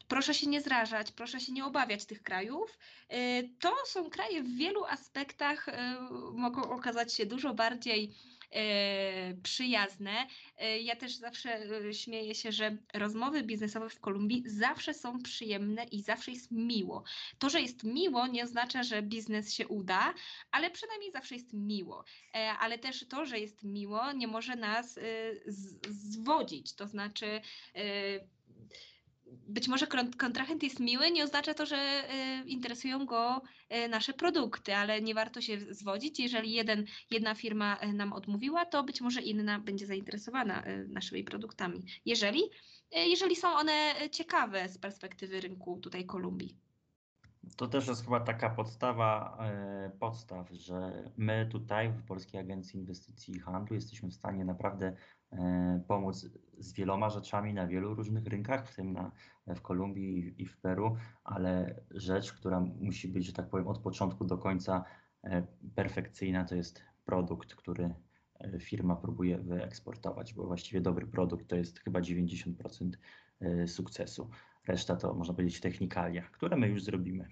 Proszę 0.07 0.33
się 0.33 0.47
nie 0.47 0.61
zrażać, 0.61 1.11
proszę 1.11 1.39
się 1.39 1.51
nie 1.51 1.65
obawiać 1.65 2.05
tych 2.05 2.23
krajów. 2.23 2.77
Y, 3.13 3.49
To 3.59 3.75
są 3.85 4.09
kraje 4.09 4.43
w 4.43 4.55
wielu 4.57 4.85
aspektach 4.85 5.67
y, 5.67 5.71
mogą 6.33 6.63
okazać 6.63 7.13
się 7.13 7.25
dużo 7.25 7.53
bardziej 7.53 8.13
y, 9.31 9.41
przyjazne. 9.43 10.27
Ja 10.81 10.95
też 10.95 11.15
zawsze 11.15 11.59
śmieję 11.93 12.35
się, 12.35 12.51
że 12.51 12.77
rozmowy 12.93 13.43
biznesowe 13.43 13.89
w 13.89 13.99
Kolumbii 13.99 14.43
zawsze 14.45 14.93
są 14.93 15.21
przyjemne 15.21 15.83
i 15.83 16.01
zawsze 16.01 16.31
jest 16.31 16.51
miło. 16.51 17.03
To, 17.39 17.49
że 17.49 17.61
jest 17.61 17.83
miło, 17.83 18.27
nie 18.27 18.43
oznacza, 18.43 18.83
że 18.83 19.01
biznes 19.01 19.53
się 19.53 19.67
uda, 19.67 20.13
ale 20.51 20.71
przynajmniej 20.71 21.11
zawsze 21.11 21.35
jest 21.35 21.53
miło. 21.53 22.03
E, 22.35 22.51
Ale 22.59 22.79
też 22.79 23.07
to, 23.07 23.25
że 23.25 23.39
jest 23.39 23.63
miło, 23.63 24.11
nie 24.11 24.27
może 24.27 24.55
nas 24.55 24.99
zwodzić. 25.89 26.75
To 26.75 26.87
znaczy, 26.87 27.41
być 29.27 29.67
może 29.67 29.87
kontrahent 30.17 30.63
jest 30.63 30.79
miły, 30.79 31.11
nie 31.11 31.23
oznacza 31.23 31.53
to, 31.53 31.65
że 31.65 32.03
y, 32.43 32.49
interesują 32.49 33.05
go 33.05 33.41
y, 33.85 33.89
nasze 33.89 34.13
produkty, 34.13 34.75
ale 34.75 35.01
nie 35.01 35.13
warto 35.13 35.41
się 35.41 35.57
zwodzić. 35.73 36.19
Jeżeli 36.19 36.51
jeden, 36.51 36.85
jedna 37.11 37.35
firma 37.35 37.77
y, 37.83 37.93
nam 37.93 38.13
odmówiła, 38.13 38.65
to 38.65 38.83
być 38.83 39.01
może 39.01 39.21
inna 39.21 39.59
będzie 39.59 39.85
zainteresowana 39.85 40.63
naszymi 40.87 41.23
produktami. 41.23 41.83
Jeżeli, 42.05 42.41
jeżeli 42.91 43.35
są 43.35 43.49
one 43.49 43.93
ciekawe 44.11 44.69
z 44.69 44.77
perspektywy 44.77 45.41
rynku 45.41 45.79
tutaj 45.79 46.05
Kolumbii. 46.05 46.57
To 47.57 47.67
też 47.67 47.87
jest 47.87 48.03
chyba 48.03 48.19
taka 48.19 48.49
podstawa 48.49 49.37
e, 49.39 49.91
podstaw, 49.99 50.49
że 50.51 51.09
my 51.17 51.47
tutaj 51.51 51.91
w 51.91 52.03
Polskiej 52.03 52.41
Agencji 52.41 52.79
Inwestycji 52.79 53.35
i 53.35 53.39
Handlu 53.39 53.75
jesteśmy 53.75 54.09
w 54.09 54.13
stanie 54.13 54.45
naprawdę 54.45 54.93
e, 55.31 55.81
pomóc 55.87 56.29
z 56.57 56.73
wieloma 56.73 57.09
rzeczami 57.09 57.53
na 57.53 57.67
wielu 57.67 57.95
różnych 57.95 58.25
rynkach, 58.25 58.67
w 58.67 58.75
tym 58.75 58.93
na, 58.93 59.11
w 59.47 59.61
Kolumbii 59.61 60.41
i, 60.41 60.45
w 60.45 60.57
Peru, 60.57 60.97
ale 61.23 61.81
rzecz, 61.91 62.33
która 62.33 62.59
musi 62.59 63.07
być, 63.07 63.25
że 63.25 63.33
tak 63.33 63.49
powiem, 63.49 63.67
od 63.67 63.79
początku 63.79 64.25
do 64.25 64.37
końca 64.37 64.83
e, 65.23 65.43
perfekcyjna, 65.75 66.45
to 66.45 66.55
jest 66.55 66.81
produkt, 67.05 67.55
który 67.55 67.93
firma 68.59 68.95
próbuje 68.95 69.37
wyeksportować, 69.37 70.33
bo 70.33 70.47
właściwie 70.47 70.81
dobry 70.81 71.07
produkt 71.07 71.47
to 71.47 71.55
jest 71.55 71.79
chyba 71.79 71.99
90% 71.99 72.91
e, 73.41 73.67
sukcesu. 73.67 74.29
Reszta 74.67 74.95
to 74.95 75.13
można 75.13 75.33
powiedzieć 75.33 75.59
technikalia, 75.59 76.21
które 76.21 76.57
my 76.57 76.67
już 76.67 76.83
zrobimy. 76.83 77.27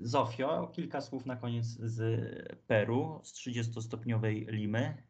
Zofio, 0.00 0.66
kilka 0.74 1.00
słów 1.00 1.26
na 1.26 1.36
koniec 1.36 1.66
z 1.66 2.00
Peru, 2.66 3.20
z 3.24 3.32
30-stopniowej 3.34 4.46
Limy. 4.48 5.02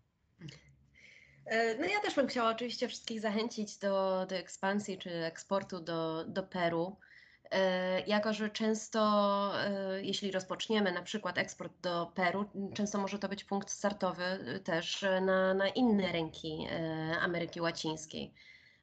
E, 1.47 1.79
No 1.79 1.87
ja 1.87 2.01
też 2.01 2.15
bym 2.15 2.27
chciała 2.27 2.51
oczywiście 2.51 2.89
wszystkich 2.89 3.21
zachęcić 3.21 3.79
do, 3.79 4.27
do 4.27 4.37
ekspansji 4.37 4.99
czy 4.99 5.11
eksportu 5.25 5.81
do, 5.81 6.25
do 6.25 6.43
Peru. 6.43 6.97
E, 7.51 8.01
Jako, 8.01 8.33
że 8.33 8.51
często, 8.51 9.01
e, 9.65 10.03
jeśli 10.03 10.31
rozpoczniemy 10.31 10.93
na 10.93 11.03
przykład 11.03 11.39
eksport 11.39 11.73
do 11.81 12.13
Peru, 12.15 12.45
często 12.75 12.99
może 12.99 13.19
to 13.19 13.29
być 13.29 13.45
punkt 13.45 13.71
startowy 13.71 14.23
też 14.65 15.05
na, 15.23 15.55
na 15.55 15.69
inne 15.69 16.13
rynki 16.13 16.67
Ameryki 17.21 17.61
Łacińskiej. 17.61 18.35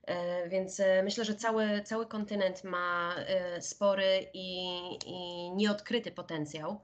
E, 0.10 0.50
Więc 0.50 0.80
e, 0.80 1.04
myślę, 1.04 1.26
że 1.26 1.36
cały, 1.36 1.82
cały 1.82 2.06
kontynent 2.08 2.64
ma 2.64 3.16
e, 3.18 3.62
spory 3.62 4.28
i, 4.34 4.70
i 5.06 5.52
nieodkryty 5.52 6.12
potencjał, 6.12 6.82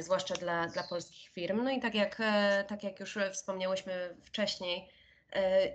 zwłaszcza 0.00 0.34
dla, 0.34 0.66
dla 0.66 0.82
polskich 0.82 1.28
firm. 1.28 1.64
No 1.64 1.70
i 1.70 1.80
tak 1.80 1.94
jak, 1.94 2.22
tak 2.66 2.84
jak 2.84 3.00
już 3.00 3.18
wspomniałyśmy 3.32 4.16
wcześniej, 4.24 4.88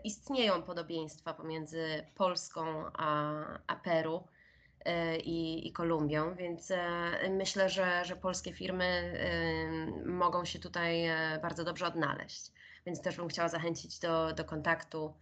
istnieją 0.04 0.62
podobieństwa 0.64 1.34
pomiędzy 1.34 2.06
Polską 2.16 2.86
a, 2.94 3.34
a 3.68 3.76
Peru 3.76 4.24
i, 5.24 5.68
i 5.68 5.72
Kolumbią, 5.72 6.36
więc 6.36 6.74
myślę, 7.30 7.70
że, 7.70 8.06
że 8.06 8.16
polskie 8.16 8.54
firmy 8.54 9.14
mogą 10.06 10.46
się 10.46 10.60
tutaj 10.60 11.10
bardzo 11.42 11.64
dobrze 11.64 11.88
odnaleźć. 11.88 12.52
Więc 12.86 13.02
też 13.02 13.16
bym 13.16 13.28
chciała 13.28 13.50
zachęcić 13.50 14.00
do, 14.00 14.34
do 14.34 14.46
kontaktu 14.46 15.14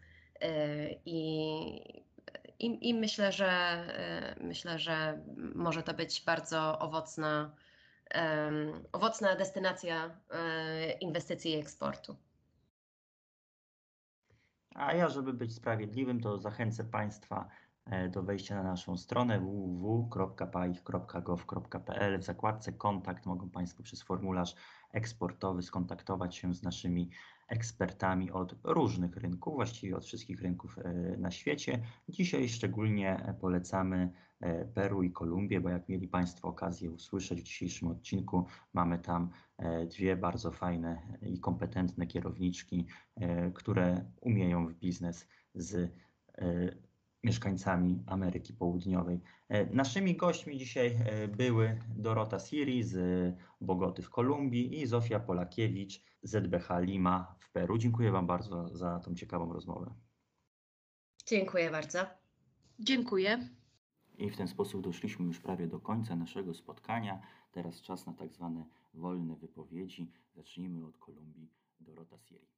i, 1.05 2.01
i, 2.59 2.89
i 2.89 2.93
myślę, 2.93 3.31
że 3.31 3.47
e, 3.47 4.35
myślę, 4.41 4.79
że 4.79 5.21
może 5.55 5.83
to 5.83 5.93
być 5.93 6.23
bardzo 6.25 6.79
owocna, 6.79 7.55
owocna 8.91 9.35
destynacja 9.35 10.19
e, 10.31 10.91
inwestycji 10.91 11.51
i 11.51 11.59
eksportu. 11.59 12.15
A 14.75 14.93
ja, 14.93 15.09
żeby 15.09 15.33
być 15.33 15.55
sprawiedliwym, 15.55 16.21
to 16.21 16.37
zachęcę 16.37 16.83
Państwa 16.83 17.49
do 18.09 18.23
wejścia 18.23 18.55
na 18.55 18.63
naszą 18.63 18.97
stronę 18.97 19.39
www.paich.gov.pl. 19.39 22.19
W 22.19 22.23
zakładce 22.23 22.73
kontakt 22.73 23.25
mogą 23.25 23.49
Państwo 23.49 23.83
przez 23.83 24.01
formularz 24.01 24.55
eksportowy 24.93 25.61
skontaktować 25.61 26.35
się 26.35 26.53
z 26.53 26.63
naszymi 26.63 27.09
ekspertami 27.47 28.31
od 28.31 28.55
różnych 28.63 29.17
rynków, 29.17 29.55
właściwie 29.55 29.97
od 29.97 30.05
wszystkich 30.05 30.41
rynków 30.41 30.77
e, 30.77 31.17
na 31.17 31.31
świecie. 31.31 31.83
Dzisiaj 32.09 32.49
szczególnie 32.49 33.33
polecamy 33.41 34.11
e, 34.39 34.65
Peru 34.65 35.03
i 35.03 35.11
Kolumbię, 35.11 35.61
bo 35.61 35.69
jak 35.69 35.89
mieli 35.89 36.07
Państwo 36.07 36.47
okazję 36.47 36.91
usłyszeć 36.91 37.41
w 37.41 37.43
dzisiejszym 37.43 37.87
odcinku, 37.87 38.45
mamy 38.73 38.99
tam 38.99 39.29
e, 39.57 39.85
dwie 39.85 40.15
bardzo 40.15 40.51
fajne 40.51 41.17
i 41.21 41.39
kompetentne 41.39 42.07
kierowniczki, 42.07 42.87
e, 43.15 43.51
które 43.51 44.05
umieją 44.21 44.67
w 44.67 44.73
biznes 44.73 45.27
z 45.55 45.91
e, 46.37 46.86
mieszkańcami 47.23 48.03
Ameryki 48.05 48.53
Południowej. 48.53 49.21
E, 49.49 49.65
Naszymi 49.65 50.15
gośćmi 50.15 50.57
dzisiaj 50.57 50.87
e, 51.05 51.27
były 51.27 51.79
Dorota 51.95 52.39
Siri 52.39 52.83
z 52.83 52.95
Bogoty 53.61 54.01
w 54.01 54.09
Kolumbii 54.09 54.81
i 54.81 54.85
Zofia 54.85 55.19
Polakiewicz 55.19 56.01
z 56.23 56.31
ZBH 56.31 56.69
Lima 56.79 57.35
w 57.39 57.51
Peru. 57.51 57.77
Dziękuję 57.77 58.11
Wam 58.11 58.27
bardzo 58.27 58.77
za 58.77 58.99
tą 58.99 59.15
ciekawą 59.15 59.53
rozmowę. 59.53 59.93
Dziękuję 61.25 61.71
bardzo. 61.71 61.99
Dziękuję. 62.79 63.49
I 64.17 64.29
w 64.29 64.37
ten 64.37 64.47
sposób 64.47 64.81
doszliśmy 64.81 65.25
już 65.25 65.39
prawie 65.39 65.67
do 65.67 65.79
końca 65.79 66.15
naszego 66.15 66.53
spotkania. 66.53 67.21
Teraz 67.51 67.81
czas 67.81 68.05
na 68.05 68.13
tak 68.13 68.33
zwane 68.33 68.65
wolne 68.93 69.35
wypowiedzi. 69.35 70.11
Zacznijmy 70.35 70.85
od 70.85 70.97
Kolumbii. 70.97 71.51
Dorota 71.79 72.17
Siri. 72.19 72.56